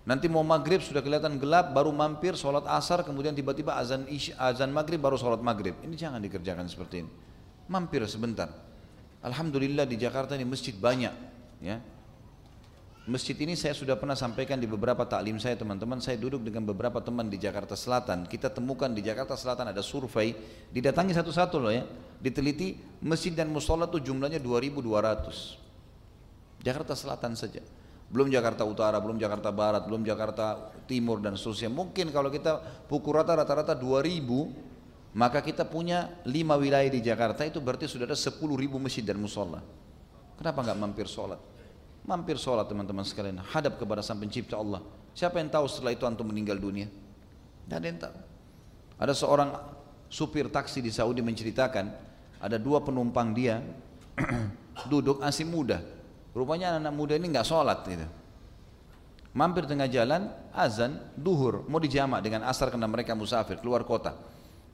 Nanti 0.02 0.26
mau 0.26 0.42
maghrib 0.42 0.82
sudah 0.82 0.98
kelihatan 0.98 1.38
gelap, 1.38 1.70
baru 1.70 1.94
mampir 1.94 2.34
sholat 2.34 2.66
asar, 2.66 3.06
kemudian 3.06 3.38
tiba-tiba 3.38 3.78
azan 3.78 4.02
isya, 4.10 4.34
azan 4.36 4.74
maghrib 4.74 4.98
baru 4.98 5.14
sholat 5.14 5.38
maghrib. 5.38 5.78
Ini 5.78 5.94
jangan 5.94 6.18
dikerjakan 6.18 6.66
seperti 6.66 7.06
ini. 7.06 7.10
Mampir 7.70 8.02
sebentar. 8.10 8.50
Alhamdulillah 9.22 9.86
di 9.86 9.94
Jakarta 9.94 10.34
ini 10.34 10.42
masjid 10.42 10.74
banyak, 10.74 11.14
ya. 11.62 11.78
Masjid 13.05 13.36
ini 13.36 13.52
saya 13.52 13.76
sudah 13.76 14.00
pernah 14.00 14.16
sampaikan 14.16 14.57
di 14.57 14.64
beberapa 14.64 15.05
taklim 15.05 15.36
saya 15.36 15.61
teman-teman. 15.61 16.00
Saya 16.00 16.16
duduk 16.16 16.40
dengan 16.40 16.64
beberapa 16.64 17.05
teman 17.05 17.28
di 17.28 17.36
Jakarta 17.36 17.76
Selatan. 17.76 18.24
Kita 18.24 18.48
temukan 18.48 18.88
di 18.88 19.05
Jakarta 19.05 19.36
Selatan 19.36 19.68
ada 19.68 19.84
survei 19.84 20.32
Didatangi 20.72 21.12
satu-satu 21.12 21.61
loh 21.61 21.68
ya. 21.68 21.84
Diteliti 22.16 22.80
masjid 23.05 23.36
dan 23.36 23.52
musola 23.52 23.84
itu 23.84 24.00
jumlahnya 24.00 24.40
2200 24.40 26.64
Jakarta 26.64 26.96
Selatan 26.96 27.36
saja. 27.36 27.61
Belum 28.09 28.32
Jakarta 28.32 28.64
Utara, 28.64 28.96
belum 28.96 29.20
Jakarta 29.20 29.52
Barat, 29.52 29.84
belum 29.84 30.00
Jakarta 30.00 30.72
Timur 30.88 31.20
dan 31.20 31.36
seterusnya. 31.36 31.68
Mungkin 31.68 32.09
kalau 32.09 32.32
kita 32.32 32.57
pukul 32.88 33.20
rata 33.20 33.36
rata-rata 33.36 33.76
2000 33.76 34.72
Maka 35.14 35.46
kita 35.46 35.62
punya 35.62 36.11
5 36.26 36.59
wilayah 36.59 36.90
di 36.90 36.98
Jakarta 36.98 37.46
itu 37.46 37.62
berarti 37.62 37.86
sudah 37.86 38.11
ada 38.11 38.18
10 38.18 38.34
ribu 38.59 38.82
masjid 38.82 39.07
dan 39.07 39.14
musola. 39.14 39.62
Kenapa 40.34 40.66
nggak 40.66 40.74
mampir 40.74 41.07
sholat? 41.07 41.53
Mampir 42.05 42.36
sholat 42.36 42.68
teman-teman 42.68 43.00
sekalian, 43.00 43.40
hadap 43.40 43.80
kepada 43.80 44.05
sang 44.05 44.20
pencipta 44.20 44.61
Allah. 44.61 44.84
Siapa 45.16 45.40
yang 45.40 45.48
tahu 45.48 45.64
setelah 45.64 45.96
itu 45.96 46.05
antum 46.05 46.28
meninggal 46.28 46.61
dunia? 46.61 46.84
Tidak 47.64 47.76
ada 47.80 47.86
yang 47.88 47.96
tahu. 47.96 48.16
Ada 49.00 49.12
seorang 49.16 49.50
supir 50.12 50.52
taksi 50.52 50.84
di 50.84 50.92
Saudi 50.92 51.24
menceritakan, 51.24 51.86
ada 52.44 52.61
dua 52.61 52.84
penumpang 52.84 53.32
dia 53.32 53.64
duduk 54.92 55.24
asing 55.24 55.48
muda. 55.48 55.80
Rupanya 56.36 56.76
anak, 56.76 56.92
-anak 56.92 56.94
muda 56.94 57.14
ini 57.16 57.32
nggak 57.32 57.46
sholat 57.46 57.88
gitu. 57.88 58.05
Mampir 59.34 59.66
tengah 59.66 59.90
jalan, 59.90 60.30
azan, 60.55 61.00
duhur, 61.18 61.66
mau 61.66 61.82
dijamak 61.82 62.22
dengan 62.22 62.46
asar 62.46 62.70
karena 62.70 62.86
mereka 62.86 63.18
musafir, 63.18 63.59
keluar 63.59 63.82
kota. 63.82 64.14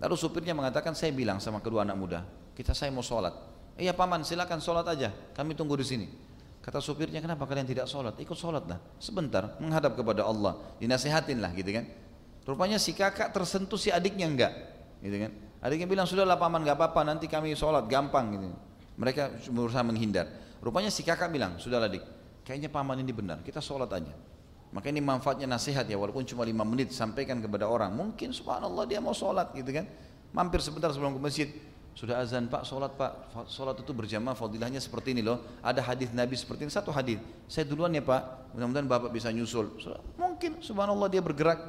Lalu 0.02 0.14
supirnya 0.18 0.52
mengatakan, 0.52 0.92
saya 0.92 1.14
bilang 1.16 1.40
sama 1.40 1.64
kedua 1.64 1.86
anak 1.86 1.96
muda, 1.96 2.20
kita 2.52 2.76
saya 2.76 2.92
mau 2.92 3.00
sholat. 3.00 3.32
Iya 3.80 3.96
paman, 3.96 4.20
silakan 4.20 4.60
sholat 4.60 4.84
aja, 4.84 5.14
kami 5.32 5.56
tunggu 5.56 5.80
di 5.80 5.86
sini. 5.88 6.06
Kata 6.60 6.76
supirnya, 6.76 7.24
kenapa 7.24 7.48
kalian 7.48 7.64
tidak 7.64 7.88
sholat? 7.88 8.20
Ikut 8.20 8.36
sholat 8.36 8.68
lah, 8.68 8.76
sebentar, 9.00 9.56
menghadap 9.56 9.96
kepada 9.96 10.28
Allah, 10.28 10.60
dinasihatin 10.76 11.40
lah 11.40 11.56
gitu 11.56 11.72
kan. 11.72 11.88
Rupanya 12.44 12.76
si 12.76 12.92
kakak 12.92 13.32
tersentuh 13.32 13.80
si 13.80 13.88
adiknya 13.88 14.28
enggak, 14.28 14.52
gitu 15.00 15.16
kan. 15.16 15.32
Adiknya 15.64 15.88
bilang, 15.88 16.04
sudahlah 16.04 16.36
paman 16.36 16.60
enggak 16.60 16.76
apa-apa, 16.76 17.00
nanti 17.08 17.32
kami 17.32 17.56
sholat, 17.56 17.88
gampang 17.88 18.36
gitu. 18.36 18.52
Mereka 19.00 19.48
berusaha 19.48 19.80
menghindar. 19.80 20.28
Rupanya 20.60 20.92
si 20.92 21.00
kakak 21.00 21.32
bilang, 21.32 21.56
sudahlah 21.56 21.88
adik, 21.88 22.04
kayaknya 22.44 22.68
paman 22.68 23.00
ini 23.00 23.12
benar, 23.16 23.40
kita 23.40 23.64
sholat 23.64 23.88
aja. 23.96 24.12
Maka 24.70 24.86
ini 24.92 25.00
manfaatnya 25.02 25.48
nasihat 25.48 25.88
ya, 25.88 25.96
walaupun 25.96 26.22
cuma 26.28 26.46
lima 26.46 26.62
menit 26.62 26.92
sampaikan 26.94 27.40
kepada 27.42 27.66
orang. 27.66 27.90
Mungkin 27.90 28.30
subhanallah 28.30 28.86
dia 28.86 29.02
mau 29.02 29.16
sholat 29.16 29.50
gitu 29.56 29.72
kan. 29.74 29.88
Mampir 30.30 30.62
sebentar 30.62 30.94
sebelum 30.94 31.18
ke 31.18 31.20
masjid, 31.24 31.48
sudah 31.90 32.22
azan 32.22 32.46
pak, 32.46 32.62
sholat 32.64 32.94
pak, 32.94 33.12
sholat 33.50 33.76
itu 33.82 33.90
berjamaah 33.90 34.32
fadilahnya 34.32 34.78
seperti 34.78 35.12
ini 35.12 35.26
loh. 35.26 35.42
Ada 35.60 35.82
hadis 35.84 36.08
Nabi 36.14 36.38
seperti 36.38 36.64
ini, 36.64 36.72
satu 36.72 36.94
hadis. 36.94 37.18
Saya 37.50 37.66
duluan 37.66 37.90
ya 37.92 38.00
pak, 38.00 38.50
mudah-mudahan 38.54 38.86
bapak 38.86 39.10
bisa 39.10 39.28
nyusul. 39.34 39.68
Mungkin 40.16 40.62
subhanallah 40.62 41.10
dia 41.10 41.20
bergerak. 41.20 41.60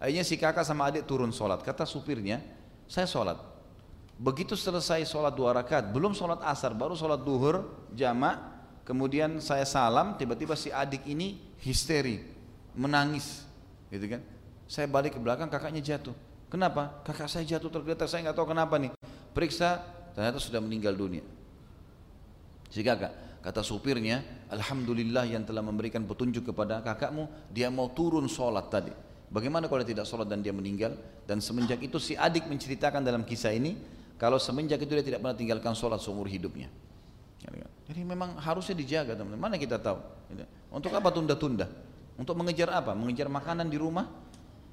Akhirnya 0.00 0.24
si 0.24 0.40
kakak 0.40 0.64
sama 0.64 0.88
adik 0.88 1.04
turun 1.04 1.28
sholat. 1.34 1.60
Kata 1.60 1.84
supirnya, 1.84 2.40
saya 2.88 3.04
sholat. 3.04 3.36
Begitu 4.16 4.56
selesai 4.56 5.04
sholat 5.04 5.32
dua 5.36 5.52
rakaat, 5.56 5.92
belum 5.92 6.16
sholat 6.16 6.40
asar, 6.44 6.72
baru 6.72 6.96
sholat 6.96 7.20
duhur, 7.20 7.68
jamak. 7.92 8.40
Kemudian 8.84 9.38
saya 9.44 9.68
salam, 9.68 10.16
tiba-tiba 10.16 10.56
si 10.56 10.72
adik 10.72 11.04
ini 11.04 11.38
histeri, 11.62 12.26
menangis, 12.74 13.44
gitu 13.92 14.18
kan? 14.18 14.20
Saya 14.66 14.88
balik 14.90 15.14
ke 15.14 15.20
belakang, 15.20 15.46
kakaknya 15.46 15.84
jatuh. 15.84 16.16
Kenapa? 16.50 16.98
Kakak 17.06 17.30
saya 17.30 17.46
jatuh 17.46 17.70
tergeletak, 17.70 18.10
saya 18.10 18.26
nggak 18.26 18.36
tahu 18.40 18.50
kenapa 18.50 18.74
nih 18.80 18.90
periksa 19.32 19.82
ternyata 20.14 20.38
sudah 20.42 20.58
meninggal 20.58 20.94
dunia. 20.94 21.24
Si 22.70 22.84
kakak 22.86 23.42
kata 23.42 23.64
supirnya 23.64 24.22
Alhamdulillah 24.52 25.26
yang 25.26 25.46
telah 25.46 25.62
memberikan 25.62 26.04
petunjuk 26.04 26.50
kepada 26.50 26.82
kakakmu 26.82 27.30
dia 27.50 27.70
mau 27.70 27.90
turun 27.90 28.26
sholat 28.26 28.66
tadi. 28.70 28.92
Bagaimana 29.30 29.70
kalau 29.70 29.86
dia 29.86 29.94
tidak 29.94 30.10
sholat 30.10 30.26
dan 30.26 30.42
dia 30.42 30.50
meninggal? 30.50 30.98
Dan 31.22 31.38
semenjak 31.38 31.78
itu 31.78 32.02
si 32.02 32.18
adik 32.18 32.50
menceritakan 32.50 33.06
dalam 33.06 33.22
kisah 33.22 33.54
ini 33.54 33.78
kalau 34.18 34.42
semenjak 34.42 34.82
itu 34.82 34.90
dia 34.90 35.06
tidak 35.06 35.22
pernah 35.22 35.38
tinggalkan 35.38 35.72
sholat 35.72 36.02
seumur 36.02 36.26
hidupnya. 36.26 36.66
Jadi 37.90 38.06
memang 38.06 38.38
harusnya 38.38 38.78
dijaga 38.78 39.18
teman-teman. 39.18 39.50
Mana 39.50 39.56
kita 39.58 39.78
tahu? 39.78 39.98
Untuk 40.70 40.94
apa 40.94 41.10
tunda-tunda? 41.10 41.66
Untuk 42.14 42.38
mengejar 42.38 42.70
apa? 42.70 42.94
Mengejar 42.94 43.26
makanan 43.26 43.66
di 43.66 43.74
rumah 43.80 44.06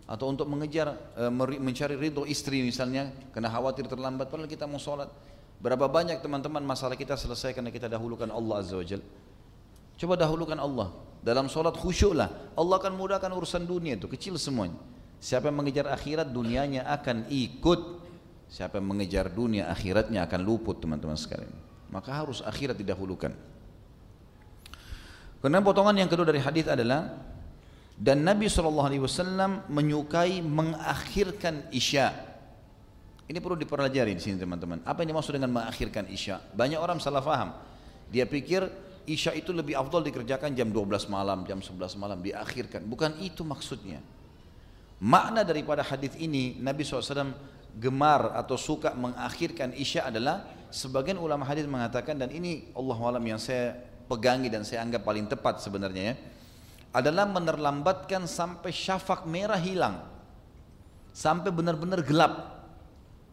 atau 0.07 0.31
untuk 0.31 0.47
mengejar 0.47 0.95
e, 1.19 1.27
mencari 1.59 1.99
ridho 1.99 2.23
istri 2.23 2.63
misalnya 2.63 3.11
karena 3.35 3.51
khawatir 3.51 3.91
terlambat 3.91 4.31
padahal 4.31 4.47
kita 4.47 4.63
mau 4.63 4.79
sholat. 4.79 5.11
Berapa 5.59 5.89
banyak 5.91 6.23
teman-teman 6.23 6.63
masalah 6.63 6.95
kita 6.95 7.19
selesai 7.19 7.51
karena 7.51 7.73
kita 7.73 7.91
dahulukan 7.91 8.29
Allah 8.31 8.63
Azza 8.63 8.79
wa 8.79 8.85
Jal. 8.87 9.03
Coba 9.99 10.15
dahulukan 10.15 10.55
Allah. 10.55 10.95
Dalam 11.19 11.51
sholat 11.51 11.75
khusyuklah 11.75 12.55
Allah 12.55 12.75
akan 12.79 12.93
mudahkan 12.95 13.27
urusan 13.35 13.67
dunia 13.67 13.99
itu 13.99 14.07
kecil 14.07 14.39
semuanya. 14.39 14.79
Siapa 15.17 15.49
yang 15.49 15.59
mengejar 15.59 15.91
akhirat 15.91 16.29
dunianya 16.31 16.87
akan 16.87 17.27
ikut. 17.27 18.07
Siapa 18.47 18.79
yang 18.79 18.87
mengejar 18.95 19.27
dunia 19.27 19.67
akhiratnya 19.67 20.23
akan 20.23 20.39
luput 20.45 20.79
teman-teman 20.79 21.19
sekalian. 21.19 21.51
Maka 21.91 22.15
harus 22.15 22.39
akhirat 22.45 22.79
didahulukan. 22.79 23.33
Kemudian 25.41 25.65
potongan 25.65 25.97
yang 25.97 26.09
kedua 26.09 26.25
dari 26.25 26.41
hadis 26.41 26.65
adalah 26.69 27.13
dan 27.97 28.21
Nabi 28.21 28.45
SAW 28.45 29.65
menyukai 29.73 30.45
mengakhirkan 30.45 31.73
isya. 31.73 32.13
Ini 33.25 33.41
perlu 33.41 33.57
dipelajari 33.57 34.13
di 34.13 34.21
sini 34.21 34.37
teman-teman. 34.37 34.85
Apa 34.85 35.01
yang 35.01 35.17
dimaksud 35.17 35.33
dengan 35.33 35.51
mengakhirkan 35.51 36.05
isya? 36.13 36.39
Banyak 36.53 36.77
orang 36.77 37.01
salah 37.01 37.25
faham. 37.25 37.57
Dia 38.07 38.23
pikir 38.23 38.87
Isya 39.07 39.31
itu 39.39 39.55
lebih 39.55 39.71
afdol 39.71 40.03
dikerjakan 40.03 40.51
jam 40.51 40.67
12 40.67 41.07
malam, 41.07 41.47
jam 41.47 41.63
11 41.63 41.95
malam, 41.95 42.19
diakhirkan. 42.19 42.83
Bukan 42.83 43.23
itu 43.23 43.39
maksudnya. 43.47 44.03
Makna 44.99 45.47
daripada 45.47 45.79
hadis 45.79 46.11
ini, 46.19 46.59
Nabi 46.59 46.83
SAW 46.83 47.31
gemar 47.79 48.35
atau 48.35 48.59
suka 48.59 48.91
mengakhirkan 48.99 49.71
Isya 49.71 50.11
adalah 50.11 50.43
sebagian 50.67 51.15
ulama 51.15 51.47
hadis 51.47 51.63
mengatakan 51.63 52.19
dan 52.19 52.35
ini 52.35 52.67
Allah 52.75 52.99
alam 52.99 53.23
yang 53.23 53.39
saya 53.39 53.79
pegangi 54.11 54.51
dan 54.51 54.67
saya 54.67 54.83
anggap 54.83 55.07
paling 55.07 55.29
tepat 55.29 55.63
sebenarnya 55.63 56.03
ya 56.11 56.15
adalah 56.95 57.27
menerlambatkan 57.27 58.25
sampai 58.25 58.71
syafak 58.71 59.27
merah 59.27 59.59
hilang. 59.59 60.01
Sampai 61.11 61.49
benar-benar 61.49 62.05
gelap. 62.05 62.63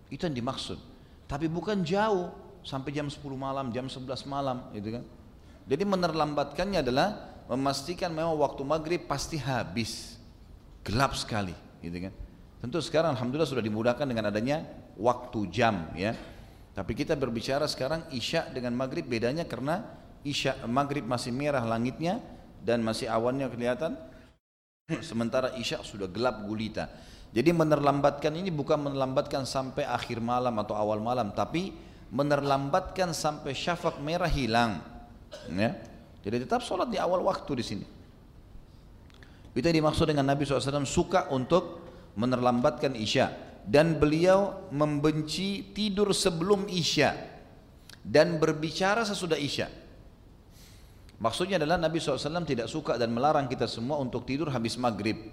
Itu 0.09 0.27
yang 0.29 0.37
dimaksud. 0.37 0.79
Tapi 1.25 1.49
bukan 1.49 1.85
jauh 1.85 2.33
sampai 2.65 2.97
jam 2.97 3.07
10 3.09 3.21
malam 3.37 3.69
jam 3.71 3.87
11 3.87 4.25
malam 4.25 4.73
gitu 4.73 5.01
kan? 5.01 5.05
Jadi 5.65 5.85
menerlambatkannya 5.85 6.81
adalah 6.81 7.09
memastikan 7.49 8.13
memang 8.13 8.37
waktu 8.41 8.63
maghrib 8.65 9.05
pasti 9.05 9.41
habis. 9.41 10.17
Gelap 10.85 11.17
sekali 11.17 11.57
gitu 11.81 11.97
kan? 12.09 12.13
Tentu 12.61 12.81
sekarang 12.81 13.17
alhamdulillah 13.17 13.49
sudah 13.49 13.65
dimudahkan 13.65 14.05
dengan 14.05 14.29
adanya 14.29 14.65
waktu 14.97 15.49
jam 15.53 15.93
ya. 15.97 16.17
Tapi 16.75 16.93
kita 16.93 17.15
berbicara 17.15 17.65
sekarang 17.71 18.09
isya 18.13 18.49
dengan 18.53 18.75
maghrib. 18.77 19.07
Bedanya 19.07 19.45
karena 19.49 19.85
isya 20.25 20.59
maghrib 20.69 21.05
masih 21.05 21.31
merah 21.31 21.63
langitnya 21.63 22.21
dan 22.65 22.81
masih 22.81 23.07
awannya 23.07 23.47
kelihatan 23.53 23.95
sementara 25.05 25.53
isya 25.61 25.85
sudah 25.85 26.09
gelap 26.09 26.43
gulita 26.49 26.89
jadi 27.31 27.53
menerlambatkan 27.53 28.33
ini 28.33 28.49
bukan 28.49 28.89
menerlambatkan 28.89 29.45
sampai 29.45 29.85
akhir 29.85 30.19
malam 30.25 30.57
atau 30.59 30.73
awal 30.75 30.99
malam 30.99 31.31
tapi 31.37 31.77
menerlambatkan 32.09 33.13
sampai 33.13 33.53
syafak 33.53 34.01
merah 34.01 34.31
hilang 34.31 34.95
Ya. 35.53 35.77
Jadi 36.25 36.49
tetap 36.49 36.65
sholat 36.65 36.89
di 36.89 36.97
awal 36.97 37.21
waktu 37.21 37.53
di 37.61 37.65
sini. 37.65 37.87
Itu 39.55 39.63
yang 39.63 39.85
dimaksud 39.85 40.09
dengan 40.09 40.27
Nabi 40.27 40.49
SAW 40.49 40.89
suka 40.89 41.31
untuk 41.31 41.85
menerlambatkan 42.19 42.97
isya 42.97 43.31
dan 43.63 44.01
beliau 44.01 44.67
membenci 44.73 45.75
tidur 45.77 46.11
sebelum 46.11 46.67
isya 46.67 47.15
dan 48.03 48.41
berbicara 48.41 49.05
sesudah 49.07 49.39
isya. 49.39 49.71
Maksudnya 51.23 51.63
adalah 51.63 51.79
Nabi 51.79 52.03
SAW 52.03 52.43
tidak 52.43 52.67
suka 52.67 52.99
dan 52.99 53.15
melarang 53.15 53.47
kita 53.47 53.71
semua 53.71 54.03
untuk 54.03 54.27
tidur 54.27 54.51
habis 54.51 54.75
maghrib. 54.75 55.31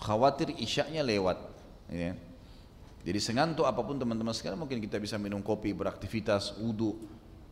Khawatir 0.00 0.56
isyaknya 0.56 1.04
lewat. 1.04 1.36
Ya. 1.92 2.16
Jadi 3.00 3.18
sengantuk 3.20 3.64
apa 3.64 3.80
pun 3.80 3.96
teman-teman 3.96 4.32
sekarang 4.32 4.60
mungkin 4.60 4.80
kita 4.80 5.00
bisa 5.00 5.16
minum 5.16 5.40
kopi, 5.40 5.72
beraktivitas, 5.72 6.56
wudhu, 6.60 6.96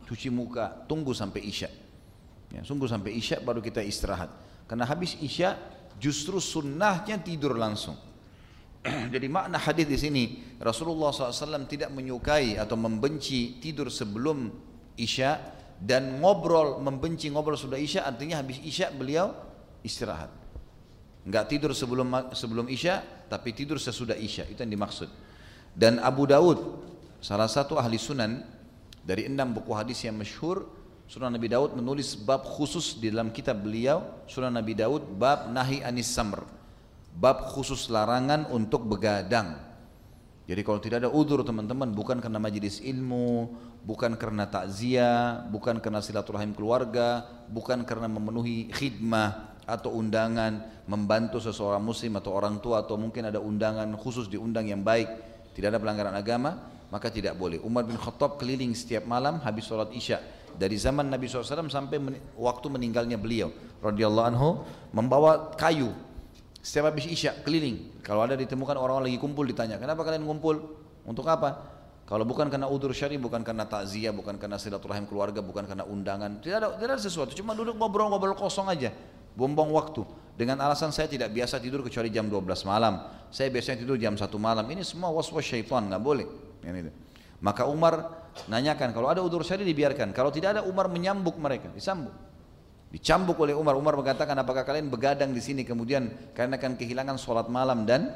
cuci 0.05 0.29
muka, 0.29 0.85
tunggu 0.85 1.13
sampai 1.13 1.41
isya. 1.45 1.69
Ya, 2.49 2.65
sungguh 2.65 2.89
sampai 2.89 3.13
isya 3.13 3.41
baru 3.41 3.61
kita 3.61 3.81
istirahat. 3.85 4.33
Karena 4.65 4.85
habis 4.85 5.17
isya 5.21 5.57
justru 6.01 6.41
sunnahnya 6.41 7.21
tidur 7.21 7.53
langsung. 7.53 7.97
Jadi 9.13 9.27
makna 9.29 9.59
hadis 9.59 9.85
di 9.85 9.97
sini 9.99 10.23
Rasulullah 10.57 11.11
SAW 11.11 11.67
tidak 11.69 11.91
menyukai 11.91 12.55
atau 12.57 12.79
membenci 12.79 13.59
tidur 13.59 13.91
sebelum 13.91 14.49
isya 14.95 15.58
dan 15.79 16.19
ngobrol 16.19 16.83
membenci 16.83 17.31
ngobrol 17.31 17.55
sudah 17.55 17.79
isya 17.79 18.03
artinya 18.03 18.43
habis 18.43 18.59
isya 18.59 18.91
beliau 18.91 19.31
istirahat. 19.81 20.31
Enggak 21.23 21.51
tidur 21.51 21.71
sebelum 21.71 22.31
sebelum 22.35 22.67
isya 22.67 23.03
tapi 23.31 23.55
tidur 23.55 23.79
sesudah 23.79 24.15
isya 24.19 24.47
itu 24.51 24.59
yang 24.59 24.75
dimaksud. 24.75 25.07
Dan 25.71 26.03
Abu 26.03 26.27
Daud 26.27 26.59
salah 27.23 27.47
satu 27.47 27.79
ahli 27.79 27.95
sunan 27.95 28.43
dari 29.03 29.25
enam 29.31 29.55
buku 29.55 29.71
hadis 29.71 30.03
yang 30.03 30.19
masyhur, 30.19 30.67
Sunan 31.09 31.33
Nabi 31.33 31.49
Daud 31.49 31.73
menulis 31.73 32.13
bab 32.13 32.45
khusus 32.45 33.01
di 33.01 33.09
dalam 33.09 33.33
kitab 33.33 33.65
beliau, 33.65 34.21
Sunan 34.29 34.53
Nabi 34.53 34.77
Daud 34.77 35.17
bab 35.17 35.49
nahi 35.49 35.81
anis 35.81 36.05
samr. 36.05 36.45
Bab 37.17 37.49
khusus 37.49 37.89
larangan 37.89 38.45
untuk 38.53 38.85
begadang. 38.85 39.57
Jadi 40.45 40.61
kalau 40.61 40.77
tidak 40.77 41.01
ada 41.01 41.09
udur 41.09 41.41
teman-teman, 41.41 41.89
bukan 41.97 42.21
karena 42.21 42.37
majelis 42.37 42.77
ilmu, 42.85 43.49
bukan 43.83 44.15
karena 44.19 44.47
takziah, 44.47 45.43
bukan 45.47 45.79
karena 45.79 46.03
silaturahim 46.03 46.51
keluarga, 46.51 47.23
bukan 47.47 47.87
karena 47.87 48.11
memenuhi 48.11 48.67
khidmah 48.71 49.55
atau 49.69 49.93
undangan 49.93 50.83
membantu 50.89 51.37
seseorang 51.37 51.81
muslim 51.81 52.17
atau 52.17 52.33
orang 52.33 52.57
tua 52.57 52.81
atau 52.81 52.97
mungkin 52.97 53.29
ada 53.29 53.37
undangan 53.37 53.85
khusus 53.95 54.25
diundang 54.25 54.65
yang 54.65 54.81
baik, 54.81 55.07
tidak 55.53 55.77
ada 55.77 55.79
pelanggaran 55.79 56.15
agama, 56.17 56.57
maka 56.89 57.13
tidak 57.13 57.37
boleh. 57.37 57.61
Umar 57.61 57.85
bin 57.85 57.95
Khattab 57.95 58.41
keliling 58.41 58.73
setiap 58.73 59.05
malam 59.05 59.37
habis 59.45 59.69
sholat 59.69 59.93
isya. 59.93 60.17
Dari 60.49 60.75
zaman 60.75 61.07
Nabi 61.07 61.29
SAW 61.29 61.69
sampai 61.69 62.01
men 62.01 62.17
waktu 62.33 62.67
meninggalnya 62.73 63.15
beliau 63.21 63.53
radhiyallahu 63.85 64.27
anhu 64.33 64.49
membawa 64.91 65.53
kayu. 65.53 65.93
Setiap 66.59 66.91
habis 66.91 67.05
isya 67.07 67.37
keliling. 67.45 68.01
Kalau 68.01 68.25
ada 68.25 68.33
ditemukan 68.35 68.75
orang-orang 68.75 69.13
lagi 69.13 69.21
kumpul 69.21 69.45
ditanya 69.45 69.77
kenapa 69.77 70.01
kalian 70.03 70.25
kumpul? 70.25 70.57
Untuk 71.05 71.23
apa 71.29 71.78
kalau 72.09 72.25
bukan 72.25 72.49
karena 72.49 72.65
udur 72.65 72.89
syari 72.89 73.21
bukan 73.21 73.45
karena 73.45 73.69
takziah 73.69 74.09
bukan 74.09 74.41
karena 74.41 74.57
silaturahim 74.57 75.05
keluarga 75.05 75.45
bukan 75.45 75.69
karena 75.69 75.85
undangan 75.85 76.41
tidak 76.41 76.65
ada 76.65 76.67
tidak 76.81 76.93
ada 76.97 77.03
sesuatu 77.05 77.37
cuma 77.37 77.53
duduk 77.53 77.77
ngobrol-ngobrol 77.77 78.33
kosong 78.33 78.65
aja 78.65 78.89
buang-buang 79.37 79.69
waktu 79.69 80.01
dengan 80.33 80.57
alasan 80.65 80.89
saya 80.89 81.05
tidak 81.05 81.29
biasa 81.29 81.61
tidur 81.61 81.85
kecuali 81.85 82.09
jam 82.09 82.25
12 82.25 82.49
malam 82.65 83.05
saya 83.29 83.53
biasanya 83.53 83.85
tidur 83.85 84.01
jam 84.01 84.17
1 84.17 84.25
malam 84.41 84.65
ini 84.73 84.81
semua 84.81 85.13
was-was 85.13 85.45
syaitan 85.45 85.85
nggak 85.85 86.01
boleh 86.01 86.49
ini. 86.65 86.91
Maka 87.39 87.63
Umar 87.71 88.27
nanyakan 88.51 88.91
kalau 88.91 89.07
ada 89.07 89.23
udur 89.23 89.47
syari 89.47 89.63
dibiarkan. 89.63 90.11
Kalau 90.11 90.27
tidak 90.33 90.59
ada 90.59 90.61
Umar 90.67 90.91
menyambuk 90.91 91.39
mereka, 91.39 91.71
disambuk. 91.71 92.11
Dicambuk 92.91 93.37
oleh 93.39 93.55
Umar. 93.55 93.79
Umar 93.79 93.95
mengatakan 93.95 94.35
apakah 94.35 94.67
kalian 94.67 94.91
begadang 94.91 95.31
di 95.31 95.39
sini 95.39 95.63
kemudian 95.63 96.09
karena 96.35 96.59
akan 96.59 96.75
kehilangan 96.75 97.15
sholat 97.15 97.47
malam 97.47 97.87
dan 97.87 98.11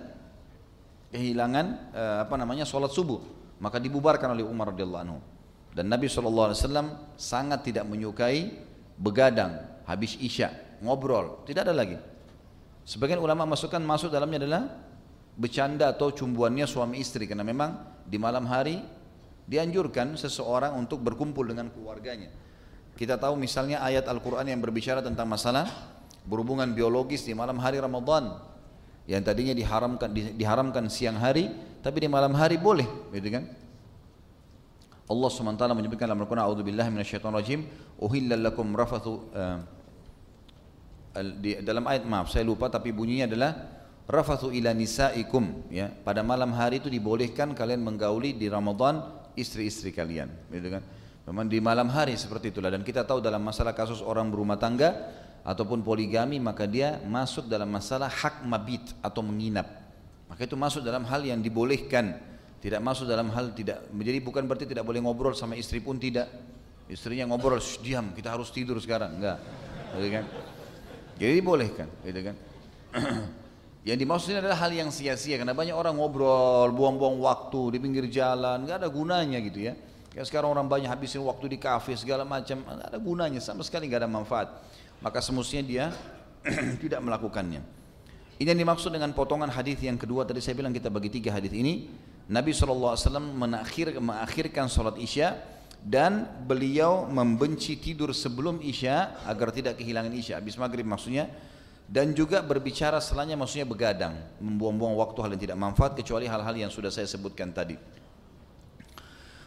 kehilangan 1.14 1.66
eh, 1.94 2.18
apa 2.28 2.36
namanya 2.36 2.68
sholat 2.68 2.92
subuh. 2.92 3.22
Maka 3.64 3.80
dibubarkan 3.80 4.36
oleh 4.36 4.44
Umar 4.44 4.76
radhiyallahu 4.76 5.04
anhu. 5.08 5.20
Dan 5.72 5.88
Nabi 5.88 6.12
SAW 6.12 6.52
sangat 7.16 7.64
tidak 7.64 7.88
menyukai 7.88 8.52
begadang 9.00 9.58
habis 9.88 10.20
isya, 10.20 10.52
ngobrol, 10.84 11.48
tidak 11.48 11.66
ada 11.66 11.74
lagi. 11.74 11.98
Sebagian 12.84 13.24
ulama 13.24 13.48
masukkan 13.48 13.80
masuk 13.80 14.12
dalamnya 14.12 14.44
adalah 14.44 14.64
bercanda 15.40 15.96
atau 15.96 16.12
cumbuannya 16.12 16.68
suami 16.68 17.00
istri 17.00 17.26
karena 17.26 17.42
memang 17.42 18.04
di 18.04 18.20
malam 18.20 18.46
hari 18.46 18.84
dianjurkan 19.48 20.14
seseorang 20.20 20.76
untuk 20.76 21.00
berkumpul 21.02 21.48
dengan 21.48 21.72
keluarganya. 21.72 22.30
Kita 22.94 23.18
tahu 23.18 23.40
misalnya 23.40 23.82
ayat 23.82 24.06
Al-Quran 24.06 24.46
yang 24.46 24.62
berbicara 24.62 25.02
tentang 25.02 25.26
masalah 25.26 25.66
berhubungan 26.28 26.70
biologis 26.76 27.26
di 27.26 27.34
malam 27.34 27.58
hari 27.58 27.82
Ramadan 27.82 28.38
yang 29.10 29.26
tadinya 29.26 29.52
diharamkan 29.52 30.14
diharamkan 30.14 30.86
siang 30.88 31.18
hari 31.20 31.52
tapi 31.84 32.00
di 32.00 32.08
malam 32.08 32.32
hari 32.32 32.56
boleh 32.56 32.88
gitu 33.12 33.28
kan? 33.28 33.44
Allah 35.04 35.30
SWT 35.30 35.64
menyebutkan 35.76 36.08
dalam 36.08 36.24
Al-Quran 36.24 36.48
A'udzubillahi 36.48 36.90
minasyaitonirrajim 36.96 37.60
uhilla 38.00 38.40
lakum 38.40 38.72
rafathu 38.72 39.28
uh, 39.36 39.60
di, 41.44 41.60
dalam 41.60 41.84
ayat 41.86 42.08
maaf 42.08 42.32
saya 42.32 42.48
lupa 42.48 42.72
tapi 42.72 42.96
bunyinya 42.96 43.28
adalah 43.28 43.52
rafathu 44.08 44.56
ila 44.56 44.72
nisaikum 44.72 45.68
ya. 45.68 45.92
Pada 45.92 46.24
malam 46.24 46.56
hari 46.56 46.80
itu 46.80 46.88
dibolehkan 46.88 47.52
kalian 47.52 47.84
menggauli 47.84 48.32
di 48.32 48.48
Ramadan 48.48 49.04
istri-istri 49.36 49.92
kalian 49.92 50.32
gitu 50.56 50.72
kan? 50.72 50.82
Memang 51.28 51.52
di 51.52 51.60
malam 51.60 51.92
hari 51.92 52.16
seperti 52.16 52.56
itulah. 52.56 52.72
Dan 52.72 52.84
kita 52.84 53.04
tahu 53.04 53.20
dalam 53.20 53.44
masalah 53.44 53.76
kasus 53.76 54.00
orang 54.00 54.32
berumah 54.32 54.56
tangga 54.56 55.12
ataupun 55.44 55.84
poligami 55.84 56.40
maka 56.40 56.64
dia 56.64 57.04
masuk 57.04 57.52
dalam 57.52 57.68
masalah 57.68 58.08
hak 58.08 58.48
mabit 58.48 58.84
atau 59.04 59.20
menginap 59.20 59.83
maka 60.34 60.50
itu 60.50 60.58
masuk 60.58 60.82
dalam 60.82 61.06
hal 61.06 61.22
yang 61.22 61.46
dibolehkan 61.46 62.18
tidak 62.58 62.82
masuk 62.82 63.06
dalam 63.06 63.30
hal 63.30 63.54
tidak 63.54 63.86
menjadi 63.94 64.18
bukan 64.26 64.50
berarti 64.50 64.66
tidak 64.66 64.82
boleh 64.82 64.98
ngobrol 64.98 65.38
sama 65.38 65.54
istri 65.54 65.78
pun 65.78 66.02
tidak 66.02 66.26
istrinya 66.90 67.30
ngobrol 67.30 67.62
diam 67.86 68.18
kita 68.18 68.34
harus 68.34 68.50
tidur 68.50 68.82
sekarang 68.82 69.22
enggak 69.22 69.38
gitu 69.94 70.10
kan 70.10 70.26
jadi 71.22 71.32
dibolehkan 71.38 71.88
gitu 72.02 72.34
kan 72.34 72.36
Yang 73.84 73.98
dimaksud 74.08 74.28
ini 74.32 74.40
adalah 74.40 74.64
hal 74.64 74.72
yang 74.72 74.90
sia-sia 74.96 75.36
karena 75.36 75.52
banyak 75.52 75.76
orang 75.76 76.00
ngobrol, 76.00 76.72
buang-buang 76.72 77.20
waktu 77.20 77.76
di 77.76 77.78
pinggir 77.84 78.08
jalan, 78.08 78.64
nggak 78.64 78.80
ada 78.80 78.88
gunanya 78.88 79.44
gitu 79.44 79.60
ya. 79.60 79.76
Ya 80.16 80.24
sekarang 80.24 80.56
orang 80.56 80.72
banyak 80.72 80.88
habisin 80.88 81.20
waktu 81.28 81.52
di 81.52 81.58
kafe 81.60 82.00
segala 82.00 82.24
macam, 82.24 82.64
nggak 82.64 82.96
ada 82.96 83.00
gunanya 83.04 83.44
sama 83.44 83.60
sekali 83.60 83.92
nggak 83.92 84.08
ada 84.08 84.12
manfaat. 84.12 84.48
Maka 85.04 85.20
semestinya 85.20 85.64
dia 85.68 85.86
tidak 86.84 87.04
melakukannya. 87.04 87.83
Ini 88.44 88.52
yang 88.52 88.68
dimaksud 88.68 88.92
dengan 88.92 89.16
potongan 89.16 89.48
hadis 89.48 89.80
yang 89.80 89.96
kedua 89.96 90.28
tadi 90.28 90.44
saya 90.44 90.60
bilang 90.60 90.76
kita 90.76 90.92
bagi 90.92 91.08
tiga 91.08 91.32
hadis 91.32 91.56
ini. 91.56 91.88
Nabi 92.28 92.52
SAW 92.52 93.00
menakhir, 93.24 93.96
mengakhirkan 94.04 94.68
sholat 94.68 95.00
isya 95.00 95.40
dan 95.80 96.28
beliau 96.44 97.08
membenci 97.08 97.80
tidur 97.80 98.12
sebelum 98.12 98.60
isya 98.60 99.24
agar 99.32 99.56
tidak 99.56 99.80
kehilangan 99.80 100.12
isya. 100.12 100.44
Habis 100.44 100.60
maghrib 100.60 100.84
maksudnya 100.84 101.32
dan 101.88 102.12
juga 102.12 102.44
berbicara 102.44 103.00
setelahnya 103.00 103.40
maksudnya 103.40 103.64
begadang 103.64 104.20
membuang-buang 104.44 104.92
waktu 105.00 105.20
hal 105.24 105.32
yang 105.32 105.44
tidak 105.48 105.58
manfaat 105.64 105.96
kecuali 105.96 106.28
hal-hal 106.28 106.56
yang 106.68 106.72
sudah 106.72 106.92
saya 106.92 107.08
sebutkan 107.08 107.52
tadi 107.52 107.76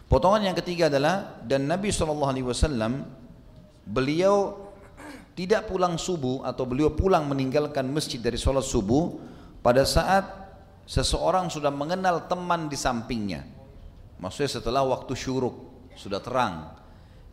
potongan 0.09 0.45
yang 0.53 0.57
ketiga 0.57 0.93
adalah 0.93 1.41
dan 1.45 1.65
Nabi 1.65 1.89
SAW 1.89 2.37
beliau 3.89 4.66
tidak 5.37 5.69
pulang 5.69 6.01
subuh 6.01 6.49
atau 6.49 6.65
beliau 6.65 6.97
pulang 6.97 7.29
meninggalkan 7.29 7.85
masjid 7.93 8.17
dari 8.17 8.41
sholat 8.41 8.65
subuh 8.65 9.21
pada 9.61 9.85
saat 9.85 10.25
seseorang 10.89 11.53
sudah 11.53 11.69
mengenal 11.69 12.25
teman 12.25 12.73
di 12.73 12.75
sampingnya. 12.75 13.45
Maksudnya 14.17 14.49
setelah 14.49 14.81
waktu 14.89 15.13
syuruk, 15.13 15.53
sudah 15.93 16.25
terang. 16.25 16.73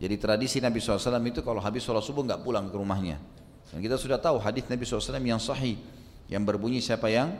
Jadi 0.04 0.20
tradisi 0.20 0.60
Nabi 0.60 0.84
SAW 0.84 1.00
itu 1.24 1.40
kalau 1.40 1.64
habis 1.64 1.80
sholat 1.80 2.04
subuh 2.04 2.28
nggak 2.28 2.44
pulang 2.44 2.68
ke 2.68 2.76
rumahnya. 2.76 3.24
Dan 3.72 3.80
kita 3.80 3.96
sudah 3.96 4.20
tahu 4.20 4.36
hadis 4.44 4.68
Nabi 4.68 4.84
SAW 4.84 5.24
yang 5.24 5.40
sahih 5.40 5.80
yang 6.28 6.44
berbunyi 6.44 6.84
siapa 6.84 7.08
yang 7.08 7.32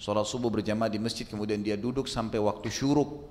sholat 0.00 0.24
subuh 0.24 0.48
berjamaah 0.48 0.88
di 0.88 0.96
masjid 0.96 1.28
kemudian 1.28 1.60
dia 1.60 1.76
duduk 1.76 2.08
sampai 2.08 2.40
waktu 2.40 2.68
syuruk 2.68 3.24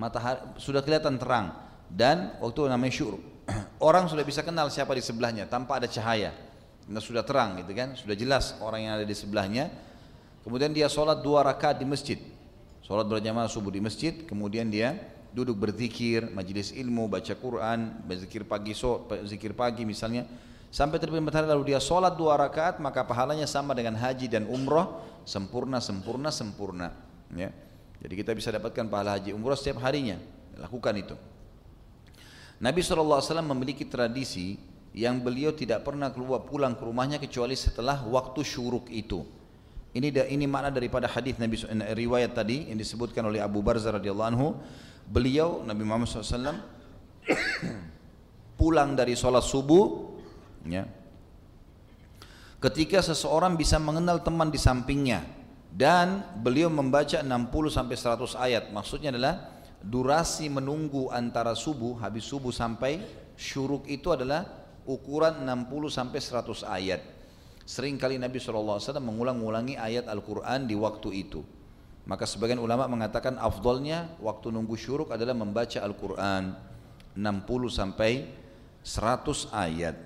matahari 0.00 0.40
sudah 0.56 0.80
kelihatan 0.80 1.20
terang 1.20 1.52
dan 1.92 2.40
waktu 2.40 2.72
namanya 2.72 2.92
syuruk 2.92 3.20
orang 3.88 4.06
sudah 4.10 4.24
bisa 4.24 4.44
kenal 4.44 4.68
siapa 4.68 4.92
di 4.96 5.02
sebelahnya 5.02 5.48
tanpa 5.48 5.80
ada 5.80 5.88
cahaya. 5.88 6.34
Karena 6.84 7.00
sudah 7.00 7.22
terang 7.22 7.54
gitu 7.62 7.70
kan? 7.70 7.94
Sudah 7.94 8.16
jelas 8.18 8.58
orang 8.58 8.82
yang 8.82 8.92
ada 8.98 9.06
di 9.06 9.14
sebelahnya. 9.14 9.70
Kemudian 10.42 10.72
dia 10.72 10.90
sholat 10.90 11.22
dua 11.22 11.46
rakaat 11.46 11.78
di 11.78 11.86
masjid. 11.86 12.18
Sholat 12.82 13.06
berjamaah 13.06 13.46
subuh 13.46 13.70
di 13.70 13.78
masjid 13.78 14.26
kemudian 14.26 14.66
dia 14.66 14.98
duduk 15.30 15.54
berzikir 15.54 16.26
majelis 16.34 16.74
ilmu 16.74 17.06
baca 17.06 17.30
Quran 17.38 18.02
berzikir 18.02 18.42
pagi 18.42 18.74
so, 18.74 19.06
zikir 19.22 19.54
pagi 19.54 19.86
misalnya. 19.86 20.26
Sampai 20.70 21.02
terbit 21.02 21.18
matahari 21.22 21.50
lalu 21.50 21.74
dia 21.74 21.82
sholat 21.82 22.14
dua 22.14 22.38
rakaat 22.38 22.78
maka 22.82 23.02
pahalanya 23.06 23.46
sama 23.46 23.74
dengan 23.76 23.94
haji 23.94 24.26
dan 24.26 24.50
umroh. 24.50 25.06
Sempurna 25.22 25.78
sempurna 25.78 26.34
sempurna. 26.34 26.90
Ya. 27.36 27.54
Jadi 28.00 28.14
kita 28.16 28.32
bisa 28.34 28.50
dapatkan 28.50 28.88
pahala 28.88 29.14
haji 29.20 29.30
umroh 29.30 29.54
setiap 29.54 29.78
harinya. 29.84 30.18
Lakukan 30.58 30.96
itu 30.98 31.14
Nabi 32.60 32.84
SAW 32.84 33.24
memiliki 33.40 33.88
tradisi 33.88 34.60
yang 34.92 35.24
beliau 35.24 35.56
tidak 35.56 35.80
pernah 35.86 36.12
keluar 36.12 36.44
pulang 36.44 36.76
ke 36.76 36.84
rumahnya 36.84 37.16
kecuali 37.16 37.56
setelah 37.56 38.04
waktu 38.04 38.44
syuruk 38.44 38.92
itu. 38.92 39.24
Ini 39.90 40.12
ini 40.30 40.46
makna 40.46 40.70
daripada 40.70 41.10
hadis 41.10 41.34
Nabi 41.40 41.56
eh, 41.56 41.96
riwayat 41.96 42.36
tadi 42.36 42.70
yang 42.70 42.78
disebutkan 42.78 43.26
oleh 43.26 43.42
Abu 43.42 43.58
Barzah 43.64 43.96
radhiyallahu 43.96 44.30
anhu. 44.30 44.48
Beliau 45.10 45.66
Nabi 45.66 45.82
Muhammad 45.82 46.06
SAW 46.06 46.62
pulang 48.60 48.94
dari 48.94 49.18
sholat 49.18 49.42
subuh, 49.42 50.14
ya, 50.62 50.86
ketika 52.62 53.02
seseorang 53.02 53.58
bisa 53.58 53.82
mengenal 53.82 54.22
teman 54.22 54.52
di 54.52 54.60
sampingnya 54.60 55.26
dan 55.74 56.22
beliau 56.38 56.70
membaca 56.70 57.18
60 57.18 57.26
sampai 57.70 57.96
100 57.98 58.38
ayat. 58.38 58.64
Maksudnya 58.70 59.10
adalah 59.10 59.49
durasi 59.80 60.52
menunggu 60.52 61.08
antara 61.08 61.56
subuh 61.56 61.96
habis 62.00 62.28
subuh 62.28 62.52
sampai 62.52 63.00
syuruk 63.36 63.88
itu 63.88 64.12
adalah 64.12 64.44
ukuran 64.84 65.44
60 65.44 65.88
sampai 65.88 66.18
100 66.20 66.64
ayat. 66.68 67.00
Sering 67.64 67.96
kali 67.96 68.18
Nabi 68.18 68.42
SAW 68.42 68.82
mengulang-ulangi 68.98 69.78
ayat 69.78 70.10
Al-Quran 70.10 70.66
di 70.66 70.74
waktu 70.76 71.08
itu. 71.22 71.40
Maka 72.08 72.26
sebagian 72.26 72.58
ulama 72.58 72.90
mengatakan 72.90 73.38
afdolnya 73.38 74.10
waktu 74.18 74.50
nunggu 74.50 74.74
syuruk 74.74 75.14
adalah 75.14 75.36
membaca 75.36 75.78
Al-Quran 75.78 76.58
60 77.14 77.70
sampai 77.70 78.26
100 78.82 79.54
ayat. 79.54 79.96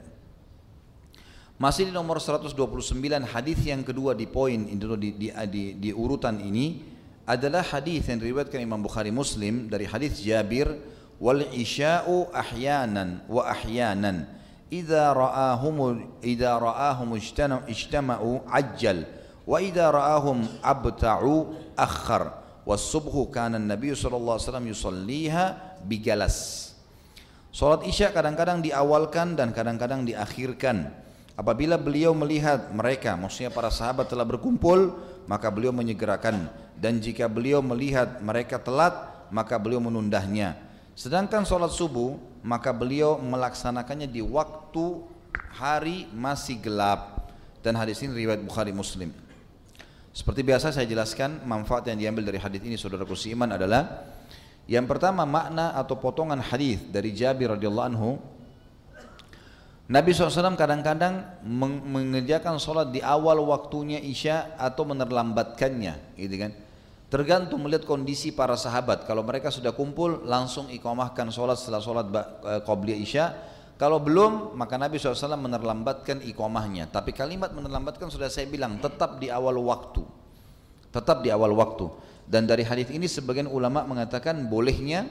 Masih 1.55 1.89
di 1.89 1.93
nomor 1.95 2.19
129 2.19 2.53
hadis 3.31 3.59
yang 3.63 3.87
kedua 3.87 4.13
di 4.13 4.27
poin 4.27 4.59
di, 4.67 5.11
di, 5.15 5.29
di, 5.31 5.63
di 5.79 5.91
urutan 5.95 6.43
ini 6.43 6.94
adalah 7.25 7.65
hadis 7.65 8.05
yang 8.09 8.21
diriwayatkan 8.21 8.61
Imam 8.61 8.85
Bukhari 8.85 9.09
Muslim 9.09 9.73
dari 9.73 9.89
hadis 9.89 10.21
Jabir 10.21 10.69
wal 11.17 11.41
isya'u 11.53 12.29
ahyanan 12.33 13.25
wa 13.29 13.49
ahyanan. 13.49 14.29
Idza 14.69 15.13
ra'ahum 15.13 16.05
idza 16.21 16.61
ra'ahum 16.61 17.17
ijtama'u 17.69 18.45
ajjal. 18.49 19.09
Wa 19.45 19.61
idza 19.61 19.89
ra'ahum 19.89 20.45
abta'u 20.61 21.53
akhar 21.77 22.45
wasubhu 22.65 23.29
kana 23.29 23.61
nabi 23.61 23.93
sallallahu 23.93 24.37
alaihi 24.41 24.47
wasallam 24.49 24.69
yusalliha 24.73 25.45
bigalas. 25.85 26.73
Salat 27.55 27.87
Isya 27.87 28.11
kadang-kadang 28.11 28.67
diawalkan 28.67 29.39
dan 29.39 29.55
kadang-kadang 29.55 30.03
diakhirkan. 30.03 30.91
Apabila 31.39 31.79
beliau 31.79 32.11
melihat 32.11 32.71
mereka, 32.75 33.15
maksudnya 33.15 33.51
para 33.51 33.71
sahabat 33.71 34.11
telah 34.11 34.27
berkumpul, 34.27 34.99
maka 35.31 35.51
beliau 35.55 35.71
menyegerakan 35.71 36.51
dan 36.79 36.99
jika 36.99 37.31
beliau 37.31 37.63
melihat 37.63 38.19
mereka 38.21 38.59
telat 38.59 38.93
maka 39.35 39.59
beliau 39.59 39.83
menundahnya. 39.83 40.59
Sedangkan 40.95 41.43
sholat 41.43 41.75
subuh 41.75 42.19
maka 42.45 42.71
beliau 42.71 43.19
melaksanakannya 43.19 44.07
di 44.07 44.23
waktu 44.23 45.03
hari 45.55 46.07
masih 46.15 46.61
gelap. 46.61 47.31
Dan 47.65 47.75
hadis 47.81 48.05
ini 48.05 48.13
riwayat 48.13 48.45
Bukhari 48.45 48.71
Muslim. 48.77 49.09
Seperti 50.15 50.47
biasa 50.47 50.71
saya 50.71 50.87
jelaskan 50.87 51.43
manfaat 51.43 51.91
yang 51.91 51.99
diambil 51.99 52.31
dari 52.31 52.39
hadis 52.39 52.63
ini 52.63 52.79
saudaraku 52.79 53.19
seiman 53.19 53.51
adalah 53.51 54.07
yang 54.71 54.87
pertama 54.87 55.27
makna 55.27 55.75
atau 55.75 55.99
potongan 55.99 56.39
hadis 56.39 56.79
dari 56.89 57.11
Jabir 57.11 57.51
radhiyallahu 57.59 57.89
anhu 57.91 58.11
Nabi 59.85 60.17
SAW 60.17 60.57
kadang-kadang 60.57 61.45
mengerjakan 61.85 62.57
sholat 62.57 62.89
di 62.89 63.05
awal 63.05 63.37
waktunya 63.45 64.01
Isya 64.01 64.57
atau 64.57 64.89
menerlambatkannya, 64.89 66.17
gitu 66.17 66.37
kan? 66.41 66.57
Tergantung 67.15 67.63
melihat 67.63 67.87
kondisi 67.87 68.35
para 68.35 68.59
sahabat. 68.59 69.07
Kalau 69.07 69.23
mereka 69.23 69.47
sudah 69.47 69.71
kumpul, 69.71 70.27
langsung 70.27 70.67
ikomahkan 70.67 71.31
sholat 71.31 71.55
setelah 71.55 71.79
sholat 71.79 72.11
eh, 72.11 72.59
qobliyah 72.67 72.99
Isya. 72.99 73.25
Kalau 73.79 74.03
belum, 74.03 74.59
maka 74.59 74.75
Nabi 74.75 74.99
SAW 74.99 75.39
menerlambatkan 75.39 76.27
ikomahnya. 76.27 76.91
Tapi 76.91 77.15
kalimat 77.15 77.55
menerlambatkan 77.55 78.11
sudah 78.11 78.27
saya 78.27 78.51
bilang, 78.51 78.83
tetap 78.83 79.23
di 79.23 79.31
awal 79.31 79.55
waktu. 79.63 80.03
Tetap 80.91 81.23
di 81.23 81.31
awal 81.31 81.55
waktu. 81.55 81.87
Dan 82.27 82.51
dari 82.51 82.67
hadis 82.67 82.91
ini 82.91 83.07
sebagian 83.07 83.47
ulama 83.47 83.87
mengatakan 83.87 84.51
bolehnya 84.51 85.07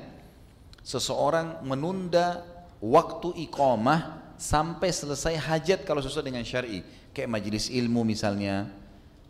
seseorang 0.84 1.64
menunda 1.64 2.44
waktu 2.84 3.48
ikomah 3.48 4.36
sampai 4.36 4.92
selesai 4.92 5.40
hajat 5.40 5.88
kalau 5.88 6.04
sesuai 6.04 6.28
dengan 6.28 6.44
syar'i 6.44 6.84
kayak 7.16 7.32
majelis 7.32 7.72
ilmu 7.72 8.04
misalnya 8.04 8.68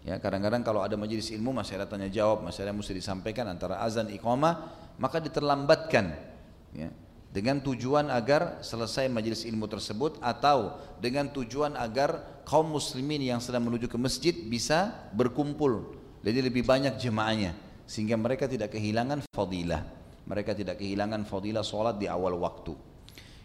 ya 0.04 0.20
kadang-kadang 0.20 0.62
kalau 0.62 0.84
ada 0.84 1.00
majelis 1.00 1.32
ilmu 1.32 1.56
masih 1.56 1.80
ada 1.80 1.88
tanya 1.88 2.12
jawab 2.12 2.44
masih 2.44 2.68
ada 2.68 2.76
yang 2.76 2.80
mesti 2.80 2.94
disampaikan 2.96 3.48
antara 3.48 3.80
azan 3.80 4.12
iqamah 4.12 4.70
maka 5.00 5.24
diterlambatkan 5.24 6.12
ya 6.76 6.92
dengan 7.34 7.58
tujuan 7.66 8.14
agar 8.14 8.62
selesai 8.62 9.10
majelis 9.10 9.42
ilmu 9.50 9.66
tersebut 9.66 10.22
atau 10.22 10.78
dengan 11.02 11.34
tujuan 11.34 11.74
agar 11.74 12.22
kaum 12.46 12.70
muslimin 12.70 13.26
yang 13.26 13.42
sedang 13.42 13.66
menuju 13.66 13.90
ke 13.90 13.98
masjid 13.98 14.38
bisa 14.38 15.10
berkumpul. 15.18 15.98
Jadi 16.22 16.40
lebih 16.46 16.62
banyak 16.62 16.94
jemaahnya 17.02 17.58
sehingga 17.90 18.16
mereka 18.22 18.46
tidak 18.46 18.78
kehilangan 18.78 19.26
fadilah. 19.34 19.82
Mereka 20.30 20.54
tidak 20.56 20.78
kehilangan 20.78 21.26
fadilah 21.26 21.66
solat 21.66 21.98
di 21.98 22.06
awal 22.06 22.38
waktu. 22.38 22.78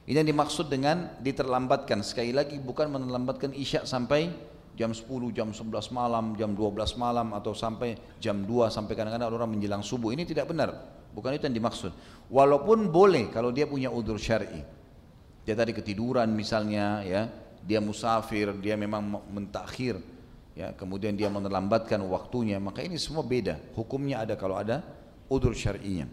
Ini 0.04 0.20
yang 0.20 0.36
dimaksud 0.36 0.68
dengan 0.68 1.16
diterlambatkan. 1.24 2.04
Sekali 2.04 2.36
lagi 2.36 2.60
bukan 2.60 2.92
menerlambatkan 2.92 3.56
isya 3.56 3.88
sampai 3.88 4.30
jam 4.78 4.94
10, 4.94 5.34
jam 5.34 5.50
11 5.50 5.90
malam, 5.90 6.38
jam 6.38 6.54
12 6.54 6.94
malam 6.94 7.34
atau 7.34 7.50
sampai 7.50 7.98
jam 8.22 8.46
2 8.46 8.70
sampai 8.70 8.94
kadang-kadang 8.94 9.34
orang 9.34 9.50
menjelang 9.58 9.82
subuh. 9.82 10.14
Ini 10.14 10.22
tidak 10.22 10.54
benar. 10.54 10.70
Bukan 11.10 11.34
itu 11.34 11.50
yang 11.50 11.58
dimaksud. 11.58 11.90
Walaupun 12.30 12.86
boleh 12.94 13.26
kalau 13.34 13.50
dia 13.50 13.66
punya 13.66 13.90
udur 13.90 14.22
syar'i. 14.22 14.62
Dia 15.42 15.58
tadi 15.58 15.74
ketiduran 15.74 16.30
misalnya 16.30 17.02
ya, 17.02 17.26
dia 17.66 17.82
musafir, 17.82 18.54
dia 18.62 18.78
memang 18.78 19.26
mentakhir 19.34 19.98
ya, 20.54 20.70
kemudian 20.78 21.18
dia 21.18 21.26
menerlambatkan 21.26 21.98
waktunya, 22.06 22.62
maka 22.62 22.78
ini 22.86 23.00
semua 23.00 23.26
beda. 23.26 23.58
Hukumnya 23.74 24.22
ada 24.22 24.38
kalau 24.38 24.54
ada 24.54 24.84
udur 25.26 25.58
syar'inya. 25.58 26.06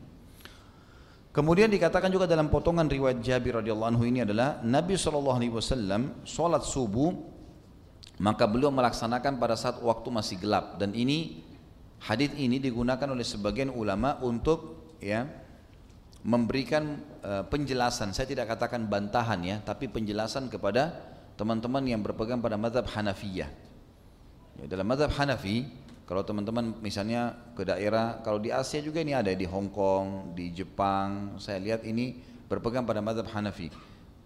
Kemudian 1.35 1.67
dikatakan 1.67 2.07
juga 2.07 2.25
dalam 2.25 2.47
potongan 2.47 2.87
riwayat 2.87 3.19
Jabir 3.19 3.59
radhiyallahu 3.59 3.91
anhu 3.91 4.07
ini 4.07 4.23
adalah 4.23 4.63
Nabi 4.63 4.95
sallallahu 4.95 5.35
alaihi 5.35 5.51
wasallam 5.51 6.23
salat 6.23 6.63
subuh 6.63 7.34
maka 8.21 8.47
beliau 8.47 8.71
melaksanakan 8.71 9.37
pada 9.41 9.55
saat 9.59 9.79
waktu 9.79 10.07
masih 10.11 10.39
gelap. 10.39 10.79
Dan 10.79 10.95
ini 10.95 11.43
hadis 12.03 12.31
ini 12.35 12.59
digunakan 12.59 13.07
oleh 13.09 13.23
sebagian 13.23 13.71
ulama 13.71 14.19
untuk 14.23 14.91
ya 15.03 15.27
memberikan 16.25 16.99
uh, 17.21 17.43
penjelasan. 17.45 18.15
Saya 18.15 18.25
tidak 18.25 18.51
katakan 18.55 18.87
bantahan 18.87 19.39
ya 19.43 19.57
tapi 19.61 19.91
penjelasan 19.91 20.47
kepada 20.47 20.95
teman-teman 21.35 21.83
yang 21.83 21.99
berpegang 21.99 22.39
pada 22.39 22.55
mazhab 22.55 22.87
Hanafiyah. 22.87 23.51
Ya, 24.55 24.65
dalam 24.71 24.87
mazhab 24.87 25.11
Hanafi 25.11 25.67
kalau 26.05 26.21
teman-teman 26.21 26.77
misalnya 26.85 27.33
ke 27.57 27.65
daerah, 27.65 28.21
kalau 28.21 28.37
di 28.37 28.53
Asia 28.53 28.77
juga 28.77 29.01
ini 29.01 29.17
ada 29.17 29.33
di 29.33 29.41
Hong 29.49 29.73
Kong, 29.73 30.37
di 30.37 30.53
Jepang, 30.53 31.41
saya 31.41 31.57
lihat 31.57 31.81
ini 31.81 32.21
berpegang 32.45 32.85
pada 32.85 33.01
madhab 33.01 33.25
Hanafi. 33.25 33.73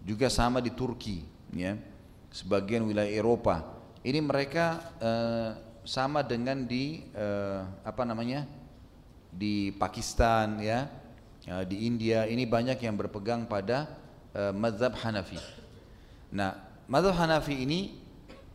Juga 0.04 0.28
sama 0.28 0.60
di 0.60 0.68
Turki, 0.76 1.24
ya, 1.56 1.80
sebagian 2.28 2.84
wilayah 2.84 3.08
Eropa. 3.08 3.79
Ini 4.00 4.20
mereka 4.24 4.80
eh, 4.96 5.50
sama 5.84 6.24
dengan 6.24 6.64
di 6.64 7.04
eh, 7.12 7.60
apa 7.84 8.02
namanya 8.08 8.48
di 9.28 9.70
Pakistan, 9.76 10.56
ya, 10.58 10.88
ya, 11.44 11.62
di 11.68 11.84
India. 11.84 12.24
Ini 12.24 12.48
banyak 12.48 12.80
yang 12.80 12.96
berpegang 12.96 13.44
pada 13.44 13.92
eh, 14.32 14.52
madhab 14.56 14.96
Hanafi. 14.96 15.36
Nah, 16.32 16.56
madhab 16.88 17.12
Hanafi 17.12 17.60
ini 17.60 18.00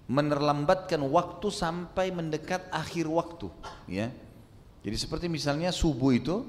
menerlambatkan 0.09 1.01
waktu 1.05 1.47
sampai 1.49 2.09
mendekat 2.09 2.65
akhir 2.69 3.05
waktu, 3.09 3.49
ya. 3.89 4.09
Jadi 4.85 4.97
seperti 5.01 5.25
misalnya 5.25 5.73
subuh 5.73 6.13
itu 6.13 6.45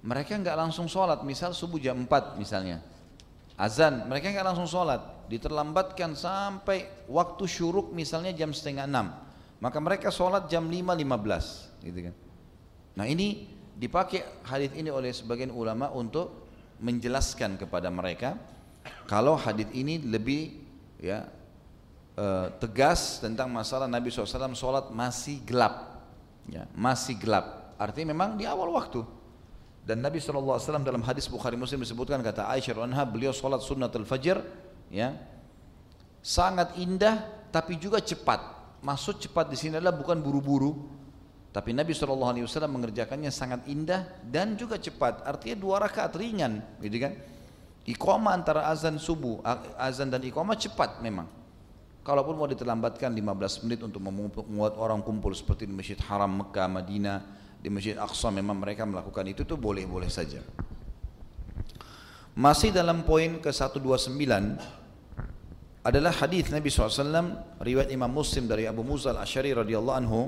mereka 0.00 0.36
nggak 0.36 0.56
langsung 0.56 0.88
sholat, 0.88 1.20
misal 1.20 1.52
subuh 1.52 1.76
jam 1.76 2.00
4 2.00 2.40
misalnya, 2.40 2.80
azan, 3.60 4.08
mereka 4.08 4.32
nggak 4.32 4.46
langsung 4.52 4.64
sholat, 4.64 5.04
diterlambatkan 5.28 6.16
sampai 6.16 7.06
waktu 7.06 7.44
syuruk 7.44 7.92
misalnya 7.92 8.32
jam 8.32 8.50
setengah 8.50 8.88
enam, 8.88 9.12
maka 9.60 9.78
mereka 9.78 10.08
sholat 10.08 10.48
jam 10.48 10.64
5.15, 10.66 11.84
gitu 11.84 12.00
kan. 12.10 12.14
Nah 12.98 13.06
ini 13.06 13.46
dipakai 13.78 14.42
hadis 14.42 14.74
ini 14.74 14.90
oleh 14.90 15.14
sebagian 15.14 15.54
ulama 15.54 15.92
untuk 15.94 16.48
menjelaskan 16.82 17.60
kepada 17.60 17.92
mereka 17.92 18.34
kalau 19.06 19.38
hadis 19.38 19.68
ini 19.76 20.00
lebih 20.02 20.64
ya 20.98 21.28
eh, 22.16 22.46
tegas 22.58 23.22
tentang 23.22 23.52
masalah 23.52 23.86
Nabi 23.86 24.10
SAW 24.10 24.56
sholat 24.56 24.90
masih 24.90 25.44
gelap, 25.44 26.02
ya, 26.48 26.64
masih 26.74 27.14
gelap. 27.20 27.76
Artinya 27.78 28.10
memang 28.16 28.34
di 28.34 28.48
awal 28.48 28.72
waktu. 28.74 29.04
Dan 29.88 30.04
Nabi 30.04 30.20
SAW 30.20 30.60
dalam 30.84 31.00
hadis 31.00 31.24
Bukhari 31.32 31.56
Muslim 31.56 31.80
disebutkan 31.80 32.20
kata 32.20 32.44
Aisyah 32.52 32.76
beliau 33.08 33.32
sholat 33.32 33.64
sunnatul 33.64 34.04
fajr 34.04 34.67
ya 34.88 35.16
sangat 36.24 36.76
indah 36.76 37.24
tapi 37.48 37.80
juga 37.80 38.02
cepat. 38.02 38.58
Maksud 38.84 39.18
cepat 39.18 39.50
di 39.50 39.56
sini 39.58 39.74
adalah 39.80 39.96
bukan 39.96 40.22
buru-buru, 40.22 40.86
tapi 41.50 41.74
Nabi 41.74 41.90
SAW 41.96 42.46
mengerjakannya 42.70 43.32
sangat 43.32 43.66
indah 43.66 44.06
dan 44.22 44.54
juga 44.54 44.78
cepat. 44.78 45.26
Artinya 45.26 45.56
dua 45.58 45.82
rakaat 45.82 46.14
ringan, 46.14 46.62
gitu 46.78 47.02
kan? 47.02 47.18
Iqamah 47.88 48.32
antara 48.36 48.68
azan 48.70 49.00
subuh, 49.00 49.42
azan 49.80 50.12
dan 50.12 50.22
iqamah 50.22 50.54
cepat 50.54 51.02
memang. 51.02 51.26
Kalaupun 52.06 52.38
mau 52.38 52.46
diterlambatkan 52.46 53.10
15 53.10 53.64
menit 53.66 53.80
untuk 53.82 54.00
membuat 54.00 54.78
orang 54.78 55.02
kumpul 55.02 55.34
seperti 55.34 55.66
di 55.66 55.74
Masjid 55.74 55.98
Haram 56.06 56.40
Mekah, 56.40 56.68
Madinah, 56.70 57.18
di 57.58 57.68
Masjid 57.68 57.98
Aqsa 57.98 58.30
memang 58.30 58.54
mereka 58.54 58.86
melakukan 58.86 59.26
itu 59.26 59.42
tuh 59.42 59.58
boleh-boleh 59.58 60.08
saja. 60.08 60.40
Masih 62.37 62.73
dalam 62.73 63.05
poin 63.05 63.37
ke-129 63.37 64.17
adalah 65.83 66.13
hadis 66.15 66.49
Nabi 66.49 66.71
SAW 66.71 67.59
riwayat 67.61 67.93
Imam 67.93 68.09
Muslim 68.09 68.49
dari 68.49 68.65
Abu 68.65 68.81
Musa 68.81 69.13
al-Ashari 69.13 69.53
radhiyallahu 69.53 69.97
anhu 69.99 70.21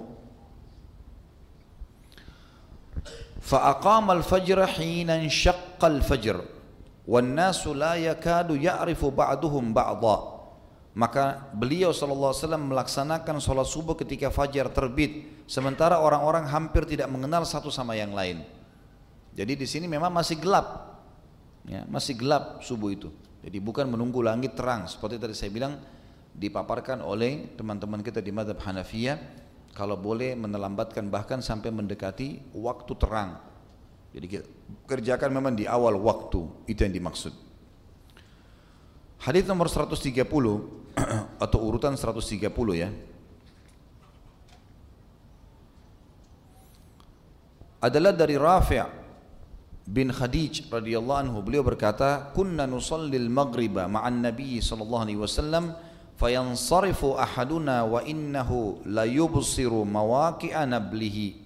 فأقام 3.45 4.11
الفجر 4.11 4.57
حين 4.65 5.09
انشق 5.09 5.77
الفجر 5.77 6.37
والناس 7.05 7.61
لا 7.77 7.93
يكاد 7.93 8.49
يعرف 8.57 9.01
بعضهم 9.05 9.65
بعضا 9.69 10.17
maka 10.95 11.51
beliau 11.51 11.91
SAW 11.91 12.55
melaksanakan 12.55 13.43
sholat 13.43 13.67
subuh 13.67 13.99
ketika 13.99 14.31
fajar 14.31 14.71
terbit 14.71 15.43
sementara 15.43 15.99
orang-orang 15.99 16.47
hampir 16.47 16.87
tidak 16.87 17.11
mengenal 17.11 17.43
satu 17.43 17.67
sama 17.69 17.93
yang 17.93 18.15
lain 18.15 18.41
jadi 19.35 19.53
di 19.53 19.67
sini 19.67 19.85
memang 19.91 20.09
masih 20.09 20.39
gelap 20.39 20.88
ya, 21.66 21.84
masih 21.88 22.16
gelap 22.16 22.62
subuh 22.62 22.92
itu 22.92 23.08
jadi 23.40 23.56
bukan 23.60 23.88
menunggu 23.88 24.20
langit 24.20 24.56
terang 24.56 24.84
seperti 24.84 25.16
tadi 25.16 25.34
saya 25.34 25.50
bilang 25.52 25.80
dipaparkan 26.36 27.02
oleh 27.02 27.52
teman-teman 27.58 28.04
kita 28.04 28.22
di 28.22 28.30
madhab 28.30 28.60
Hanafiyah 28.62 29.40
kalau 29.74 29.94
boleh 29.98 30.34
menelambatkan 30.34 31.06
bahkan 31.08 31.38
sampai 31.38 31.70
mendekati 31.70 32.42
waktu 32.58 32.92
terang. 32.98 33.38
Jadi 34.10 34.26
kita 34.26 34.46
kerjakan 34.90 35.30
memang 35.30 35.54
di 35.54 35.70
awal 35.70 35.94
waktu, 36.02 36.42
itu 36.66 36.82
yang 36.82 36.90
dimaksud. 36.90 37.30
Hadis 39.22 39.46
nomor 39.46 39.70
130 39.70 40.26
atau 41.44 41.58
urutan 41.62 41.94
130 41.94 42.42
ya. 42.74 42.90
Adalah 47.80 48.12
dari 48.12 48.36
Rafi' 48.36 48.99
bin 49.90 50.14
Khadij 50.14 50.70
radhiyallahu 50.70 51.18
anhu 51.26 51.38
beliau 51.42 51.66
berkata 51.66 52.30
kunna 52.30 52.62
nusallil 52.70 53.26
maghriba 53.26 53.90
ma'an 53.90 54.22
nabi 54.22 54.62
sallallahu 54.62 55.02
alaihi 55.02 55.18
wasallam 55.18 55.74
fayansarifu 56.14 57.18
ahaduna 57.18 57.82
wa 57.82 57.98
innahu 58.06 58.86
la 58.86 59.02
yubsiru 59.02 59.82
mawaqi'a 59.82 60.62
nablihi. 60.62 61.42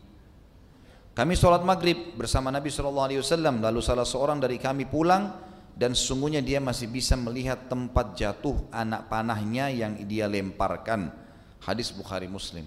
Kami 1.15 1.39
sholat 1.39 1.63
maghrib 1.63 2.19
bersama 2.19 2.51
Nabi 2.51 2.75
SAW 2.75 3.07
lalu 3.39 3.79
salah 3.79 4.03
seorang 4.03 4.43
dari 4.43 4.59
kami 4.59 4.83
pulang 4.91 5.31
dan 5.79 5.95
sesungguhnya 5.95 6.43
dia 6.43 6.59
masih 6.59 6.91
bisa 6.91 7.15
melihat 7.15 7.71
tempat 7.71 8.19
jatuh 8.19 8.67
anak 8.75 9.07
panahnya 9.07 9.71
yang 9.71 9.95
dia 10.11 10.27
lemparkan. 10.27 11.15
Hadis 11.63 11.95
Bukhari 11.95 12.27
Muslim. 12.27 12.67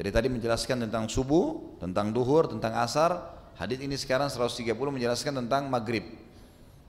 Jadi 0.00 0.08
tadi 0.08 0.32
menjelaskan 0.32 0.88
tentang 0.88 1.12
subuh, 1.12 1.76
tentang 1.76 2.08
duhur, 2.08 2.48
tentang 2.48 2.72
asar 2.80 3.37
hadis 3.58 3.78
ini 3.82 3.98
sekarang 3.98 4.30
130 4.30 4.72
menjelaskan 4.72 5.44
tentang 5.44 5.66
maghrib. 5.66 6.06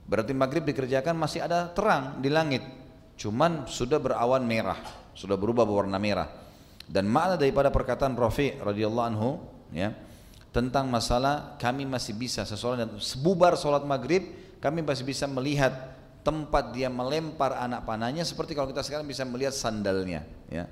Berarti 0.06 0.32
maghrib 0.34 0.66
dikerjakan 0.66 1.14
masih 1.18 1.42
ada 1.42 1.70
terang 1.70 2.18
di 2.22 2.30
langit. 2.30 2.62
Cuman 3.18 3.68
sudah 3.68 4.00
berawan 4.00 4.42
merah, 4.42 4.78
sudah 5.12 5.36
berubah 5.36 5.66
berwarna 5.66 6.00
merah. 6.00 6.30
Dan 6.90 7.06
makna 7.06 7.38
daripada 7.38 7.70
perkataan 7.70 8.18
Rafi 8.18 8.58
radhiyallahu 8.58 9.06
anhu 9.06 9.38
ya 9.70 9.94
tentang 10.50 10.90
masalah 10.90 11.54
kami 11.62 11.86
masih 11.86 12.18
bisa 12.18 12.42
seseorang 12.42 12.82
dan 12.82 12.90
sebubar 12.98 13.54
sholat 13.54 13.86
maghrib 13.86 14.34
kami 14.58 14.82
masih 14.82 15.06
bisa 15.06 15.30
melihat 15.30 15.94
tempat 16.26 16.74
dia 16.74 16.90
melempar 16.90 17.54
anak 17.54 17.86
panahnya 17.86 18.26
seperti 18.26 18.58
kalau 18.58 18.66
kita 18.66 18.82
sekarang 18.82 19.06
bisa 19.06 19.22
melihat 19.22 19.54
sandalnya 19.54 20.26
ya. 20.50 20.66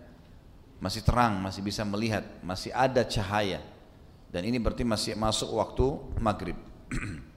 Masih 0.83 1.07
terang 1.07 1.39
masih 1.39 1.63
bisa 1.63 1.87
melihat 1.87 2.27
masih 2.43 2.75
ada 2.75 3.07
cahaya 3.07 3.63
dan 4.29 4.45
ini 4.45 4.61
berarti 4.61 4.85
masih 4.85 5.17
masuk 5.17 5.57
waktu 5.57 5.87
maghrib. 6.21 6.59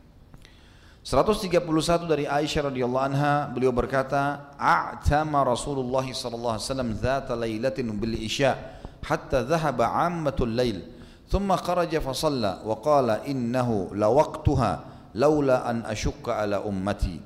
131 1.01 1.65
dari 2.05 2.29
Aisyah 2.29 2.69
radhiyallahu 2.69 3.05
anha 3.09 3.49
beliau 3.49 3.73
berkata 3.73 4.53
a'tama 4.53 5.41
Rasulullah 5.41 6.05
sallallahu 6.05 6.61
alaihi 6.61 6.67
wasallam 6.69 6.93
dzata 6.93 7.33
lailatin 7.33 7.89
bil 7.97 8.13
isya 8.21 8.53
hatta 9.01 9.41
dhahaba 9.41 9.97
'ammatul 9.97 10.53
lail 10.53 10.85
thumma 11.25 11.57
kharaja 11.57 11.97
fa 12.05 12.13
shalla 12.13 12.61
wa 12.61 12.77
qala 12.85 13.25
innahu 13.25 13.97
la 13.97 14.13
waqtuha 14.13 14.71
laula 15.17 15.65
an 15.65 15.81
ashukka 15.89 16.37
ala 16.37 16.61
ummati. 16.61 17.17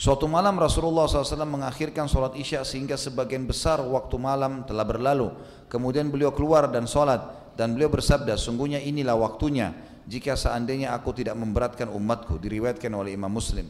Suatu 0.00 0.24
malam 0.24 0.56
Rasulullah 0.56 1.04
SAW 1.04 1.44
mengakhirkan 1.44 2.08
sholat 2.08 2.32
isya 2.32 2.64
sehingga 2.64 2.96
sebagian 2.96 3.44
besar 3.44 3.84
waktu 3.84 4.16
malam 4.16 4.64
telah 4.64 4.80
berlalu. 4.80 5.28
Kemudian 5.68 6.08
beliau 6.08 6.32
keluar 6.32 6.72
dan 6.72 6.88
sholat 6.88 7.20
dan 7.60 7.76
beliau 7.76 7.92
bersabda, 7.92 8.40
sungguhnya 8.40 8.80
inilah 8.80 9.20
waktunya 9.20 9.76
jika 10.08 10.32
seandainya 10.32 10.96
aku 10.96 11.12
tidak 11.12 11.36
memberatkan 11.36 11.92
umatku 11.92 12.40
diriwayatkan 12.40 12.88
oleh 12.88 13.12
Imam 13.12 13.28
Muslim. 13.28 13.68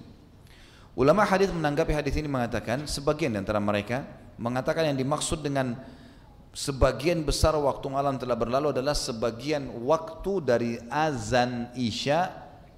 Ulama 0.94 1.26
hadis 1.26 1.50
menanggapi 1.50 1.90
hadis 1.90 2.14
ini 2.14 2.30
mengatakan 2.30 2.86
sebagian 2.86 3.34
antara 3.34 3.58
mereka 3.58 4.06
mengatakan 4.38 4.94
yang 4.94 4.98
dimaksud 5.02 5.42
dengan 5.42 5.74
sebagian 6.54 7.26
besar 7.26 7.58
waktu 7.58 7.86
malam 7.90 8.14
telah 8.14 8.38
berlalu 8.38 8.70
adalah 8.70 8.94
sebagian 8.94 9.66
waktu 9.82 10.32
dari 10.38 10.72
azan 10.86 11.74
isya 11.74 12.30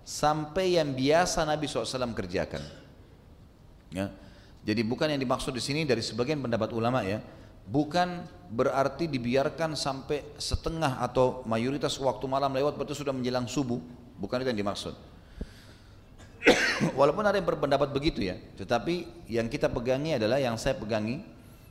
sampai 0.09 0.81
yang 0.81 0.97
biasa 0.97 1.45
Nabi 1.45 1.69
SAW 1.69 2.17
kerjakan. 2.17 2.65
Ya. 3.93 4.09
jadi 4.65 4.81
bukan 4.81 5.13
yang 5.13 5.21
dimaksud 5.21 5.53
di 5.53 5.61
sini 5.61 5.85
dari 5.85 6.01
sebagian 6.01 6.41
pendapat 6.41 6.73
ulama 6.73 7.05
ya 7.05 7.21
bukan 7.73 8.29
berarti 8.53 9.09
dibiarkan 9.09 9.73
sampai 9.73 10.37
setengah 10.37 11.01
atau 11.01 11.41
mayoritas 11.49 11.97
waktu 11.97 12.29
malam 12.29 12.53
lewat 12.53 12.77
berarti 12.77 12.93
sudah 12.93 13.17
menjelang 13.17 13.49
subuh. 13.49 13.81
Bukan 14.21 14.45
itu 14.45 14.53
yang 14.53 14.61
dimaksud. 14.61 14.93
Walaupun 16.99 17.25
ada 17.25 17.41
yang 17.41 17.49
berpendapat 17.49 17.89
begitu 17.95 18.27
ya 18.27 18.37
tetapi 18.59 19.25
yang 19.31 19.47
kita 19.49 19.71
pegangi 19.71 20.19
adalah 20.19 20.43
yang 20.43 20.59
saya 20.59 20.75
pegangi 20.75 21.23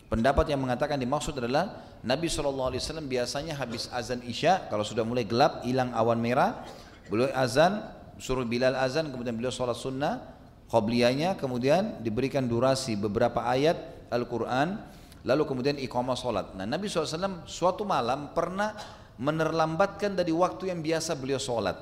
pendapat 0.08 0.48
yang 0.52 0.60
mengatakan 0.64 0.96
dimaksud 0.96 1.36
adalah 1.36 1.84
Nabi 2.04 2.32
SAW 2.32 2.72
biasanya 3.04 3.60
habis 3.60 3.92
azan 3.92 4.24
isya 4.24 4.68
kalau 4.72 4.88
sudah 4.88 5.04
mulai 5.04 5.28
gelap 5.28 5.64
hilang 5.68 5.92
awan 5.92 6.20
merah 6.20 6.64
beliau 7.12 7.32
azan 7.36 7.84
suruh 8.16 8.48
Bilal 8.48 8.80
azan 8.80 9.12
kemudian 9.12 9.36
beliau 9.36 9.52
sholat 9.52 9.76
sunnah 9.76 10.24
qobliyahnya 10.72 11.36
kemudian 11.36 12.00
diberikan 12.00 12.48
durasi 12.48 12.96
beberapa 12.96 13.44
ayat 13.44 14.08
Al-Quran 14.08 14.80
lalu 15.28 15.44
kemudian 15.46 15.78
iqamah 15.78 16.18
sholat. 16.18 16.54
Nah 16.58 16.66
Nabi 16.66 16.90
SAW 16.90 17.46
suatu 17.46 17.86
malam 17.86 18.34
pernah 18.34 18.74
menerlambatkan 19.22 20.18
dari 20.18 20.34
waktu 20.34 20.74
yang 20.74 20.82
biasa 20.82 21.14
beliau 21.18 21.38
sholat. 21.38 21.78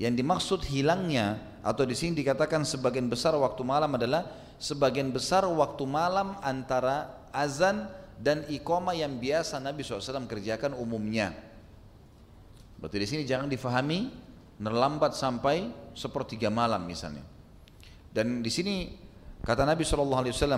Yang 0.00 0.14
dimaksud 0.24 0.60
hilangnya 0.66 1.38
atau 1.62 1.86
di 1.86 1.94
sini 1.94 2.18
dikatakan 2.18 2.66
sebagian 2.66 3.06
besar 3.06 3.36
waktu 3.38 3.62
malam 3.62 3.94
adalah 3.94 4.26
sebagian 4.58 5.12
besar 5.14 5.46
waktu 5.46 5.84
malam 5.86 6.34
antara 6.42 7.28
azan 7.30 7.86
dan 8.18 8.42
iqamah 8.46 8.94
yang 8.94 9.18
biasa 9.18 9.60
Nabi 9.62 9.84
SAW 9.84 10.26
kerjakan 10.26 10.74
umumnya. 10.74 11.34
Berarti 12.78 12.96
di 13.00 13.06
sini 13.06 13.22
jangan 13.22 13.46
difahami 13.46 14.10
menerlambat 14.58 15.14
sampai 15.14 15.70
sepertiga 15.94 16.50
malam 16.50 16.86
misalnya. 16.86 17.22
Dan 18.14 18.42
di 18.42 18.50
sini 18.50 19.03
Kata 19.44 19.68
Nabi 19.68 19.84
SAW 19.84 20.08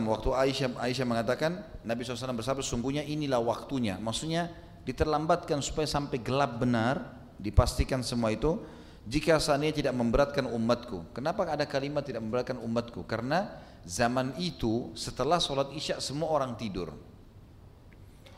waktu 0.07 0.31
Aisyah, 0.31 0.79
Aisyah 0.79 1.07
mengatakan 1.11 1.59
Nabi 1.83 2.07
SAW 2.07 2.39
bersabda 2.39 2.63
sungguhnya 2.63 3.03
inilah 3.03 3.43
waktunya. 3.43 3.99
Maksudnya 3.99 4.47
diterlambatkan 4.87 5.59
supaya 5.59 5.91
sampai 5.91 6.23
gelap 6.23 6.63
benar, 6.63 7.03
dipastikan 7.35 8.07
semua 8.07 8.31
itu. 8.31 8.63
Jika 9.07 9.39
seandainya 9.43 9.87
tidak 9.87 9.95
memberatkan 9.99 10.47
umatku. 10.51 11.15
Kenapa 11.15 11.47
ada 11.47 11.67
kalimat 11.67 12.07
tidak 12.07 12.23
memberatkan 12.27 12.59
umatku? 12.63 13.07
Karena 13.07 13.59
zaman 13.87 14.35
itu 14.39 14.95
setelah 14.99 15.39
sholat 15.39 15.71
isya 15.75 15.99
semua 16.03 16.31
orang 16.31 16.55
tidur. 16.59 16.91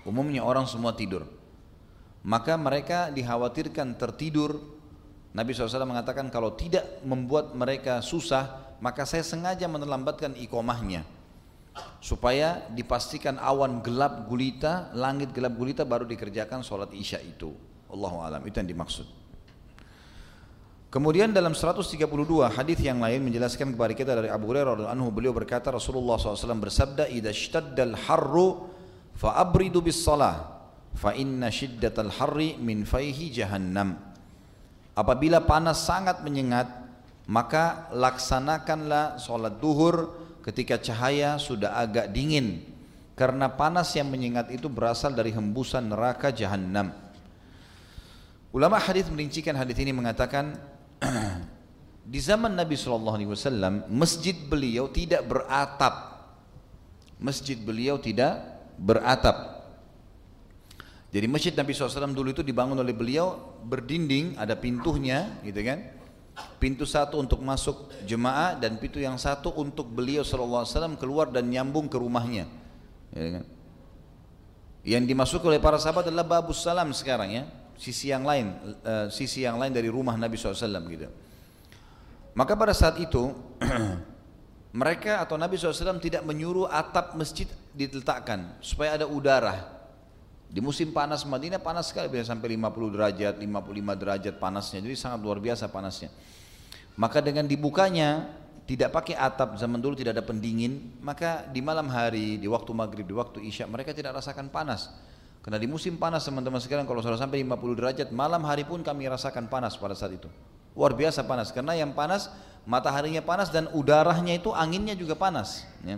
Umumnya 0.05 0.45
orang 0.45 0.65
semua 0.65 0.93
tidur. 0.97 1.25
Maka 2.25 2.57
mereka 2.57 3.09
dikhawatirkan 3.13 3.97
tertidur. 3.97 4.61
Nabi 5.33 5.53
SAW 5.53 5.89
mengatakan 5.89 6.29
kalau 6.33 6.57
tidak 6.57 6.85
membuat 7.05 7.53
mereka 7.57 8.01
susah, 8.05 8.68
maka 8.79 9.03
saya 9.03 9.27
sengaja 9.27 9.67
menelambatkan 9.67 10.39
ikomahnya 10.39 11.03
supaya 12.03 12.67
dipastikan 12.75 13.39
awan 13.39 13.83
gelap 13.83 14.27
gulita, 14.27 14.91
langit 14.95 15.31
gelap 15.35 15.55
gulita 15.55 15.83
baru 15.87 16.07
dikerjakan 16.07 16.63
sholat 16.63 16.91
isya 16.95 17.23
itu. 17.23 17.55
Allahu 17.89 18.21
alam 18.21 18.43
itu 18.45 18.59
yang 18.59 18.69
dimaksud. 18.69 19.07
Kemudian 20.89 21.37
dalam 21.37 21.53
132 21.53 22.01
hadis 22.49 22.81
yang 22.81 23.05
lain 23.05 23.21
menjelaskan 23.21 23.77
kepada 23.77 23.93
kita 23.93 24.13
dari 24.17 24.33
Abu 24.33 24.49
Hurairah 24.49 24.89
anhu 24.89 25.13
beliau 25.13 25.37
berkata 25.37 25.69
Rasulullah 25.69 26.17
SAW 26.17 26.57
bersabda 26.57 27.13
idza 27.13 27.29
shtaddal 27.29 27.93
harru 28.09 28.73
fa 29.13 29.37
abridu 29.37 29.85
bis 29.85 30.01
salah 30.01 30.65
fa 30.97 31.13
inna 31.13 31.53
shiddatal 31.53 32.09
harri 32.09 32.57
min 32.57 32.89
faihi 32.89 33.29
jahannam 33.29 34.01
apabila 34.97 35.45
panas 35.45 35.85
sangat 35.85 36.25
menyengat 36.25 36.88
maka 37.29 37.93
laksanakanlah 37.93 39.21
sholat 39.21 39.61
duhur 39.61 40.17
ketika 40.41 40.81
cahaya 40.81 41.37
sudah 41.37 41.77
agak 41.77 42.09
dingin 42.09 42.65
karena 43.13 43.53
panas 43.53 43.93
yang 43.93 44.09
menyengat 44.09 44.49
itu 44.49 44.73
berasal 44.73 45.13
dari 45.13 45.29
hembusan 45.35 45.93
neraka 45.93 46.33
jahanam. 46.33 46.89
Ulama 48.49 48.81
hadis 48.81 49.05
merincikan 49.13 49.53
hadis 49.61 49.77
ini 49.77 49.93
mengatakan 49.93 50.57
di 52.13 52.17
zaman 52.17 52.57
Nabi 52.57 52.81
Shallallahu 52.81 53.17
Alaihi 53.21 53.29
Wasallam 53.29 53.85
masjid 53.93 54.33
beliau 54.33 54.89
tidak 54.89 55.29
beratap, 55.29 56.25
masjid 57.21 57.61
beliau 57.61 58.01
tidak 58.01 58.41
beratap. 58.81 59.61
Jadi 61.09 61.25
masjid 61.25 61.57
Nabi 61.57 61.73
SAW 61.73 62.13
dulu 62.13 62.37
itu 62.37 62.45
dibangun 62.45 62.85
oleh 62.85 62.93
beliau 62.93 63.57
berdinding, 63.65 64.37
ada 64.37 64.53
pintunya, 64.53 65.41
gitu 65.41 65.57
kan? 65.65 65.98
Pintu 66.59 66.89
satu 66.89 67.21
untuk 67.23 67.41
masuk 67.41 67.91
jemaah 68.09 68.59
dan 68.59 68.77
pintu 68.77 68.99
yang 68.99 69.17
satu 69.17 69.55
untuk 69.55 69.89
beliau 69.89 70.27
SAW 70.27 70.97
keluar 70.99 71.31
dan 71.31 71.47
nyambung 71.47 71.87
ke 71.87 71.97
rumahnya. 71.97 72.47
Ya 73.15 73.41
kan? 73.41 73.45
yang 74.89 75.05
dimasuk 75.05 75.45
oleh 75.45 75.61
para 75.61 75.77
sahabat 75.77 76.09
adalah 76.09 76.25
babus 76.25 76.65
salam 76.65 76.89
sekarang 76.97 77.29
ya. 77.29 77.45
Sisi 77.79 78.11
yang 78.11 78.27
lain 78.27 78.59
uh, 78.83 79.07
sisi 79.07 79.47
yang 79.47 79.55
lain 79.61 79.71
dari 79.71 79.87
rumah 79.87 80.19
Nabi 80.19 80.35
SAW 80.35 80.83
gitu. 80.91 81.07
Maka 82.35 82.59
pada 82.59 82.75
saat 82.75 82.99
itu 82.99 83.31
mereka 84.81 85.23
atau 85.23 85.39
Nabi 85.39 85.55
SAW 85.55 86.03
tidak 86.03 86.27
menyuruh 86.27 86.67
atap 86.67 87.15
masjid 87.15 87.47
diletakkan 87.71 88.59
supaya 88.59 88.99
ada 88.99 89.07
udara 89.07 89.78
di 90.49 90.65
musim 90.65 90.97
panas 90.97 91.29
Madinah 91.29 91.61
panas 91.61 91.93
sekali 91.93 92.09
bisa 92.09 92.33
sampai 92.33 92.57
50 92.57 92.97
derajat, 92.97 93.35
55 93.37 94.01
derajat 94.01 94.35
panasnya. 94.41 94.81
Jadi 94.81 94.97
sangat 94.97 95.21
luar 95.21 95.45
biasa 95.45 95.69
panasnya. 95.69 96.09
Maka 96.97 97.21
dengan 97.21 97.45
dibukanya 97.45 98.33
tidak 98.65 98.97
pakai 98.97 99.17
atap 99.17 99.61
zaman 99.61 99.81
dulu 99.81 99.93
tidak 99.97 100.17
ada 100.17 100.25
pendingin, 100.25 101.01
maka 101.05 101.45
di 101.53 101.61
malam 101.61 101.89
hari, 101.93 102.41
di 102.41 102.49
waktu 102.49 102.73
maghrib, 102.73 103.05
di 103.05 103.17
waktu 103.17 103.45
isya 103.45 103.69
mereka 103.69 103.93
tidak 103.93 104.17
rasakan 104.21 104.49
panas. 104.49 104.89
Karena 105.45 105.61
di 105.61 105.69
musim 105.69 105.97
panas 105.97 106.25
teman-teman 106.25 106.61
sekarang 106.61 106.85
kalau 106.85 107.01
sudah 107.01 107.21
sampai 107.21 107.45
50 107.45 107.79
derajat, 107.79 108.09
malam 108.13 108.41
hari 108.45 108.65
pun 108.65 108.81
kami 108.81 109.09
rasakan 109.09 109.49
panas 109.53 109.77
pada 109.77 109.97
saat 109.97 110.17
itu. 110.17 110.29
Luar 110.73 110.97
biasa 110.97 111.25
panas 111.29 111.53
karena 111.53 111.77
yang 111.77 111.93
panas 111.93 112.33
mataharinya 112.69 113.25
panas 113.25 113.49
dan 113.49 113.69
udaranya 113.73 114.37
itu 114.37 114.53
anginnya 114.53 114.93
juga 114.97 115.17
panas. 115.17 115.65
Ya. 115.85 115.97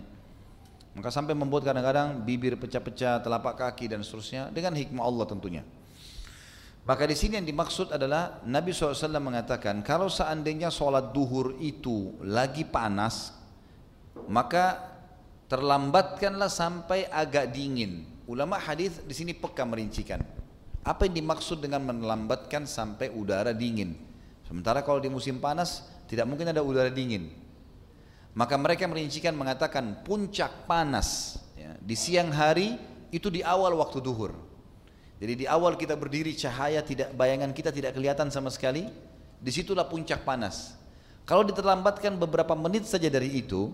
Maka 0.90 1.08
sampai 1.14 1.38
membuat 1.38 1.62
kadang-kadang 1.62 2.26
bibir 2.26 2.58
pecah-pecah, 2.58 3.22
telapak 3.22 3.54
kaki 3.54 3.86
dan 3.94 4.02
seterusnya 4.02 4.50
dengan 4.50 4.74
hikmah 4.74 5.06
Allah 5.06 5.26
tentunya. 5.30 5.62
Maka 6.82 7.06
di 7.06 7.14
sini 7.14 7.38
yang 7.38 7.46
dimaksud 7.46 7.94
adalah 7.94 8.42
Nabi 8.42 8.74
SAW 8.74 9.22
mengatakan 9.22 9.84
kalau 9.86 10.10
seandainya 10.10 10.72
sholat 10.72 11.14
duhur 11.14 11.54
itu 11.62 12.18
lagi 12.24 12.66
panas, 12.66 13.36
maka 14.26 14.90
terlambatkanlah 15.46 16.50
sampai 16.50 17.06
agak 17.06 17.54
dingin. 17.54 18.06
Ulama 18.26 18.58
hadis 18.58 18.98
di 19.02 19.14
sini 19.14 19.30
peka 19.34 19.62
merincikan. 19.62 20.22
Apa 20.80 21.06
yang 21.06 21.22
dimaksud 21.22 21.60
dengan 21.60 21.84
melambatkan 21.84 22.64
sampai 22.64 23.12
udara 23.12 23.52
dingin? 23.52 23.94
Sementara 24.48 24.80
kalau 24.82 24.98
di 24.98 25.12
musim 25.12 25.38
panas 25.38 25.86
tidak 26.10 26.26
mungkin 26.26 26.50
ada 26.50 26.64
udara 26.64 26.90
dingin. 26.90 27.30
Maka 28.30 28.54
mereka 28.54 28.86
merincikan 28.86 29.34
mengatakan 29.34 30.06
puncak 30.06 30.70
panas 30.70 31.38
ya, 31.58 31.74
di 31.82 31.98
siang 31.98 32.30
hari 32.30 32.78
itu 33.10 33.26
di 33.26 33.42
awal 33.42 33.74
waktu 33.74 33.98
duhur. 33.98 34.32
Jadi 35.20 35.44
di 35.44 35.46
awal 35.50 35.76
kita 35.76 35.98
berdiri 35.98 36.32
cahaya 36.32 36.80
tidak 36.80 37.12
bayangan 37.12 37.52
kita 37.52 37.74
tidak 37.74 37.92
kelihatan 37.92 38.32
sama 38.32 38.48
sekali, 38.48 38.88
di 39.36 39.50
situlah 39.52 39.84
puncak 39.84 40.24
panas. 40.24 40.78
Kalau 41.28 41.44
diterlambatkan 41.44 42.16
beberapa 42.16 42.56
menit 42.56 42.88
saja 42.88 43.10
dari 43.12 43.28
itu, 43.36 43.68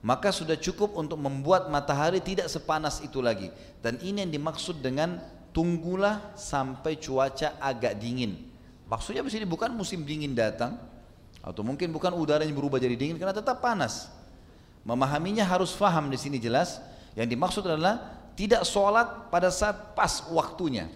maka 0.00 0.32
sudah 0.32 0.56
cukup 0.56 0.96
untuk 0.96 1.20
membuat 1.20 1.68
matahari 1.68 2.24
tidak 2.24 2.48
sepanas 2.48 3.04
itu 3.04 3.20
lagi. 3.20 3.52
Dan 3.84 4.00
ini 4.00 4.24
yang 4.24 4.32
dimaksud 4.32 4.80
dengan 4.80 5.20
tunggulah 5.52 6.32
sampai 6.38 6.96
cuaca 6.96 7.60
agak 7.60 8.00
dingin. 8.00 8.48
Maksudnya 8.88 9.20
di 9.20 9.30
sini 9.30 9.46
bukan 9.46 9.70
musim 9.76 10.02
dingin 10.02 10.32
datang, 10.32 10.80
atau 11.40 11.64
mungkin 11.64 11.88
bukan 11.88 12.12
udaranya 12.12 12.52
berubah 12.52 12.76
jadi 12.76 12.96
dingin 12.96 13.16
karena 13.16 13.32
tetap 13.32 13.64
panas. 13.64 14.12
Memahaminya 14.84 15.44
harus 15.44 15.72
faham 15.72 16.08
di 16.08 16.16
sini 16.20 16.40
jelas. 16.40 16.80
Yang 17.16 17.28
dimaksud 17.36 17.62
adalah 17.66 18.20
tidak 18.38 18.64
sholat 18.64 19.28
pada 19.28 19.52
saat 19.52 19.92
pas 19.96 20.24
waktunya. 20.32 20.88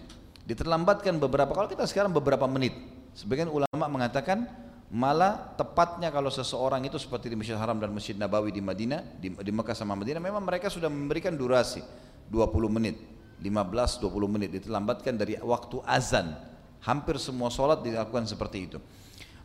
Diterlambatkan 0.45 1.17
beberapa, 1.17 1.53
kalau 1.53 1.69
kita 1.69 1.85
sekarang 1.89 2.13
beberapa 2.13 2.45
menit. 2.45 2.73
Sebagian 3.17 3.49
ulama 3.49 3.85
mengatakan 3.89 4.45
malah 4.93 5.53
tepatnya 5.57 6.13
kalau 6.13 6.29
seseorang 6.29 6.85
itu 6.85 7.01
seperti 7.01 7.33
di 7.33 7.35
Masjid 7.37 7.57
Haram 7.57 7.77
dan 7.81 7.89
Masjid 7.89 8.13
Nabawi 8.13 8.53
di 8.53 8.61
Madinah, 8.61 9.01
di, 9.17 9.33
di 9.33 9.51
Mekah 9.51 9.73
sama 9.73 9.97
Madinah, 9.97 10.21
memang 10.21 10.45
mereka 10.45 10.69
sudah 10.69 10.87
memberikan 10.87 11.33
durasi 11.33 11.81
20 12.29 12.69
menit, 12.69 13.01
15-20 13.41 14.05
menit. 14.29 14.49
Diterlambatkan 14.61 15.13
dari 15.17 15.41
waktu 15.41 15.81
azan. 15.85 16.37
Hampir 16.85 17.17
semua 17.17 17.49
sholat 17.49 17.81
dilakukan 17.81 18.29
seperti 18.29 18.57
itu. 18.69 18.77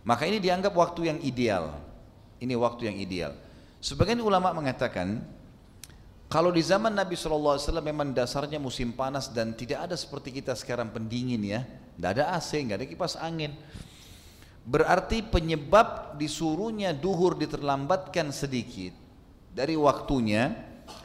Maka 0.05 0.25
ini 0.25 0.41
dianggap 0.41 0.73
waktu 0.73 1.13
yang 1.13 1.19
ideal. 1.21 1.77
Ini 2.41 2.57
waktu 2.57 2.89
yang 2.89 2.97
ideal. 2.97 3.33
Sebagian 3.81 4.21
ulama 4.21 4.53
mengatakan 4.57 5.21
kalau 6.31 6.55
di 6.55 6.63
zaman 6.63 6.95
Nabi 6.95 7.19
SAW 7.19 7.59
memang 7.83 8.15
dasarnya 8.15 8.63
musim 8.63 8.95
panas 8.95 9.27
dan 9.35 9.51
tidak 9.51 9.91
ada 9.91 9.97
seperti 9.99 10.31
kita 10.39 10.55
sekarang 10.55 10.95
pendingin 10.95 11.43
ya, 11.43 11.67
tidak 11.99 12.11
ada 12.17 12.25
AC, 12.39 12.55
nggak 12.55 12.79
ada 12.79 12.87
kipas 12.87 13.19
angin. 13.19 13.51
Berarti 14.63 15.27
penyebab 15.27 16.15
disuruhnya 16.15 16.95
duhur 16.95 17.35
diterlambatkan 17.35 18.31
sedikit 18.31 18.95
dari 19.51 19.75
waktunya 19.75 20.55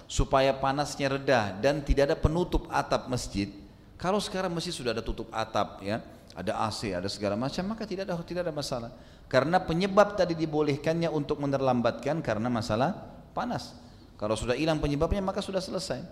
supaya 0.05 0.53
panasnya 0.53 1.09
reda 1.09 1.57
dan 1.57 1.81
tidak 1.81 2.13
ada 2.13 2.17
penutup 2.21 2.69
atap 2.69 3.09
masjid. 3.09 3.49
Kalau 3.97 4.21
sekarang 4.21 4.53
masjid 4.53 4.75
sudah 4.75 4.93
ada 4.93 5.01
tutup 5.01 5.33
atap 5.33 5.81
ya, 5.81 6.05
ada 6.35 6.67
AC, 6.67 6.91
ada 6.91 7.07
segala 7.07 7.39
macam, 7.39 7.63
maka 7.71 7.87
tidak 7.87 8.11
ada 8.11 8.19
tidak 8.19 8.43
ada 8.43 8.51
masalah. 8.51 8.91
Karena 9.31 9.63
penyebab 9.63 10.19
tadi 10.19 10.35
dibolehkannya 10.35 11.07
untuk 11.07 11.39
menerlambatkan 11.39 12.19
karena 12.19 12.51
masalah 12.51 12.91
panas. 13.31 13.73
Kalau 14.19 14.35
sudah 14.35 14.53
hilang 14.53 14.83
penyebabnya 14.83 15.23
maka 15.23 15.39
sudah 15.39 15.63
selesai. 15.63 16.03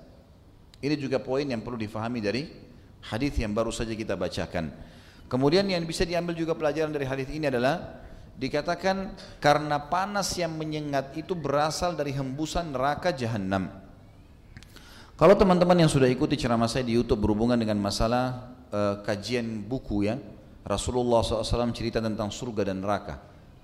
Ini 0.84 0.96
juga 1.00 1.20
poin 1.20 1.44
yang 1.48 1.60
perlu 1.64 1.80
difahami 1.80 2.20
dari 2.20 2.48
hadis 3.04 3.36
yang 3.40 3.52
baru 3.52 3.72
saja 3.72 3.92
kita 3.96 4.16
bacakan. 4.16 4.72
Kemudian 5.28 5.68
yang 5.68 5.84
bisa 5.84 6.04
diambil 6.04 6.36
juga 6.36 6.56
pelajaran 6.56 6.92
dari 6.92 7.08
hadis 7.08 7.28
ini 7.32 7.48
adalah 7.48 8.04
dikatakan 8.36 9.16
karena 9.38 9.78
panas 9.92 10.34
yang 10.36 10.52
menyengat 10.56 11.16
itu 11.16 11.36
berasal 11.36 11.96
dari 11.96 12.12
hembusan 12.16 12.72
neraka 12.72 13.12
jahanam. 13.16 13.72
Kalau 15.14 15.38
teman-teman 15.38 15.78
yang 15.78 15.92
sudah 15.92 16.10
ikuti 16.10 16.36
ceramah 16.36 16.68
saya 16.68 16.84
di 16.84 16.98
YouTube 16.98 17.24
berhubungan 17.24 17.56
dengan 17.56 17.78
masalah 17.80 18.53
uh, 18.74 19.06
kajian 19.06 19.62
buku 19.64 20.10
ya. 20.10 20.18
Rasulullah 20.66 21.22
SAW 21.22 21.76
cerita 21.76 22.02
tentang 22.02 22.34
surga 22.34 22.74
dan 22.74 22.82
neraka. 22.82 23.20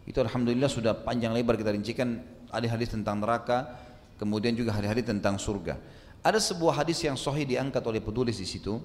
Itu 0.05 0.21
Alhamdulillah 0.21 0.69
sudah 0.69 0.93
panjang 0.93 1.33
lebar 1.33 1.57
kita 1.57 1.73
rincikan 1.73 2.19
ada 2.51 2.67
hadis 2.69 2.91
tentang 2.91 3.23
neraka 3.23 3.77
kemudian 4.19 4.51
juga 4.53 4.75
hadis-hadis 4.75 5.07
tentang 5.07 5.39
surga. 5.39 5.79
Ada 6.19 6.43
sebuah 6.43 6.83
hadis 6.83 6.99
yang 7.07 7.15
sahih 7.15 7.47
diangkat 7.47 7.79
oleh 7.87 8.03
penulis 8.03 8.35
di 8.35 8.43
situ. 8.43 8.83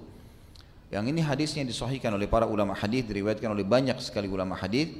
Yang 0.87 1.11
ini 1.11 1.21
hadisnya 1.25 1.63
disahihkan 1.67 2.15
oleh 2.15 2.31
para 2.31 2.47
ulama 2.47 2.71
hadis 2.71 3.03
diriwayatkan 3.03 3.51
oleh 3.51 3.67
banyak 3.67 3.99
sekali 3.99 4.31
ulama 4.31 4.55
hadis. 4.55 4.95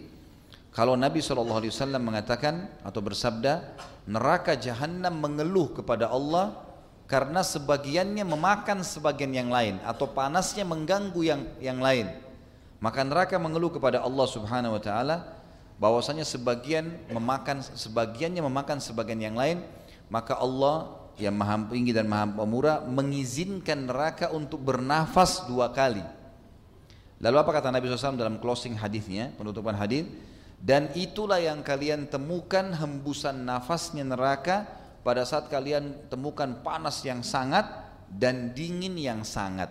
Kalau 0.75 0.99
Nabi 0.99 1.23
SAW 1.23 1.63
mengatakan 2.03 2.67
atau 2.83 2.99
bersabda, 2.99 3.79
neraka 4.03 4.59
jahanam 4.59 5.15
mengeluh 5.23 5.71
kepada 5.71 6.11
Allah 6.11 6.64
karena 7.05 7.45
sebagiannya 7.45 8.25
memakan 8.25 8.81
sebagian 8.81 9.29
yang 9.29 9.49
lain 9.53 9.77
atau 9.85 10.09
panasnya 10.09 10.65
mengganggu 10.65 11.21
yang 11.21 11.41
yang 11.61 11.77
lain. 11.77 12.09
Maka 12.81 13.05
neraka 13.05 13.37
mengeluh 13.37 13.73
kepada 13.73 14.01
Allah 14.01 14.27
Subhanahu 14.29 14.77
wa 14.77 14.81
taala 14.81 15.17
bahwasanya 15.77 16.25
sebagian 16.25 16.97
memakan 17.13 17.61
sebagiannya 17.61 18.41
memakan 18.41 18.77
sebagian 18.81 19.21
yang 19.21 19.37
lain, 19.37 19.61
maka 20.09 20.37
Allah 20.37 21.05
yang 21.15 21.35
Maha 21.37 21.71
Tinggi 21.71 21.95
dan 21.95 22.09
Maha 22.09 22.27
Pemurah 22.27 22.83
mengizinkan 22.83 23.87
neraka 23.87 24.33
untuk 24.33 24.59
bernafas 24.59 25.47
dua 25.47 25.71
kali. 25.71 26.03
Lalu 27.23 27.35
apa 27.39 27.51
kata 27.55 27.71
Nabi 27.71 27.87
SAW 27.87 28.19
dalam 28.19 28.37
closing 28.43 28.75
hadisnya, 28.75 29.31
penutupan 29.39 29.73
hadis? 29.73 30.03
Dan 30.59 30.91
itulah 30.97 31.39
yang 31.39 31.63
kalian 31.63 32.09
temukan 32.11 32.75
hembusan 32.75 33.45
nafasnya 33.47 34.03
neraka 34.03 34.65
pada 35.05 35.21
saat 35.21 35.45
kalian 35.53 36.09
temukan 36.09 36.65
panas 36.65 37.05
yang 37.05 37.21
sangat 37.21 37.69
dan 38.09 38.57
dingin 38.57 38.97
yang 38.97 39.21
sangat. 39.21 39.69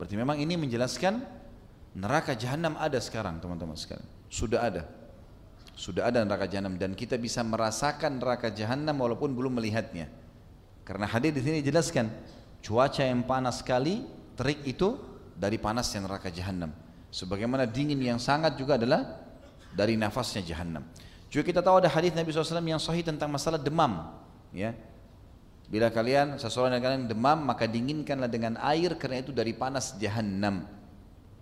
Berarti 0.00 0.16
memang 0.16 0.40
ini 0.40 0.56
menjelaskan 0.56 1.20
neraka 1.92 2.32
jahanam 2.32 2.80
ada 2.80 2.96
sekarang 2.96 3.44
teman-teman 3.44 3.76
sekalian. 3.76 4.08
Sudah 4.32 4.64
ada. 4.64 4.82
Sudah 5.76 6.08
ada 6.08 6.24
neraka 6.24 6.48
jahanam 6.48 6.80
dan 6.80 6.96
kita 6.96 7.20
bisa 7.20 7.44
merasakan 7.44 8.16
neraka 8.16 8.48
jahanam 8.48 8.96
walaupun 8.96 9.36
belum 9.36 9.60
melihatnya. 9.60 10.08
Karena 10.88 11.04
hadis 11.04 11.36
di 11.36 11.44
sini 11.44 11.58
jelaskan 11.60 12.08
cuaca 12.64 13.04
yang 13.04 13.20
panas 13.28 13.60
sekali, 13.60 14.00
terik 14.32 14.64
itu 14.64 14.96
dari 15.36 15.60
panasnya 15.60 16.08
neraka 16.08 16.32
jahanam. 16.32 16.72
Sebagaimana 17.12 17.68
dingin 17.68 18.00
yang 18.00 18.16
sangat 18.16 18.56
juga 18.56 18.80
adalah 18.80 19.20
dari 19.76 20.00
nafasnya 20.00 20.40
jahanam. 20.40 20.88
Juga 21.32 21.48
kita 21.48 21.64
tahu 21.64 21.80
ada 21.80 21.88
hadis 21.88 22.12
Nabi 22.12 22.28
SAW 22.28 22.60
yang 22.60 22.76
sahih 22.76 23.00
tentang 23.00 23.32
masalah 23.32 23.56
demam. 23.56 24.12
Ya, 24.52 24.76
Bila 25.72 25.88
kalian 25.88 26.36
seseorang 26.36 26.76
yang 26.76 26.84
kalian 26.84 27.04
demam 27.08 27.48
maka 27.48 27.64
dinginkanlah 27.64 28.28
dengan 28.28 28.60
air 28.60 28.92
karena 29.00 29.24
itu 29.24 29.32
dari 29.32 29.56
panas 29.56 29.96
jahanam. 29.96 30.68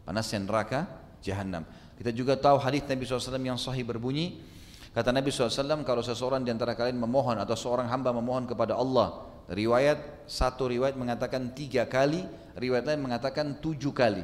Panasnya 0.07 0.39
neraka 0.47 0.87
jahanam. 1.19 1.67
Kita 1.99 2.15
juga 2.15 2.39
tahu 2.39 2.63
hadis 2.63 2.87
Nabi 2.87 3.03
SAW 3.03 3.43
yang 3.43 3.59
sahih 3.59 3.83
berbunyi 3.83 4.39
kata 4.95 5.11
Nabi 5.11 5.35
SAW 5.35 5.83
kalau 5.83 6.07
seseorang 6.07 6.47
di 6.47 6.55
antara 6.55 6.79
kalian 6.79 6.95
memohon 6.95 7.43
atau 7.43 7.59
seorang 7.59 7.91
hamba 7.91 8.15
memohon 8.15 8.47
kepada 8.47 8.79
Allah 8.79 9.27
riwayat 9.51 10.31
satu 10.31 10.71
riwayat 10.71 10.95
mengatakan 10.95 11.51
tiga 11.51 11.83
kali 11.91 12.23
riwayat 12.55 12.87
lain 12.87 13.03
mengatakan 13.03 13.59
tujuh 13.59 13.91
kali 13.91 14.23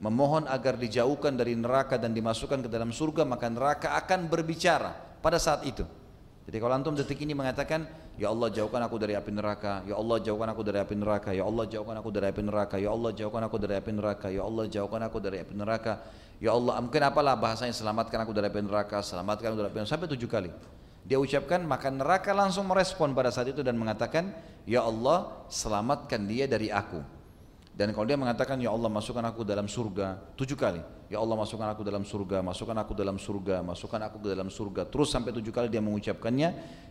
memohon 0.00 0.48
agar 0.48 0.80
dijauhkan 0.80 1.36
dari 1.36 1.52
neraka 1.52 2.00
dan 2.00 2.16
dimasukkan 2.16 2.66
ke 2.66 2.68
dalam 2.72 2.90
surga 2.90 3.28
maka 3.28 3.46
neraka 3.52 3.92
akan 4.00 4.32
berbicara 4.32 5.20
pada 5.20 5.36
saat 5.36 5.62
itu. 5.68 5.84
Jadi 6.48 6.56
kalau 6.56 6.74
antum 6.74 6.96
detik 6.96 7.20
ini 7.20 7.36
mengatakan 7.36 7.84
ya 8.16 8.32
Allah 8.32 8.48
jauhkan 8.48 8.80
aku 8.80 8.96
dari 8.96 9.14
api 9.14 9.30
neraka 9.30 9.84
ya 9.84 9.94
Allah 9.94 10.18
jauhkan 10.18 10.48
aku 10.50 10.62
dari 10.64 10.78
api 10.80 10.94
neraka 10.96 11.30
ya 11.36 11.44
Allah 11.44 11.64
jauhkan 11.68 11.96
aku 12.00 12.10
dari 12.10 12.26
api 12.26 12.42
neraka 12.42 12.76
ya 12.80 12.90
Allah 12.90 13.10
jauhkan 13.12 13.42
aku 13.44 13.56
dari 13.60 13.74
api 13.76 13.90
neraka 13.92 14.26
ya 14.32 14.42
Allah 14.42 14.64
jauhkan 14.66 15.00
aku 15.04 15.18
dari 15.20 15.36
api 15.44 15.54
neraka 15.54 15.92
ya 16.40 16.50
Allah 16.56 16.72
mungkin 16.80 17.02
apalah 17.06 17.34
bahasanya 17.36 17.76
selamatkan 17.76 18.24
aku 18.24 18.32
dari 18.32 18.48
api 18.48 18.60
neraka 18.64 18.98
selamatkan 19.04 19.46
aku 19.52 19.56
dari 19.62 19.68
api 19.68 19.78
neraka 19.84 19.92
sampai 19.94 20.08
tujuh 20.16 20.28
kali. 20.32 20.50
Dia 21.04 21.20
ucapkan 21.20 21.60
maka 21.60 21.92
neraka 21.92 22.32
langsung 22.32 22.64
merespon 22.66 23.12
pada 23.12 23.28
saat 23.28 23.52
itu 23.52 23.60
dan 23.60 23.76
mengatakan 23.76 24.32
ya 24.64 24.80
Allah 24.80 25.44
selamatkan 25.52 26.24
dia 26.24 26.48
dari 26.48 26.72
aku 26.72 27.19
dan 27.70 27.94
kalau 27.94 28.04
dia 28.04 28.18
mengatakan, 28.18 28.58
Ya 28.58 28.68
Allah 28.74 28.90
masukkan 28.90 29.22
aku 29.24 29.46
dalam 29.46 29.70
surga, 29.70 30.18
tujuh 30.34 30.58
kali. 30.58 30.82
Ya 31.08 31.18
Allah 31.18 31.32
masukkan 31.38 31.64
aku 31.70 31.82
dalam 31.82 32.04
surga, 32.04 32.42
masukkan 32.42 32.76
aku 32.76 32.92
dalam 32.92 33.16
surga, 33.16 33.56
masukkan 33.64 34.00
aku 34.04 34.16
ke 34.20 34.28
dalam 34.30 34.48
surga. 34.50 34.82
Terus 34.90 35.08
sampai 35.10 35.30
tujuh 35.32 35.50
kali 35.54 35.72
dia 35.72 35.80
mengucapkannya, 35.80 36.48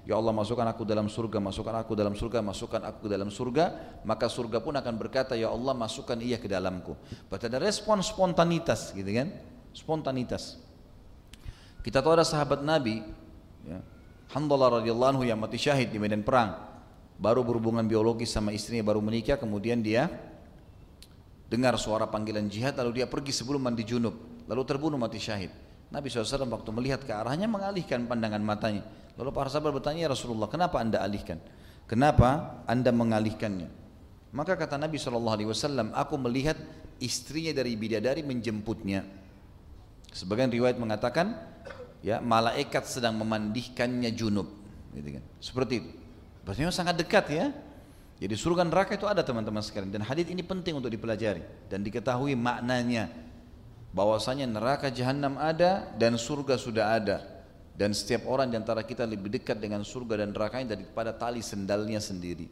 Ya 0.08 0.16
Allah 0.18 0.34
masukkan 0.34 0.66
aku 0.66 0.88
dalam 0.88 1.06
surga, 1.12 1.38
masukkan 1.38 1.76
aku 1.78 1.94
dalam 1.94 2.16
surga, 2.16 2.40
masukkan 2.42 2.82
aku 2.84 3.06
ke 3.06 3.10
dalam 3.12 3.30
surga. 3.30 3.66
Maka 4.08 4.26
surga 4.32 4.58
pun 4.64 4.74
akan 4.80 4.94
berkata, 4.98 5.38
Ya 5.38 5.52
Allah 5.52 5.76
masukkan 5.76 6.18
ia 6.18 6.40
ke 6.40 6.50
dalamku. 6.50 6.98
Berarti 7.28 7.46
ada 7.52 7.60
respon 7.62 8.02
spontanitas 8.02 8.96
gitu 8.96 9.12
kan. 9.14 9.30
Spontanitas. 9.76 10.58
Kita 11.86 12.02
tahu 12.02 12.18
ada 12.18 12.26
sahabat 12.26 12.66
Nabi, 12.66 13.04
ya, 13.64 13.80
Hamdallah 14.34 14.82
radhiyallahu 14.82 15.12
anhu 15.16 15.24
yang 15.26 15.38
mati 15.38 15.62
syahid 15.62 15.94
di 15.94 15.98
medan 16.02 16.26
perang. 16.26 16.58
Baru 17.20 17.44
berhubungan 17.44 17.86
biologis 17.86 18.32
sama 18.32 18.56
istrinya, 18.56 18.90
baru 18.90 19.04
menikah, 19.04 19.36
kemudian 19.38 19.84
dia 19.84 20.29
dengar 21.50 21.76
suara 21.82 22.06
panggilan 22.06 22.46
jihad 22.46 22.78
lalu 22.78 23.02
dia 23.02 23.08
pergi 23.10 23.34
sebelum 23.34 23.66
mandi 23.66 23.82
junub 23.82 24.46
lalu 24.46 24.62
terbunuh 24.66 24.98
mati 24.98 25.18
syahid. 25.18 25.50
Nabi 25.90 26.06
SAW 26.06 26.46
waktu 26.54 26.70
melihat 26.70 27.02
ke 27.02 27.10
arahnya 27.10 27.50
mengalihkan 27.50 28.06
pandangan 28.06 28.42
matanya. 28.46 28.86
Lalu 29.18 29.34
para 29.34 29.50
sahabat 29.50 29.82
bertanya 29.82 30.06
ya 30.06 30.10
Rasulullah 30.14 30.46
kenapa 30.46 30.78
anda 30.78 31.02
alihkan? 31.02 31.42
Kenapa 31.90 32.62
anda 32.70 32.94
mengalihkannya? 32.94 33.70
Maka 34.30 34.54
kata 34.54 34.78
Nabi 34.78 35.02
SAW 35.02 35.90
aku 35.98 36.16
melihat 36.22 36.58
istrinya 37.02 37.50
dari 37.58 37.74
bidadari 37.74 38.22
menjemputnya. 38.22 39.02
Sebagian 40.14 40.54
riwayat 40.54 40.78
mengatakan 40.78 41.34
ya 42.06 42.22
malaikat 42.22 42.86
sedang 42.86 43.18
memandikannya 43.18 44.14
junub. 44.14 44.46
Gitu 44.94 45.18
kan. 45.18 45.24
Seperti 45.42 45.74
itu. 45.82 45.90
Berarti 46.46 46.70
sangat 46.70 46.98
dekat 46.98 47.26
ya 47.34 47.46
jadi 48.20 48.36
surga 48.36 48.68
neraka 48.68 49.00
itu 49.00 49.08
ada 49.08 49.24
teman-teman 49.24 49.64
sekalian. 49.64 49.96
Dan 49.96 50.04
hadis 50.04 50.28
ini 50.28 50.44
penting 50.44 50.76
untuk 50.76 50.92
dipelajari 50.92 51.40
dan 51.72 51.80
diketahui 51.80 52.36
maknanya. 52.36 53.08
Bahwasanya 53.96 54.44
neraka 54.46 54.92
jahanam 54.92 55.40
ada 55.40 55.88
dan 55.96 56.20
surga 56.20 56.60
sudah 56.60 57.00
ada. 57.00 57.18
Dan 57.80 57.96
setiap 57.96 58.28
orang 58.28 58.52
di 58.52 58.60
antara 58.60 58.84
kita 58.84 59.08
lebih 59.08 59.32
dekat 59.32 59.56
dengan 59.56 59.88
surga 59.88 60.28
dan 60.28 60.36
neraka 60.36 60.60
daripada 60.68 61.16
tali 61.16 61.40
sendalnya 61.40 62.04
sendiri. 62.04 62.52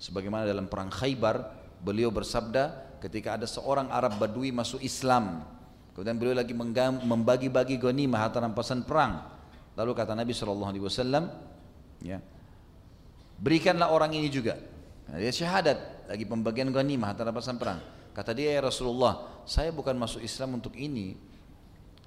Sebagaimana 0.00 0.48
dalam 0.48 0.72
perang 0.72 0.88
Khaybar 0.88 1.52
beliau 1.84 2.08
bersabda 2.08 2.96
ketika 3.04 3.36
ada 3.36 3.44
seorang 3.44 3.92
Arab 3.92 4.16
Badui 4.16 4.56
masuk 4.56 4.80
Islam 4.80 5.44
kemudian 5.92 6.16
beliau 6.16 6.32
lagi 6.32 6.56
membagi-bagi 6.56 7.76
ghanimah 7.76 8.24
harta 8.24 8.40
rampasan 8.40 8.88
perang. 8.88 9.20
Lalu 9.76 9.92
kata 9.92 10.16
Nabi 10.16 10.32
SAW 10.32 11.28
ya 12.00 12.18
berikanlah 13.36 13.92
orang 13.92 14.16
ini 14.16 14.32
juga 14.32 14.56
Nah, 15.10 15.16
dia 15.20 15.32
syahadat 15.32 16.08
lagi 16.08 16.24
pembagian 16.24 16.72
ghanimah 16.72 17.12
antara 17.12 17.28
rampasan 17.28 17.60
perang. 17.60 17.80
Kata 18.14 18.30
dia 18.30 18.54
ya 18.56 18.62
Rasulullah, 18.62 19.42
saya 19.44 19.74
bukan 19.74 19.98
masuk 19.98 20.22
Islam 20.22 20.62
untuk 20.62 20.72
ini. 20.78 21.18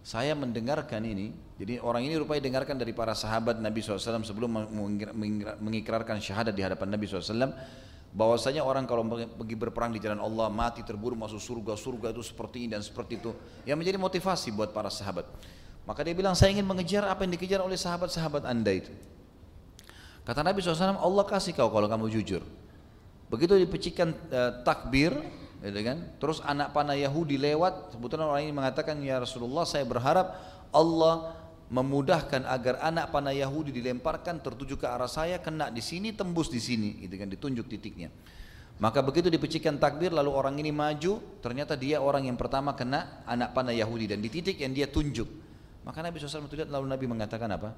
Saya 0.02 0.32
mendengarkan 0.40 1.04
ini. 1.04 1.36
Jadi 1.60 1.84
orang 1.84 2.08
ini 2.08 2.16
rupanya 2.16 2.40
dengarkan 2.48 2.80
dari 2.80 2.96
para 2.96 3.12
sahabat 3.12 3.60
Nabi 3.60 3.84
SAW 3.84 4.24
sebelum 4.24 4.48
mengikrarkan 5.60 6.24
syahadat 6.24 6.56
di 6.56 6.64
hadapan 6.64 6.96
Nabi 6.96 7.12
SAW 7.12 7.52
bahwasanya 8.16 8.64
orang 8.64 8.88
kalau 8.88 9.04
pergi 9.10 9.56
berperang 9.60 9.92
di 9.92 10.00
jalan 10.00 10.24
Allah 10.24 10.48
mati 10.48 10.82
terburu 10.82 11.14
masuk 11.14 11.38
surga 11.38 11.76
surga 11.76 12.08
itu 12.16 12.24
seperti 12.24 12.66
ini 12.66 12.74
dan 12.74 12.82
seperti 12.82 13.20
itu 13.20 13.36
yang 13.68 13.76
menjadi 13.76 14.00
motivasi 14.00 14.56
buat 14.56 14.72
para 14.72 14.88
sahabat 14.88 15.28
maka 15.84 16.02
dia 16.08 16.16
bilang 16.16 16.34
saya 16.34 16.56
ingin 16.56 16.64
mengejar 16.64 17.04
apa 17.06 17.28
yang 17.28 17.36
dikejar 17.36 17.60
oleh 17.60 17.76
sahabat-sahabat 17.76 18.48
anda 18.48 18.72
itu 18.72 18.90
kata 20.24 20.40
Nabi 20.40 20.64
SAW 20.64 20.98
Allah 20.98 21.26
kasih 21.28 21.52
kau 21.52 21.68
kalau 21.68 21.86
kamu 21.92 22.08
jujur 22.16 22.42
Begitu 23.28 23.60
dipecikan 23.60 24.16
uh, 24.32 24.64
takbir, 24.64 25.12
gitu 25.60 25.80
kan? 25.84 25.98
Terus 26.22 26.40
anak 26.46 26.72
panah 26.72 26.96
Yahudi 26.96 27.36
lewat, 27.36 27.96
sebetulnya 27.96 28.30
orang 28.30 28.48
ini 28.48 28.54
mengatakan 28.56 29.00
ya 29.04 29.20
Rasulullah 29.20 29.68
saya 29.68 29.84
berharap 29.84 30.38
Allah 30.72 31.36
memudahkan 31.68 32.48
agar 32.48 32.80
anak 32.80 33.12
panah 33.12 33.36
Yahudi 33.36 33.76
dilemparkan 33.76 34.40
tertuju 34.40 34.80
ke 34.80 34.88
arah 34.88 35.12
saya 35.12 35.36
kena 35.44 35.68
di 35.68 35.84
sini 35.84 36.16
tembus 36.16 36.48
di 36.48 36.64
sini 36.64 37.04
gitu 37.04 37.20
kan 37.20 37.28
ditunjuk 37.28 37.68
titiknya. 37.68 38.08
Maka 38.78 39.02
begitu 39.02 39.28
dipecikan 39.28 39.76
takbir 39.82 40.14
lalu 40.14 40.32
orang 40.32 40.56
ini 40.62 40.70
maju 40.70 41.20
ternyata 41.42 41.74
dia 41.74 41.98
orang 41.98 42.30
yang 42.30 42.38
pertama 42.38 42.78
kena 42.78 43.26
anak 43.26 43.52
panah 43.52 43.74
Yahudi 43.74 44.16
dan 44.16 44.24
di 44.24 44.30
titik 44.32 44.62
yang 44.62 44.72
dia 44.72 44.88
tunjuk. 44.88 45.28
Maka 45.84 46.04
Nabi 46.04 46.20
SAW 46.20 46.46
melihat 46.48 46.70
lalu 46.70 46.86
Nabi 46.88 47.06
mengatakan 47.10 47.50
apa? 47.52 47.74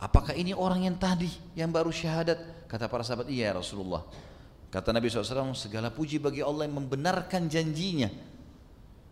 Apakah 0.00 0.34
ini 0.34 0.50
orang 0.50 0.82
yang 0.86 0.96
tadi 0.98 1.30
yang 1.54 1.70
baru 1.70 1.92
syahadat? 1.94 2.66
Kata 2.66 2.90
para 2.90 3.06
sahabat, 3.06 3.30
iya 3.30 3.54
Rasulullah. 3.54 4.02
Kata 4.74 4.90
Nabi 4.90 5.06
SAW, 5.06 5.54
segala 5.54 5.86
puji 5.94 6.18
bagi 6.18 6.42
Allah 6.42 6.66
yang 6.66 6.82
membenarkan 6.82 7.46
janjinya. 7.46 8.10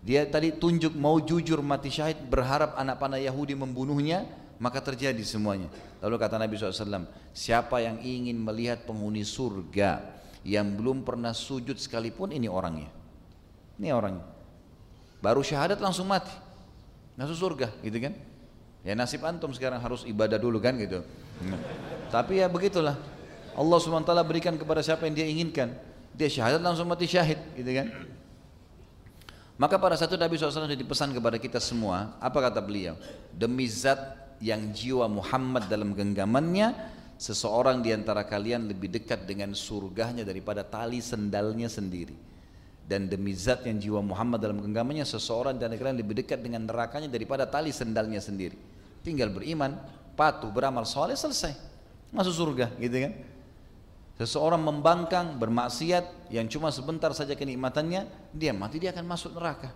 Dia 0.03 0.27
tadi 0.27 0.51
tunjuk 0.59 0.99
mau 0.99 1.23
jujur 1.23 1.63
mati 1.63 1.87
syahid, 1.87 2.19
berharap 2.27 2.75
anak 2.75 2.99
panah 2.99 3.23
Yahudi 3.23 3.55
membunuhnya, 3.55 4.27
maka 4.59 4.83
terjadi 4.83 5.23
semuanya. 5.23 5.71
Lalu 6.03 6.19
kata 6.19 6.35
Nabi 6.35 6.59
SAW, 6.59 7.07
siapa 7.31 7.79
yang 7.79 8.03
ingin 8.03 8.43
melihat 8.43 8.83
penghuni 8.83 9.23
surga 9.23 10.03
yang 10.43 10.67
belum 10.75 11.07
pernah 11.07 11.31
sujud 11.31 11.79
sekalipun, 11.79 12.35
ini 12.35 12.51
orangnya. 12.51 12.91
Ini 13.79 13.95
orangnya. 13.95 14.27
Baru 15.23 15.47
syahadat 15.47 15.79
langsung 15.79 16.11
mati. 16.11 16.35
Masuk 17.15 17.39
surga 17.39 17.71
gitu 17.87 18.03
kan. 18.03 18.19
Ya 18.83 18.99
nasib 18.99 19.23
antum 19.23 19.55
sekarang 19.55 19.79
harus 19.79 20.03
ibadah 20.03 20.43
dulu 20.43 20.59
kan 20.59 20.75
gitu. 20.75 21.07
Tapi 22.11 22.43
ya 22.43 22.51
begitulah. 22.51 23.12
Allah 23.53 23.77
SWT 23.79 24.13
berikan 24.25 24.55
kepada 24.57 24.81
siapa 24.81 25.05
yang 25.09 25.15
dia 25.17 25.27
inginkan 25.29 25.73
dia 26.13 26.29
syahadat 26.29 26.61
langsung 26.61 26.89
mati 26.89 27.09
syahid 27.09 27.41
gitu 27.57 27.73
kan 27.73 27.89
Maka 29.61 29.79
pada 29.79 29.95
satu 29.95 30.19
Nabi 30.19 30.35
SAW 30.35 30.67
dipesan 30.75 31.15
kepada 31.15 31.39
kita 31.39 31.63
semua, 31.63 32.19
apa 32.19 32.35
kata 32.43 32.59
beliau? 32.59 32.99
Demi 33.31 33.71
zat 33.71 34.01
yang 34.43 34.75
jiwa 34.75 35.07
Muhammad 35.07 35.71
dalam 35.71 35.95
genggamannya, 35.95 36.75
seseorang 37.15 37.79
di 37.79 37.95
antara 37.95 38.27
kalian 38.27 38.67
lebih 38.67 38.91
dekat 38.91 39.23
dengan 39.23 39.55
surganya 39.55 40.27
daripada 40.27 40.67
tali 40.67 40.99
sendalnya 40.99 41.71
sendiri. 41.71 42.17
Dan 42.83 43.07
demi 43.07 43.31
zat 43.39 43.63
yang 43.63 43.79
jiwa 43.79 44.03
Muhammad 44.03 44.43
dalam 44.43 44.59
genggamannya, 44.59 45.07
seseorang 45.07 45.55
antara 45.55 45.79
kalian 45.79 46.01
lebih 46.03 46.19
dekat 46.19 46.43
dengan 46.43 46.67
nerakanya 46.67 47.07
daripada 47.07 47.47
tali 47.47 47.71
sendalnya 47.71 48.19
sendiri. 48.19 48.59
Tinggal 49.07 49.31
beriman, 49.31 49.79
patuh, 50.19 50.51
beramal 50.51 50.83
soleh, 50.83 51.15
selesai. 51.15 51.55
Masuk 52.11 52.35
surga, 52.35 52.75
gitu 52.83 52.99
kan? 52.99 53.13
Seseorang 54.21 54.61
membangkang, 54.61 55.41
bermaksiat 55.41 56.29
yang 56.29 56.45
cuma 56.47 56.69
sebentar 56.69 57.11
saja 57.17 57.33
kenikmatannya, 57.33 58.33
dia 58.37 58.53
mati 58.53 58.77
dia 58.77 58.93
akan 58.93 59.07
masuk 59.09 59.33
neraka. 59.35 59.73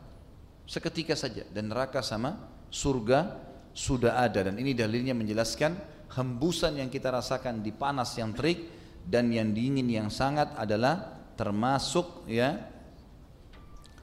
Seketika 0.68 1.16
saja 1.16 1.46
dan 1.54 1.72
neraka 1.72 2.02
sama 2.02 2.36
surga 2.68 3.38
sudah 3.72 4.18
ada 4.18 4.50
dan 4.50 4.58
ini 4.58 4.74
dalilnya 4.74 5.14
menjelaskan 5.14 5.78
hembusan 6.16 6.80
yang 6.80 6.90
kita 6.90 7.14
rasakan 7.14 7.62
di 7.62 7.70
panas 7.70 8.12
yang 8.18 8.34
terik 8.34 8.66
dan 9.06 9.30
yang 9.30 9.54
dingin 9.54 9.86
yang 9.86 10.08
sangat 10.10 10.50
adalah 10.58 11.16
termasuk 11.38 12.26
ya 12.26 12.58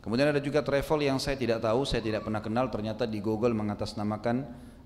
Kemudian 0.01 0.33
ada 0.33 0.41
juga 0.41 0.65
travel 0.65 1.05
yang 1.05 1.21
saya 1.21 1.37
tidak 1.37 1.61
tahu 1.61 1.83
saya 1.83 2.03
tidak 2.03 2.27
pernah 2.27 2.43
kenal. 2.43 2.71
Ternyata 2.73 3.07
di 3.07 3.23
Google 3.23 3.55
mengatasnamakan 3.55 4.37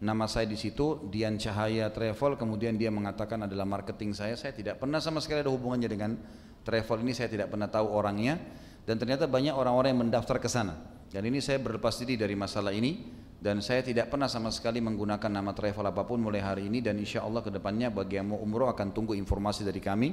nama 0.05 0.29
saya 0.29 0.45
di 0.45 0.61
situ 0.61 1.09
Dian 1.09 1.41
Cahaya 1.41 1.89
Travel. 1.89 2.37
Kemudian 2.37 2.77
dia 2.77 2.93
mengatakan 2.93 3.49
adalah 3.49 3.65
marketing 3.65 4.13
saya. 4.13 4.37
Saya 4.37 4.53
tidak 4.53 4.77
pernah 4.77 5.01
sama 5.01 5.25
sekali 5.25 5.41
ada 5.41 5.49
hubungannya 5.49 5.89
dengan 5.89 6.21
travel 6.61 7.01
ini. 7.01 7.17
Saya 7.17 7.33
tidak 7.33 7.49
pernah 7.49 7.73
tahu 7.73 7.89
orangnya. 7.89 8.37
Dan 8.85 9.01
ternyata 9.01 9.25
banyak 9.25 9.57
orang-orang 9.57 9.97
yang 9.97 10.03
mendaftar 10.05 10.37
ke 10.37 10.47
sana. 10.53 10.77
Dan 11.09 11.25
ini 11.25 11.41
saya 11.41 11.57
berlepas 11.57 11.97
diri 11.97 12.21
dari 12.21 12.37
masalah 12.37 12.77
ini. 12.77 13.25
Dan 13.45 13.61
saya 13.61 13.85
tidak 13.85 14.09
pernah 14.09 14.25
sama 14.25 14.49
sekali 14.49 14.81
menggunakan 14.81 15.29
nama 15.29 15.53
travel 15.53 15.85
apa 15.89 16.05
pun 16.05 16.21
mulai 16.21 16.45
hari 16.45 16.69
ini. 16.69 16.85
Dan 16.85 17.01
insya 17.01 17.25
Allah 17.25 17.41
ke 17.41 17.49
depannya 17.49 17.89
bagi 17.89 18.21
yang 18.21 18.37
mau 18.37 18.41
umroh 18.45 18.69
akan 18.69 18.93
tunggu 18.93 19.17
informasi 19.17 19.65
dari 19.65 19.81
kami. 19.81 20.13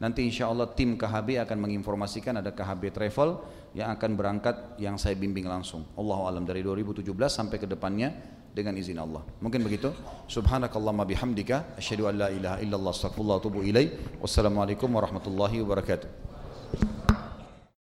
Nanti 0.00 0.24
insya 0.24 0.48
Allah 0.48 0.68
tim 0.72 0.96
KHB 0.96 1.44
akan 1.44 1.58
menginformasikan 1.60 2.40
ada 2.40 2.56
KHB 2.56 2.88
Travel 2.92 3.36
yang 3.76 3.92
akan 3.92 4.10
berangkat 4.16 4.56
yang 4.80 4.96
saya 4.96 5.12
bimbing 5.12 5.44
langsung. 5.44 5.84
Allah 5.92 6.24
alam 6.24 6.44
dari 6.48 6.64
2017 6.64 7.04
sampai 7.28 7.60
ke 7.60 7.68
depannya 7.68 8.39
dengan 8.50 8.74
izin 8.74 8.98
Allah 8.98 9.22
mungkin 9.38 9.62
begitu 9.62 9.94
subhanakallahumma 10.26 11.06
bihamdika 11.06 11.78
asyhadu 11.78 12.10
an 12.10 12.14
la 12.18 12.28
ilaha 12.34 12.56
illallah 12.64 12.92
astaghfirullah 12.92 13.36
wa 13.38 13.42
atubu 13.42 13.60
ilaih 13.62 13.88
wassalamualaikum 14.18 14.90
warahmatullahi 14.90 15.62
wabarakatuh 15.62 17.09